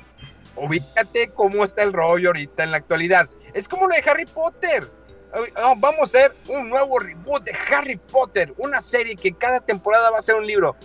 [0.57, 3.31] ubícate cómo está el rollo ahorita en la actualidad.
[3.55, 4.91] Es como lo de Harry Potter.
[5.33, 10.11] Oh, vamos a hacer un nuevo reboot de Harry Potter, una serie que cada temporada
[10.11, 10.77] va a ser un libro.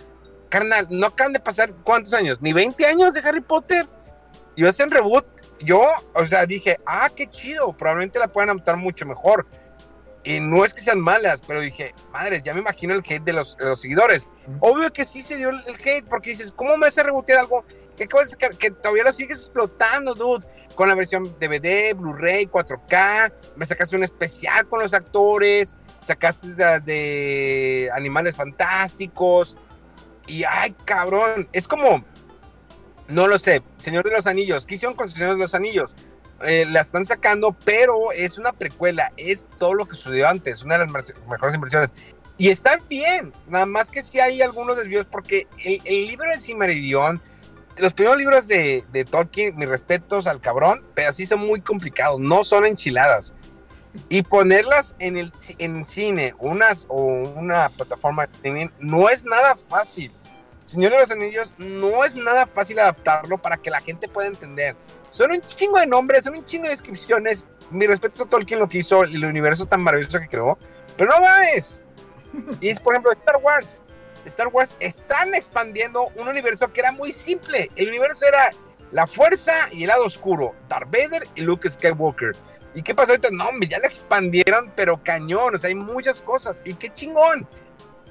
[0.50, 3.88] Carnal, no acaban de pasar cuántos años, ni 20 años de Harry Potter.
[4.54, 5.26] Y va a ser un reboot.
[5.60, 5.80] Yo,
[6.14, 9.46] o sea, dije, ah, qué chido, probablemente la puedan adaptar mucho mejor.
[10.24, 13.32] Y no es que sean malas, pero dije, madre, ya me imagino el hate de
[13.32, 14.30] los, seguidores.
[14.60, 17.64] Obvio que sí se dio el, hate, porque dices, ¿cómo me a rebotear algo
[17.96, 18.08] que,
[18.58, 20.46] que todavía lo sigues explotando, dude?
[20.74, 26.80] Con la versión DVD, Blu-ray, 4K, me sacaste un especial con los actores, sacaste de,
[26.80, 29.56] de Animales Fantásticos,
[30.26, 32.04] y ay, cabrón, es como,
[33.08, 35.92] no lo sé, Señor de los Anillos, ¿qué hicieron con Señor de los Anillos?
[36.42, 40.78] Eh, la están sacando, pero es una precuela, es todo lo que sucedió antes, una
[40.78, 41.90] de las mejores inversiones.
[42.36, 47.22] Y está bien, nada más que si hay algunos desvíos, porque el, libro de Cimarillón,
[47.76, 52.20] los primeros libros de, de, Tolkien, mis respetos al cabrón, pero así son muy complicados,
[52.20, 53.34] no son enchiladas.
[54.08, 58.28] Y ponerlas en el en cine, unas o una plataforma
[58.80, 60.12] no es nada fácil.
[60.64, 64.74] Señor de los Anillos, no es nada fácil adaptarlo para que la gente pueda entender.
[65.10, 67.46] Son un chingo de nombres, son un chingo de descripciones.
[67.70, 70.58] Mi respeto a Tolkien lo que hizo, el universo tan maravilloso que creó.
[70.96, 71.80] Pero no mames.
[72.60, 73.80] Y es, por ejemplo, Star Wars.
[74.26, 77.70] Star Wars están expandiendo un universo que era muy simple.
[77.76, 78.50] El universo era
[78.92, 80.54] la fuerza y el lado oscuro.
[80.68, 82.36] Darth Vader y Luke Skywalker.
[82.74, 83.28] ¿Y qué pasó ahorita?
[83.32, 85.54] No, ya la expandieron, pero cañón.
[85.54, 86.60] O sea, hay muchas cosas.
[86.64, 87.46] Y qué chingón.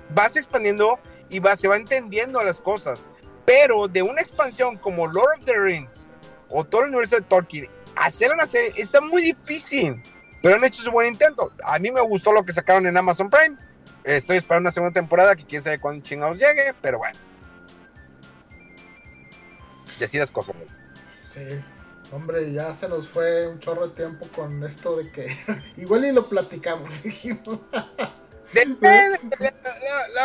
[0.09, 0.99] Vas expandiendo
[1.29, 3.03] y va, se va entendiendo las cosas.
[3.45, 6.07] Pero de una expansión como Lord of the Rings,
[6.49, 10.01] o todo el universo de Tolkien, hacer una serie está muy difícil,
[10.41, 11.51] pero han hecho su buen intento.
[11.63, 13.57] A mí me gustó lo que sacaron en Amazon Prime.
[14.03, 17.17] Estoy esperando una segunda temporada que quién sabe cuándo chingados llegue, pero bueno.
[19.99, 20.55] Y así las cosas.
[21.25, 21.41] Sí,
[22.11, 25.37] hombre, ya se nos fue un chorro de tiempo con esto de que
[25.77, 27.59] igual y lo platicamos, dijimos.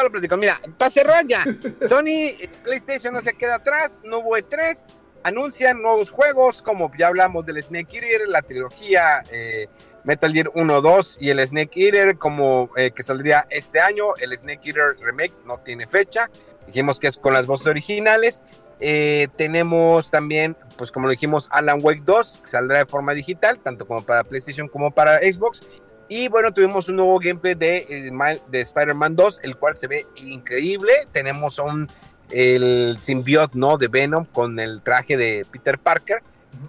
[0.02, 0.40] lo platicamos.
[0.40, 1.44] Mira, para cerrar ya,
[1.88, 4.84] Sony PlayStation no se queda atrás, no hubo E3,
[5.22, 9.68] anuncian nuevos juegos, como ya hablamos del Snake Eater, la trilogía eh,
[10.08, 14.16] Metal Gear 1, 2 y el Snake Eater, como eh, que saldría este año.
[14.16, 16.30] El Snake Eater Remake no tiene fecha.
[16.66, 18.40] Dijimos que es con las voces originales.
[18.80, 23.58] Eh, tenemos también, pues como lo dijimos, Alan Wake 2, que saldrá de forma digital,
[23.58, 25.62] tanto como para PlayStation como para Xbox.
[26.08, 28.10] Y bueno, tuvimos un nuevo gameplay de,
[28.48, 30.94] de Spider-Man 2, el cual se ve increíble.
[31.12, 31.86] Tenemos un
[32.30, 33.76] el symbiote, ¿no?
[33.76, 36.22] De Venom con el traje de Peter Parker.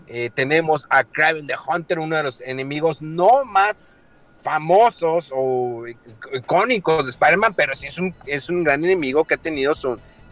[0.08, 3.96] Eh, tenemos a Kraven the Hunter, uno de los enemigos no más
[4.42, 5.84] famosos o
[6.34, 9.74] icónicos de Spider-Man, pero sí es un, es un gran enemigo que ha tenido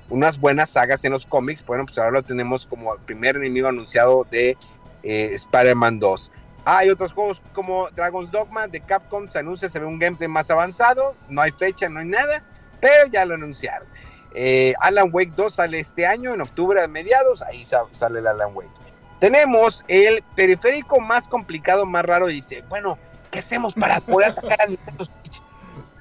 [0.10, 1.66] unas buenas sagas en los cómics.
[1.66, 4.58] Bueno, pues ahora lo tenemos como el primer enemigo anunciado de
[5.04, 6.32] eh, Spider-Man 2.
[6.66, 10.50] hay otros juegos como Dragon's Dogma de Capcom, se anuncia, se ve un gameplay más
[10.50, 12.44] avanzado, no hay fecha, no hay nada,
[12.80, 13.88] pero ya lo anunciaron.
[14.34, 18.52] Eh, Alan Wake 2 sale este año, en octubre a mediados, ahí sale el Alan
[18.54, 18.87] Wake.
[19.20, 22.98] Tenemos el periférico más complicado, más raro, dice, bueno,
[23.32, 25.42] ¿qué hacemos para poder atacar a Nintendo Switch?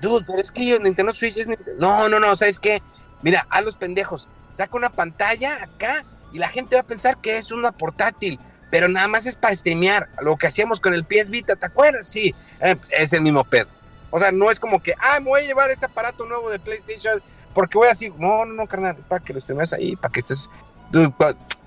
[0.00, 1.80] Dude, pero es que yo, Nintendo Switch es Nintendo...
[1.80, 2.82] No, no, no, ¿sabes qué?
[3.22, 7.38] Mira, a los pendejos, saca una pantalla acá y la gente va a pensar que
[7.38, 8.38] es una portátil,
[8.70, 12.06] pero nada más es para streamear, lo que hacíamos con el PS Vita, ¿te acuerdas?
[12.06, 13.68] Sí, eh, es el mismo pedo.
[14.10, 16.58] O sea, no es como que, ah, me voy a llevar este aparato nuevo de
[16.58, 17.22] PlayStation
[17.56, 20.50] porque voy así, no, no, no, carnal, para que lo estés ahí, para que estés.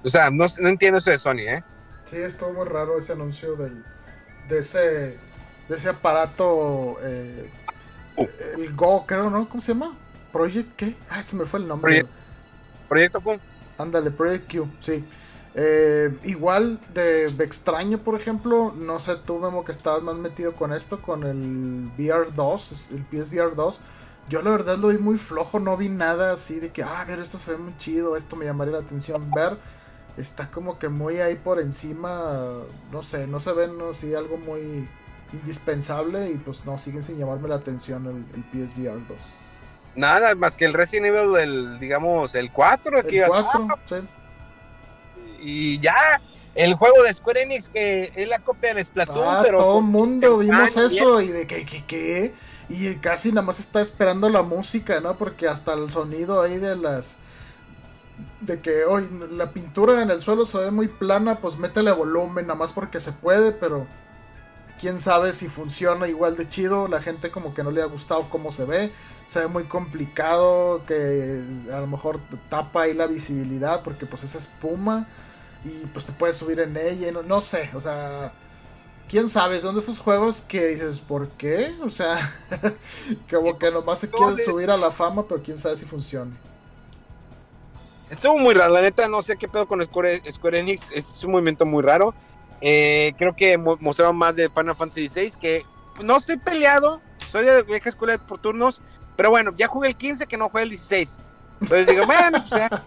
[0.03, 1.63] O sea, no, no, entiendo eso de Sony, ¿eh?
[2.05, 3.83] Sí, estuvo muy raro ese anuncio del,
[4.47, 5.17] de ese
[5.67, 7.49] de ese aparato, eh,
[8.17, 8.27] uh.
[8.57, 9.47] el Go, creo, ¿no?
[9.47, 9.95] ¿Cómo se llama?
[10.33, 10.95] Project, ¿qué?
[11.09, 12.05] Ah, se me fue el nombre.
[12.87, 13.39] Proyecto Q.
[13.77, 15.05] Ándale, Project Q, sí.
[15.53, 20.73] Eh, igual de extraño, por ejemplo, no sé tú, Memo, que estabas más metido con
[20.73, 23.81] esto, con el VR 2, el PSVR 2
[24.29, 27.19] yo la verdad lo vi muy flojo, no vi nada así de que, ah, ver,
[27.19, 29.31] esto se ve muy chido, esto me llamaría la atención.
[29.31, 29.57] Ver,
[30.17, 32.61] está como que muy ahí por encima,
[32.91, 34.87] no sé, no se ven así algo muy
[35.33, 39.17] indispensable y pues no, siguen sin llamarme la atención el, PSVR 2.
[39.95, 42.99] Nada, más que el Resident Evil del, digamos, el 4.
[42.99, 43.95] El 4, sí.
[45.41, 46.21] Y ya,
[46.53, 49.57] el juego de Square Enix que es la copia del Splatoon, ah, pero...
[49.57, 52.33] todo el mundo vimos eso y de que, que, que
[52.69, 55.17] y casi nada más está esperando la música, ¿no?
[55.17, 57.15] Porque hasta el sonido ahí de las...
[58.41, 62.47] De que hoy la pintura en el suelo se ve muy plana, pues métele volumen,
[62.47, 63.87] nada más porque se puede, pero...
[64.79, 66.87] quién sabe si funciona igual de chido.
[66.87, 68.93] La gente como que no le ha gustado cómo se ve.
[69.27, 72.19] Se ve muy complicado, que a lo mejor
[72.49, 75.07] tapa ahí la visibilidad porque pues es espuma
[75.63, 77.11] y pues te puedes subir en ella.
[77.11, 78.31] No, no sé, o sea,
[79.09, 81.75] quién sabe, son de esos juegos que dices, ¿por qué?
[81.83, 82.33] O sea,
[83.29, 86.31] como que nomás se quieren subir a la fama, pero quién sabe si funciona.
[88.09, 91.31] Estuvo muy raro, la neta, no sé qué pedo con Square, Square Enix, es un
[91.31, 92.13] movimiento muy raro.
[92.61, 95.65] Eh, creo que mostraron más de Final Fantasy VI, que
[96.03, 98.81] no estoy peleado, soy de vieja escuela por turnos,
[99.15, 101.19] pero bueno, ya jugué el 15 que no jugué el 16.
[101.61, 102.85] Entonces digo, bueno, pues ya.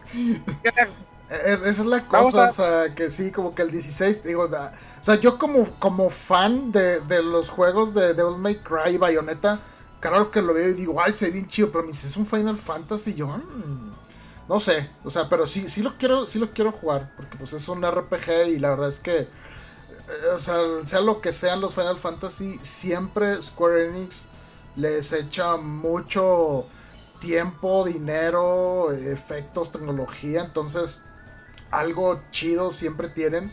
[1.47, 4.49] esa es la cosa, o sea, que sí, como que el 16, digo,
[5.03, 8.97] o sea, yo como, como fan de, de los juegos de Devil May Cry y
[8.97, 9.59] Bayonetta,
[10.01, 12.27] claro que lo veo y digo, ay, se ve bien chido, pero me es un
[12.27, 13.93] Final Fantasy, yo, mm,
[14.49, 17.53] no sé, o sea, pero sí, sí lo quiero, sí lo quiero jugar, porque pues
[17.53, 19.29] es un RPG y la verdad es que
[20.35, 24.27] o sea, sea lo que sean los Final Fantasy, siempre Square Enix
[24.77, 26.67] les echa mucho
[27.21, 31.03] tiempo, dinero, efectos, tecnología, entonces
[31.71, 33.53] algo chido siempre tienen.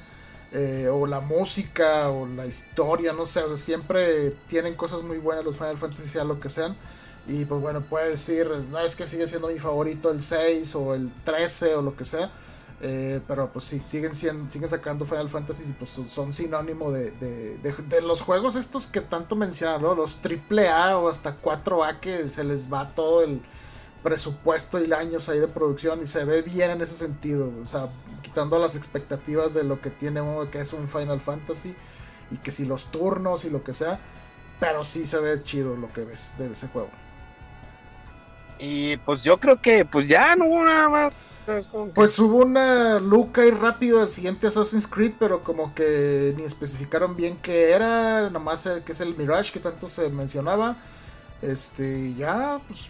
[0.51, 5.55] Eh, o la música, o la historia, no sé, siempre tienen cosas muy buenas los
[5.55, 6.75] Final Fantasy, sea lo que sean.
[7.27, 10.95] Y pues bueno, puede decir, no es que sigue siendo mi favorito el 6 o
[10.95, 12.31] el 13 o lo que sea.
[12.81, 18.01] Eh, pero pues sí, siguen, siguen sacando Final Fantasy y pues son sinónimo de, de,
[18.01, 19.95] los juegos estos que tanto mencionan, ¿no?
[19.95, 23.41] Los AAA o hasta 4A que se les va todo el
[24.01, 27.89] presupuesto y años ahí de producción y se ve bien en ese sentido, o sea,
[28.29, 31.75] quitando las expectativas de lo que tiene uno que es un Final Fantasy
[32.31, 33.99] y que si los turnos y lo que sea,
[34.59, 36.89] pero sí se ve chido lo que ves de ese juego.
[38.59, 41.13] Y pues yo creo que pues ya no hubo nada más
[41.95, 47.15] pues hubo una look ahí rápido del siguiente Assassin's Creed, pero como que ni especificaron
[47.15, 50.77] bien qué era, nomás que es el Mirage que tanto se mencionaba.
[51.41, 52.89] Este, ya, pues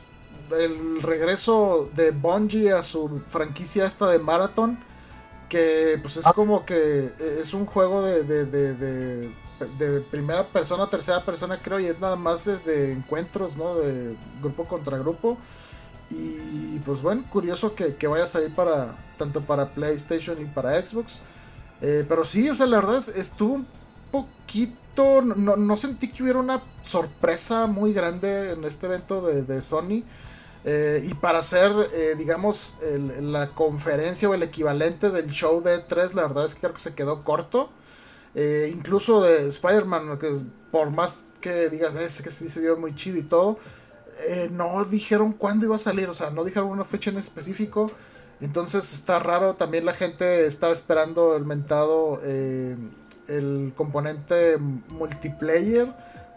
[0.60, 4.80] el regreso de Bungie a su franquicia esta de Marathon,
[5.50, 6.34] que pues es ah.
[6.34, 7.12] como que
[7.42, 9.32] es un juego de, de, de,
[9.78, 13.76] de, primera persona, tercera persona creo, y es nada más de, encuentros, ¿no?
[13.76, 15.38] De grupo contra grupo.
[16.12, 21.20] Y pues bueno, curioso que, vaya a salir para tanto para PlayStation y para Xbox.
[21.82, 23.68] Eh, pero sí, o sea, la verdad estuvo un
[24.12, 25.22] poquito.
[25.22, 30.04] No, sentí que hubiera una sorpresa muy grande en este evento de, Sony.
[30.66, 32.76] Eh, y para hacer, eh, digamos,
[33.22, 36.82] la conferencia o el equivalente del show de E3, la verdad es que creo que
[36.82, 37.72] se quedó corto.
[38.36, 40.30] incluso de Spider-Man, que
[40.72, 43.58] por más que digas, es que se vio muy chido y todo
[44.28, 47.92] eh, no dijeron cuándo iba a salir, o sea, no dijeron una fecha en específico.
[48.42, 52.76] Entonces está raro, también la gente estaba esperando el mentado, eh,
[53.28, 55.94] el componente multiplayer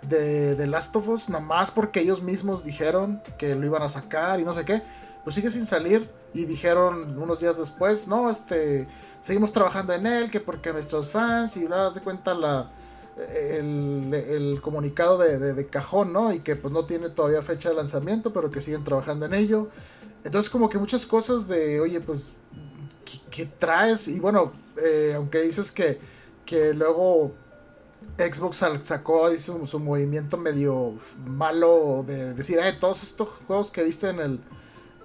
[0.08, 4.40] de, de, Last of Us, nomás porque ellos mismos dijeron que lo iban a sacar
[4.40, 4.82] y no sé qué.
[5.24, 8.88] Pues sigue sin salir y dijeron unos días después, no, este,
[9.20, 12.70] seguimos trabajando en él, que porque nuestros fans y bla, de cuenta la
[13.16, 16.32] el, comunicado de, cajón, ¿no?
[16.32, 19.68] Y que pues no tiene todavía fecha de lanzamiento, pero que siguen trabajando en ello.
[20.24, 22.32] Entonces como que muchas cosas de, oye, pues,
[23.30, 24.08] ¿qué, traes?
[24.08, 25.98] Y bueno, eh, aunque dices que,
[26.44, 27.32] que luego
[28.18, 30.94] Xbox sacó su, movimiento medio
[31.24, 34.40] malo de decir, eh, todos estos juegos que viste en el,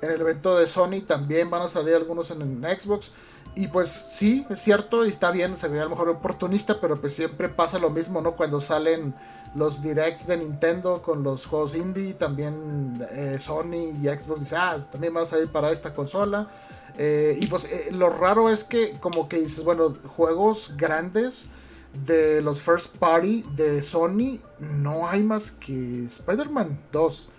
[0.02, 3.12] en el evento de Sony también van a salir algunos en, en Xbox.
[3.56, 7.02] Y pues sí, es cierto, y está bien, se ve a lo mejor oportunista, pero
[7.02, 8.36] pues siempre pasa lo mismo, ¿no?
[8.36, 9.16] Cuando salen
[9.56, 14.86] los directs de Nintendo con los juegos indie, también eh, Sony y Xbox dice, ah,
[14.92, 16.48] también van a salir para esta consola.
[17.00, 21.48] Eh, y pues eh, lo raro es que como que dices, bueno, juegos grandes
[22.06, 27.30] de los first party de Sony, no hay más que Spider-Man 2.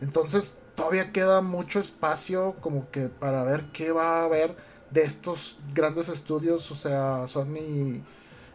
[0.00, 4.56] Entonces todavía queda mucho espacio como que para ver qué va a haber
[4.90, 8.02] de estos grandes estudios, o sea, Sony,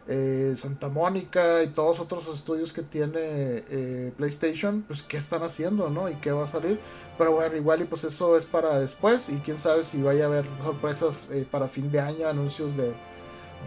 [0.08, 5.90] eh, Santa Mónica y todos otros estudios que tiene eh, PlayStation, pues qué están haciendo,
[5.90, 6.10] ¿no?
[6.10, 6.80] Y qué va a salir.
[7.18, 10.28] Pero bueno, igual y pues eso es para después y quién sabe si vaya a
[10.28, 12.94] haber sorpresas eh, para fin de año, anuncios de,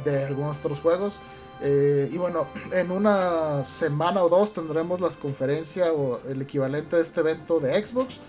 [0.05, 1.21] de algunos otros juegos.
[1.63, 7.21] Y bueno, en una semana o dos tendremos las conferencias o el equivalente de este
[7.21, 8.21] evento de Xbox.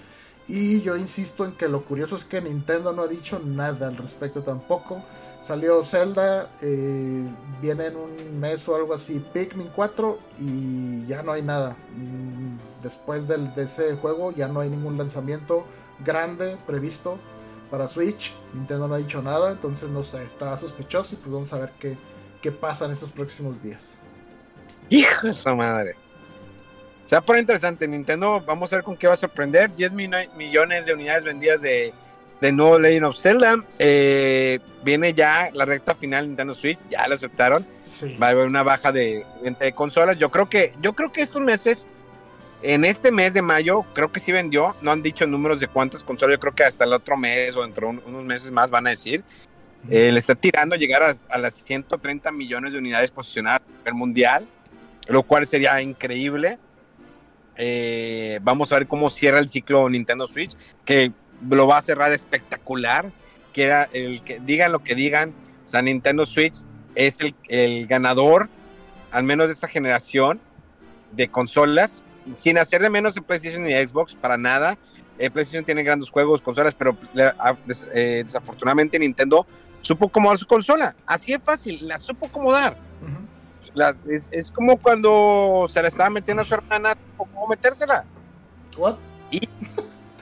[0.49, 3.97] Y yo insisto en que lo curioso es que Nintendo no ha dicho nada al
[3.97, 5.03] respecto tampoco.
[5.43, 7.23] Salió Zelda, eh,
[7.61, 11.77] viene en un mes o algo así Pikmin 4 y ya no hay nada.
[11.95, 15.65] Mm, después del, de ese juego ya no hay ningún lanzamiento
[16.03, 17.19] grande previsto
[17.69, 18.33] para Switch.
[18.55, 21.73] Nintendo no ha dicho nada, entonces no sé, está sospechoso y pues vamos a ver
[21.79, 21.95] qué,
[22.41, 23.99] qué pasa en estos próximos días.
[24.89, 25.95] Hijo de su madre.
[27.05, 27.87] Se va a poner interesante.
[27.87, 29.73] Nintendo, vamos a ver con qué va a sorprender.
[29.73, 31.93] 10 millones de unidades vendidas de,
[32.41, 33.63] de nuevo Legend of Zelda.
[33.79, 37.65] Eh, viene ya la recta final Nintendo Switch, ya lo aceptaron.
[38.21, 40.17] Va a haber una baja de de consolas.
[40.17, 41.87] Yo creo que, yo creo que estos meses,
[42.61, 44.75] en este mes de mayo, creo que sí vendió.
[44.81, 46.35] No han dicho números de cuántas consolas.
[46.35, 48.91] Yo creo que hasta el otro mes o dentro de unos meses más van a
[48.91, 49.23] decir.
[49.89, 53.93] Eh, le está tirando llegar a, a, las 130 millones de unidades posicionadas a nivel
[53.93, 54.47] mundial,
[55.07, 56.57] lo cual sería increíble.
[57.61, 61.11] Eh, vamos a ver cómo cierra el ciclo Nintendo Switch, que
[61.49, 63.11] lo va a cerrar espectacular.
[63.53, 65.33] Que el digan lo que digan,
[65.73, 66.53] o Nintendo Switch
[66.95, 67.17] es
[67.49, 68.49] el, ganador,
[69.11, 70.39] al menos de esta generación
[71.11, 72.03] de consolas,
[72.35, 74.77] sin hacer de menos de PlayStation y Xbox para nada.
[75.17, 76.97] Eh, PlayStation tiene grandes juegos, consolas, pero
[77.93, 79.45] eh, desafortunadamente Nintendo
[79.81, 80.95] supo acomodar su consola.
[81.05, 82.77] Así es fácil, la supo acomodar
[84.31, 88.05] es, como cuando se le estaba metiendo a su hermana, como metérsela.
[88.77, 88.95] ¿What?
[89.31, 89.39] Y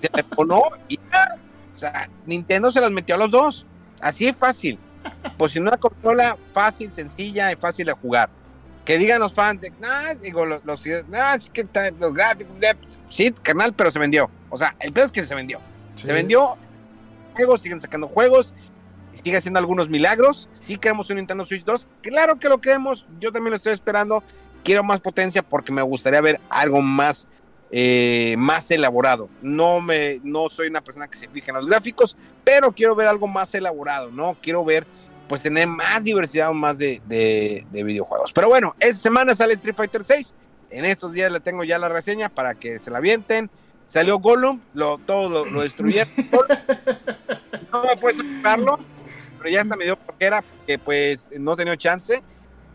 [0.02, 3.66] se le ponó y O sea, Nintendo se las metió a los dos.
[4.02, 4.80] Así es fácil.
[5.38, 8.30] Pues si una consola fácil, sencilla y fácil de jugar.
[8.84, 11.04] Que digan los fans, nah, digo, los, los, es
[11.52, 11.68] que
[12.00, 12.56] los gráficos,
[13.06, 14.30] sí, carnal, pero se vendió.
[14.50, 15.60] O sea, el pedo es que se vendió.
[15.96, 16.58] Se vendió,
[17.34, 18.54] juegos, siguen sacando juegos,
[19.14, 20.48] sigue haciendo algunos milagros.
[20.52, 23.06] Si queremos un Nintendo Switch 2, claro que lo queremos.
[23.20, 24.24] Yo también lo estoy esperando.
[24.64, 27.28] Quiero más potencia porque me gustaría ver algo más,
[27.72, 29.30] eh, más elaborado.
[29.42, 33.08] No, me, no soy una persona que se fije en los gráficos, pero quiero ver
[33.08, 34.12] algo más elaborado.
[34.12, 34.86] No quiero ver,
[35.28, 38.34] pues tener más diversidad, más de, de, videojuegos.
[38.34, 40.34] Pero bueno, esta semana sale Street Fighter 6.
[40.70, 43.50] En estos días le tengo ya la reseña para que se la avienten.
[43.86, 46.12] Salió Gollum, lo, todo lo, lo destruyeron.
[47.72, 48.97] no me puedo explicarlo
[49.48, 52.22] pero ya hasta me dio era porque pues no tenía chance,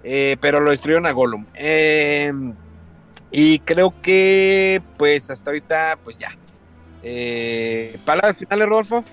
[0.02, 1.44] eh, pero lo destruyeron a Gollum.
[1.52, 2.54] Em,
[3.30, 6.30] y creo que pues hasta ahorita pues ya.
[7.02, 9.04] Eh, ¿Palabras finales, Rodolfo?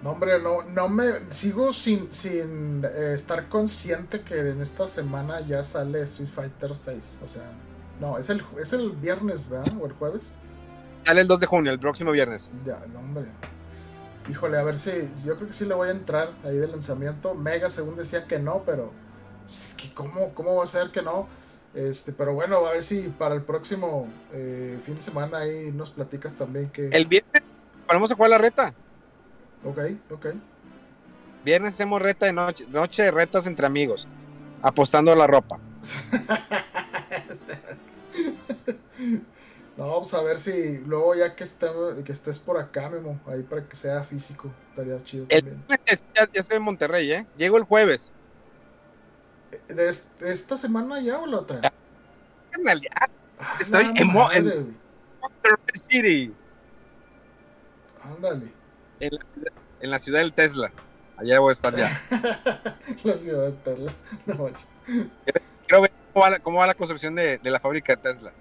[0.00, 5.40] No, hombre, no, no me sigo sin, sin eh, estar consciente que en esta semana
[5.40, 7.16] ya sale Street Fighter 6.
[7.24, 7.50] O sea,
[8.00, 9.72] no, es el, es el viernes, ¿verdad?
[9.80, 10.36] O el jueves.
[11.04, 12.48] Sale el 2 de junio, el próximo viernes.
[12.64, 13.26] Ya, no, hombre.
[14.28, 14.90] Híjole, a ver si.
[15.24, 17.34] Yo creo que sí le voy a entrar ahí de lanzamiento.
[17.34, 18.92] Mega, según decía que no, pero.
[19.48, 21.28] Es que, ¿cómo, cómo va a ser que no?
[21.74, 25.90] Este, pero bueno, a ver si para el próximo eh, fin de semana ahí nos
[25.90, 26.88] platicas también que.
[26.88, 27.42] El viernes
[27.86, 28.74] vamos a jugar la reta.
[29.64, 29.78] Ok,
[30.10, 30.26] ok.
[31.44, 34.08] Viernes hacemos reta de noche, noche de retas entre amigos,
[34.62, 35.60] apostando a la ropa.
[39.76, 41.44] No, vamos a ver si luego ya que,
[42.04, 45.62] que estés por acá, Memo, ahí para que sea físico, estaría chido también.
[46.14, 47.26] ya, estoy en Monterrey, ¿eh?
[47.36, 48.14] Llego el jueves.
[49.68, 49.88] ¿De,
[50.20, 51.60] esta semana ya o la otra?
[51.60, 51.72] Ya.
[53.38, 54.56] Ah, estoy en, Monterrey
[55.90, 56.34] City.
[58.02, 58.50] Ándale.
[58.98, 59.10] En
[59.90, 60.72] la, ciudad, del Tesla.
[61.18, 61.90] Allá voy a estar ya.
[63.04, 63.92] la ciudad del Tesla.
[64.26, 64.48] No,
[65.66, 65.92] Quiero ver
[66.42, 68.32] cómo va la, construcción de, de la fábrica de Tesla.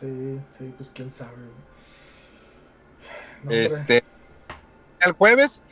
[0.00, 1.32] Sí, sí, pues quién sabe.
[3.48, 4.04] este,
[5.00, 5.62] el jueves,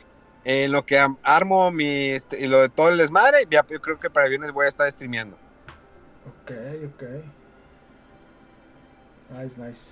[0.43, 3.99] en lo que armo mi, este, y lo de todo el desmadre, ya yo creo
[3.99, 5.37] que para el viernes voy a estar streameando.
[6.27, 6.51] Ok,
[6.93, 7.03] ok.
[9.29, 9.91] Nice, nice.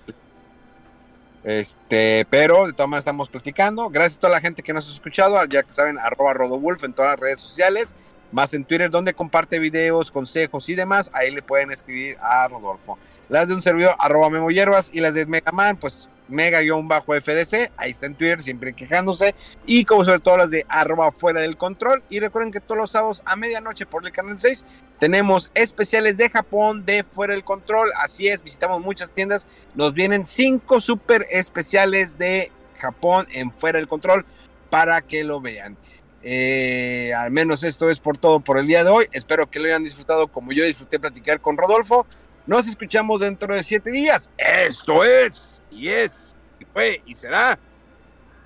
[1.43, 3.89] Este, pero de todas maneras estamos platicando.
[3.89, 6.93] Gracias a toda la gente que nos ha escuchado, ya que saben, arroba Rodowulf en
[6.93, 7.95] todas las redes sociales
[8.35, 12.99] más en Twitter donde comparte videos, consejos y demás, ahí le pueden escribir a Rodolfo.
[13.29, 18.15] Las de un servidor arroba Memo y las de Megaman, pues mega-fdc, ahí está en
[18.15, 19.35] Twitter siempre quejándose
[19.65, 22.91] y como sobre todo las de arroba fuera del control y recuerden que todos los
[22.91, 24.65] sábados a medianoche por el canal 6
[24.99, 30.25] tenemos especiales de Japón de fuera del control, así es, visitamos muchas tiendas, nos vienen
[30.25, 34.25] cinco super especiales de Japón en fuera del control
[34.69, 35.77] para que lo vean.
[36.27, 39.07] Eh, al menos esto es por todo por el día de hoy.
[39.11, 42.07] Espero que lo hayan disfrutado como yo disfruté platicar con Rodolfo.
[42.47, 44.27] Nos escuchamos dentro de siete días.
[44.35, 47.59] Esto es, y es, y fue, y será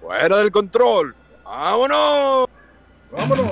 [0.01, 1.15] fuera del control.
[1.45, 2.49] ¡Vámonos!
[3.11, 3.51] ¡Vámonos!